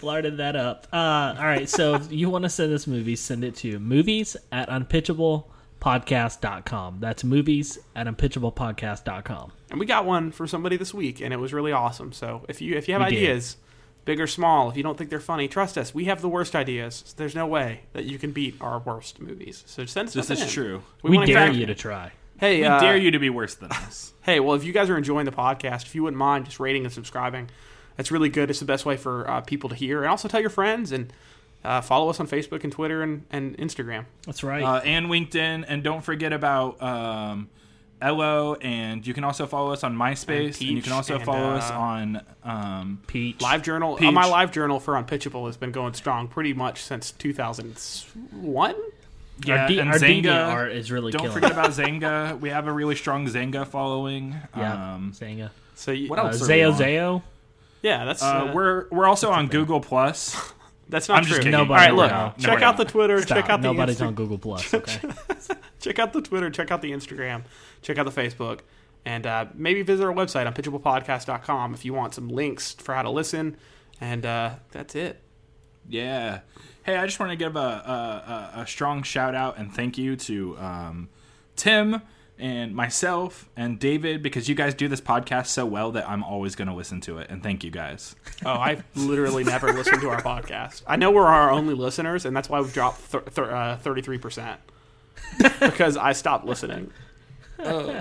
blarted 0.00 0.36
that 0.38 0.56
up. 0.56 0.86
Uh, 0.92 1.34
all 1.38 1.44
right, 1.44 1.68
so 1.68 1.94
if 1.94 2.10
you 2.12 2.28
want 2.30 2.44
to 2.44 2.48
send 2.48 2.72
us 2.72 2.86
movies, 2.86 3.20
send 3.20 3.44
it 3.44 3.54
to 3.56 3.78
movies 3.78 4.34
at 4.52 4.68
unpitchablepodcast.com. 4.68 6.98
That's 7.00 7.24
movies 7.24 7.78
at 7.96 8.06
unpitchablepodcast.com. 8.06 9.52
And 9.70 9.80
we 9.80 9.86
got 9.86 10.06
one 10.06 10.30
for 10.32 10.46
somebody 10.46 10.76
this 10.76 10.94
week, 10.94 11.20
and 11.20 11.34
it 11.34 11.38
was 11.38 11.52
really 11.52 11.72
awesome. 11.72 12.12
So 12.12 12.44
if 12.48 12.60
you 12.60 12.76
if 12.76 12.86
you 12.88 12.94
have 12.94 13.08
We 13.08 13.16
did. 13.16 13.22
Ideas, 14.10 14.16
big 14.16 14.20
or 14.20 14.26
small, 14.26 14.70
if 14.70 14.76
you 14.76 14.82
don't 14.82 14.98
think 14.98 15.10
they're 15.10 15.20
funny, 15.20 15.48
trust 15.48 15.78
us. 15.78 15.94
We 15.94 16.06
have 16.06 16.20
the 16.20 16.28
worst 16.28 16.54
ideas. 16.56 17.14
There's 17.16 17.34
no 17.34 17.46
way 17.46 17.80
that 17.92 18.04
you 18.04 18.18
can 18.18 18.32
beat 18.32 18.56
our 18.60 18.78
worst 18.78 19.20
movies. 19.20 19.62
So 19.66 19.86
send 19.86 20.08
us. 20.08 20.14
This 20.14 20.26
something 20.26 20.44
is 20.44 20.56
in. 20.56 20.62
true. 20.62 20.82
We, 21.02 21.16
wanna 21.16 21.26
dare 21.26 21.50
you 21.50 21.66
to 21.66 21.74
try. 21.74 22.12
Hey, 22.38 22.60
We 22.60 22.66
uh, 22.66 22.80
dare 22.80 22.96
you 22.96 23.10
to 23.10 23.18
be 23.18 23.30
worse 23.30 23.54
than 23.54 23.70
us. 23.70 24.12
Hey, 24.22 24.38
well, 24.38 24.54
if 24.54 24.64
you 24.64 24.72
guys 24.74 24.90
are 24.90 24.98
enjoying 24.98 25.24
the 25.24 25.32
podcast, 25.32 25.86
if 25.86 25.94
you 25.94 26.02
wouldn't 26.02 26.18
mind 26.18 26.44
just 26.44 26.60
rating 26.60 26.84
and 26.84 26.92
subscribing, 26.92 27.48
that's 27.96 28.10
really 28.10 28.28
good. 28.28 28.50
It's 28.50 28.60
the 28.60 28.66
best 28.66 28.84
way 28.84 28.98
for 28.98 29.28
uh, 29.28 29.40
people 29.40 29.70
to 29.70 29.74
hear. 29.74 30.02
And 30.02 30.10
also 30.10 30.28
tell 30.28 30.42
your 30.42 30.50
friends 30.50 30.92
and 30.92 31.10
uh, 31.64 31.80
follow 31.80 32.10
us 32.10 32.20
on 32.20 32.28
Facebook 32.28 32.62
and 32.62 32.70
Twitter 32.70 33.02
and, 33.02 33.24
and 33.30 33.56
Instagram. 33.56 34.04
That's 34.26 34.42
right. 34.44 34.62
Uh, 34.62 34.80
and 34.84 35.06
LinkedIn, 35.06 35.64
and 35.66 35.82
don't 35.82 36.04
forget 36.04 36.34
about 36.34 36.80
um, 36.82 37.48
Ello, 38.00 38.54
and 38.54 39.06
you 39.06 39.12
can 39.14 39.24
also 39.24 39.46
follow 39.46 39.72
us 39.72 39.84
on 39.84 39.96
MySpace, 39.96 40.60
and, 40.60 40.70
you 40.76 40.82
can 40.82 40.92
also 40.92 41.16
and, 41.16 41.24
follow 41.24 41.50
us 41.50 41.70
uh, 41.70 41.74
on 41.78 42.22
um, 42.44 43.00
Peach. 43.06 43.40
Live 43.40 43.62
journal. 43.62 43.98
Uh, 44.00 44.10
my 44.10 44.24
live 44.26 44.50
journal 44.52 44.80
for 44.80 44.96
Unpitchable 44.96 45.46
has 45.46 45.56
been 45.56 45.72
going 45.72 45.94
strong 45.94 46.28
pretty 46.28 46.52
much 46.52 46.82
since 46.82 47.10
2001. 47.12 48.74
yeah, 49.44 49.62
our 49.62 49.68
D- 49.68 49.78
and 49.78 49.90
our 49.90 49.96
Xanga. 49.96 50.22
deviant 50.24 50.52
art 50.52 50.72
is 50.72 50.90
really 50.92 51.12
Don't 51.12 51.20
killing. 51.22 51.34
forget 51.34 51.50
it. 51.50 51.54
about 51.54 51.70
Xanga. 51.70 52.38
We 52.40 52.50
have 52.50 52.66
a 52.66 52.72
really 52.72 52.96
strong 52.96 53.26
Xanga 53.26 53.66
following. 53.66 54.36
yeah, 54.56 54.94
Um, 54.94 55.12
Xanga. 55.14 55.50
So 55.74 55.92
you, 55.92 56.08
What 56.08 56.18
Uh, 56.18 56.26
else? 56.26 56.42
are 56.42 56.46
we 56.46 56.54
Zayo? 56.54 56.76
Zayo. 56.76 57.22
yeah, 57.82 58.04
that's 58.04 58.22
uh, 58.22 58.26
uh, 58.48 58.52
we're 58.54 58.86
we're 58.90 59.06
also 59.08 59.30
on 59.30 59.48
Google 59.48 59.80
Plus. 59.80 60.36
that's 60.90 61.08
not 61.08 61.18
I'm 61.18 61.24
true. 61.24 61.30
just 61.30 61.38
kidding. 61.40 61.52
Nobody 61.52 61.72
All 61.72 61.76
right, 61.76 61.94
look, 61.94 62.10
know. 62.10 62.34
check 62.38 62.60
No, 62.60 62.66
out 62.66 62.78
we're 62.78 62.84
the 62.84 62.90
Twitter, 62.90 63.22
Stop. 63.22 63.36
check 63.38 63.50
out 63.50 63.62
the 63.62 63.72
Nobody's 63.72 63.98
Insta- 64.00 64.06
on 64.08 64.14
Google 64.14 64.38
Plus. 64.38 64.74
Okay. 64.74 64.98
check 65.80 65.98
out 65.98 66.12
the 66.12 66.20
Twitter, 66.22 66.50
check 66.50 66.70
out 66.70 66.82
the 66.82 66.90
Instagram, 66.92 67.44
check 67.82 67.96
out 67.98 68.04
the 68.04 68.12
Facebook, 68.22 68.60
and 69.04 69.26
uh, 69.26 69.46
maybe 69.54 69.82
visit 69.82 70.04
our 70.04 70.12
website 70.12 70.52
unpitchablepodcast.com 70.52 71.74
if 71.74 71.84
you 71.84 71.94
want 71.94 72.14
some 72.14 72.28
links 72.28 72.72
for 72.74 72.94
how 72.94 73.02
to 73.02 73.10
listen. 73.10 73.56
And 74.00 74.24
uh, 74.26 74.54
that's 74.72 74.94
it. 74.94 75.20
Yeah. 75.88 76.40
Hey, 76.82 76.96
I 76.96 77.06
just 77.06 77.18
want 77.20 77.30
to 77.30 77.36
give 77.36 77.56
a, 77.56 77.58
a, 77.58 78.58
a, 78.58 78.60
a 78.62 78.66
strong 78.66 79.02
shout 79.02 79.34
out 79.34 79.58
and 79.58 79.72
thank 79.72 79.98
you 79.98 80.16
to 80.16 80.56
um, 80.58 81.08
Tim 81.56 82.00
and 82.40 82.74
myself 82.74 83.48
and 83.56 83.78
David 83.78 84.22
because 84.22 84.48
you 84.48 84.54
guys 84.54 84.74
do 84.74 84.88
this 84.88 85.00
podcast 85.00 85.46
so 85.46 85.66
well 85.66 85.92
that 85.92 86.08
I'm 86.08 86.24
always 86.24 86.54
going 86.56 86.68
to 86.68 86.74
listen 86.74 87.00
to 87.02 87.18
it. 87.18 87.28
And 87.30 87.42
thank 87.42 87.62
you 87.62 87.70
guys. 87.70 88.16
Oh, 88.44 88.52
I've 88.54 88.82
literally 88.96 89.44
never 89.44 89.72
listened 89.72 90.00
to 90.00 90.08
our 90.08 90.20
podcast. 90.22 90.82
I 90.86 90.96
know 90.96 91.10
we're 91.10 91.26
our 91.26 91.50
only 91.50 91.74
listeners, 91.74 92.24
and 92.24 92.34
that's 92.36 92.48
why 92.48 92.60
we've 92.60 92.72
dropped 92.72 92.98
thir- 92.98 93.20
thir- 93.20 93.54
uh, 93.54 93.78
33% 93.78 94.56
because 95.60 95.96
I 95.96 96.12
stopped 96.12 96.44
listening. 96.46 96.90
All 97.64 97.92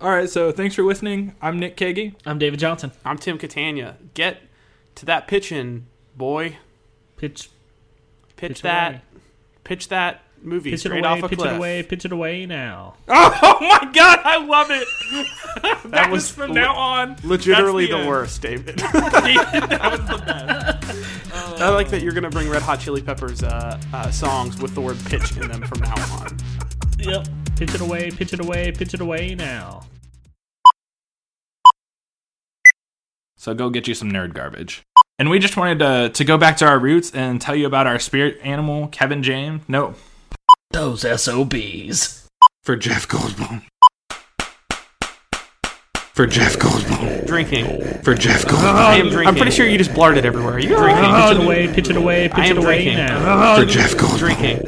right, 0.00 0.28
so 0.28 0.50
thanks 0.50 0.74
for 0.74 0.82
listening. 0.82 1.36
I'm 1.40 1.58
Nick 1.60 1.76
Kagi. 1.76 2.14
I'm 2.26 2.38
David 2.38 2.58
Johnson. 2.58 2.90
I'm 3.04 3.16
Tim 3.16 3.38
Catania. 3.38 3.96
Get 4.14 4.42
to 4.96 5.06
that 5.06 5.28
pitching, 5.28 5.86
boy. 6.16 6.58
Pitch, 7.16 7.48
Pitch, 8.36 8.50
Pitch 8.50 8.62
that. 8.62 8.90
away. 8.90 9.00
Pitch 9.62 9.88
that 9.88 10.23
movie 10.44 10.70
pitch 10.70 10.86
it 10.86 10.92
away, 10.92 11.02
off 11.02 11.22
a 11.22 11.28
pitch 11.28 11.38
cliff. 11.38 11.52
it 11.52 11.56
away, 11.56 11.82
pitch 11.82 12.04
it 12.04 12.12
away 12.12 12.46
now. 12.46 12.94
Oh 13.08 13.58
my 13.60 13.90
god, 13.92 14.20
I 14.24 14.44
love 14.44 14.68
it. 14.70 14.88
that, 15.90 16.10
was 16.10 16.24
was 16.24 16.30
from 16.30 16.50
l- 16.50 16.54
now 16.54 16.74
on. 16.74 17.16
Legitimately 17.24 17.86
That's 17.86 18.02
the, 18.02 18.08
worst, 18.08 18.42
David. 18.42 18.78
that 18.78 19.88
was 19.90 20.00
the 20.00 20.24
best. 20.24 21.60
I 21.60 21.68
like 21.70 21.88
that 21.90 22.02
you're 22.02 22.12
gonna 22.12 22.30
bring 22.30 22.48
Red 22.48 22.62
Hot 22.62 22.80
Chili 22.80 23.02
Peppers 23.02 23.42
uh, 23.42 23.80
uh, 23.92 24.10
songs 24.10 24.58
with 24.58 24.74
the 24.74 24.80
word 24.80 24.98
pitch 25.06 25.36
in 25.36 25.48
them 25.48 25.62
from 25.62 25.80
now 25.80 25.94
on. 26.18 26.36
Yep. 26.98 27.28
Pitch 27.56 27.74
it 27.74 27.80
away, 27.80 28.10
pitch 28.10 28.32
it 28.32 28.40
away, 28.40 28.72
pitch 28.72 28.94
it 28.94 29.00
away 29.00 29.34
now. 29.34 29.86
So 33.36 33.52
go 33.52 33.68
get 33.68 33.86
you 33.86 33.94
some 33.94 34.10
nerd 34.10 34.32
garbage. 34.32 34.82
And 35.18 35.28
we 35.28 35.38
just 35.38 35.56
wanted 35.56 35.78
to, 35.80 36.10
to 36.14 36.24
go 36.24 36.38
back 36.38 36.56
to 36.56 36.66
our 36.66 36.78
roots 36.78 37.12
and 37.12 37.40
tell 37.40 37.54
you 37.54 37.66
about 37.66 37.86
our 37.86 37.98
spirit 37.98 38.38
animal, 38.42 38.88
Kevin 38.88 39.22
James. 39.22 39.62
No, 39.68 39.94
Those 40.70 41.02
SOBs. 41.02 42.28
for 42.62 42.76
Jeff 42.76 43.06
Goldblum. 43.08 43.62
For 46.14 46.26
Jeff 46.26 46.56
Goldblum. 46.58 47.26
Drinking. 47.26 48.02
For 48.02 48.14
Jeff 48.14 48.44
Goldblum. 48.44 48.74
I 48.74 48.96
am 48.96 49.08
drinking. 49.08 49.26
I'm 49.28 49.34
pretty 49.34 49.50
sure 49.50 49.66
you 49.66 49.78
just 49.78 49.92
blurted 49.94 50.24
everywhere. 50.24 50.54
Are 50.54 50.58
you 50.58 50.68
drinking? 50.76 51.04
Pitch 51.04 51.36
it 51.38 51.44
away, 51.44 51.68
pitch 51.74 51.90
it 51.90 51.96
away, 51.96 52.24
I 52.24 52.28
pitch 52.28 52.50
am 52.50 52.58
it 52.58 52.64
away 52.64 52.84
drinking. 52.84 52.96
now. 53.06 53.56
For 53.56 53.64
Jeff 53.64 53.94
Goldblum. 53.96 54.18
Drinking. 54.18 54.58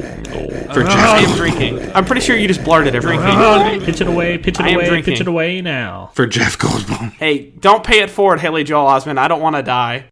For 0.73 0.83
I 0.83 0.93
Jeff 0.93 1.29
am 1.29 1.35
drinking. 1.37 1.91
I'm 1.95 2.05
pretty 2.05 2.21
sure 2.21 2.35
you 2.35 2.47
just 2.47 2.63
blurted 2.63 2.93
everything. 2.95 3.81
Pitch 3.85 4.01
it 4.01 4.07
away, 4.07 4.37
pitch 4.37 4.59
it 4.59 4.63
I 4.65 4.69
am 4.69 4.75
away, 4.75 4.89
drinking. 4.89 5.13
pitch 5.13 5.21
it 5.21 5.27
away 5.27 5.61
now. 5.61 6.11
For 6.13 6.27
Jeff 6.27 6.57
Goldblum. 6.57 7.13
Hey, 7.13 7.49
don't 7.59 7.83
pay 7.83 8.01
it 8.01 8.09
forward, 8.09 8.39
Haley 8.41 8.63
Joel 8.65 8.85
Osment. 8.89 9.17
I 9.17 9.27
don't 9.29 9.41
want 9.41 9.55
to 9.55 9.63
die. 9.63 10.05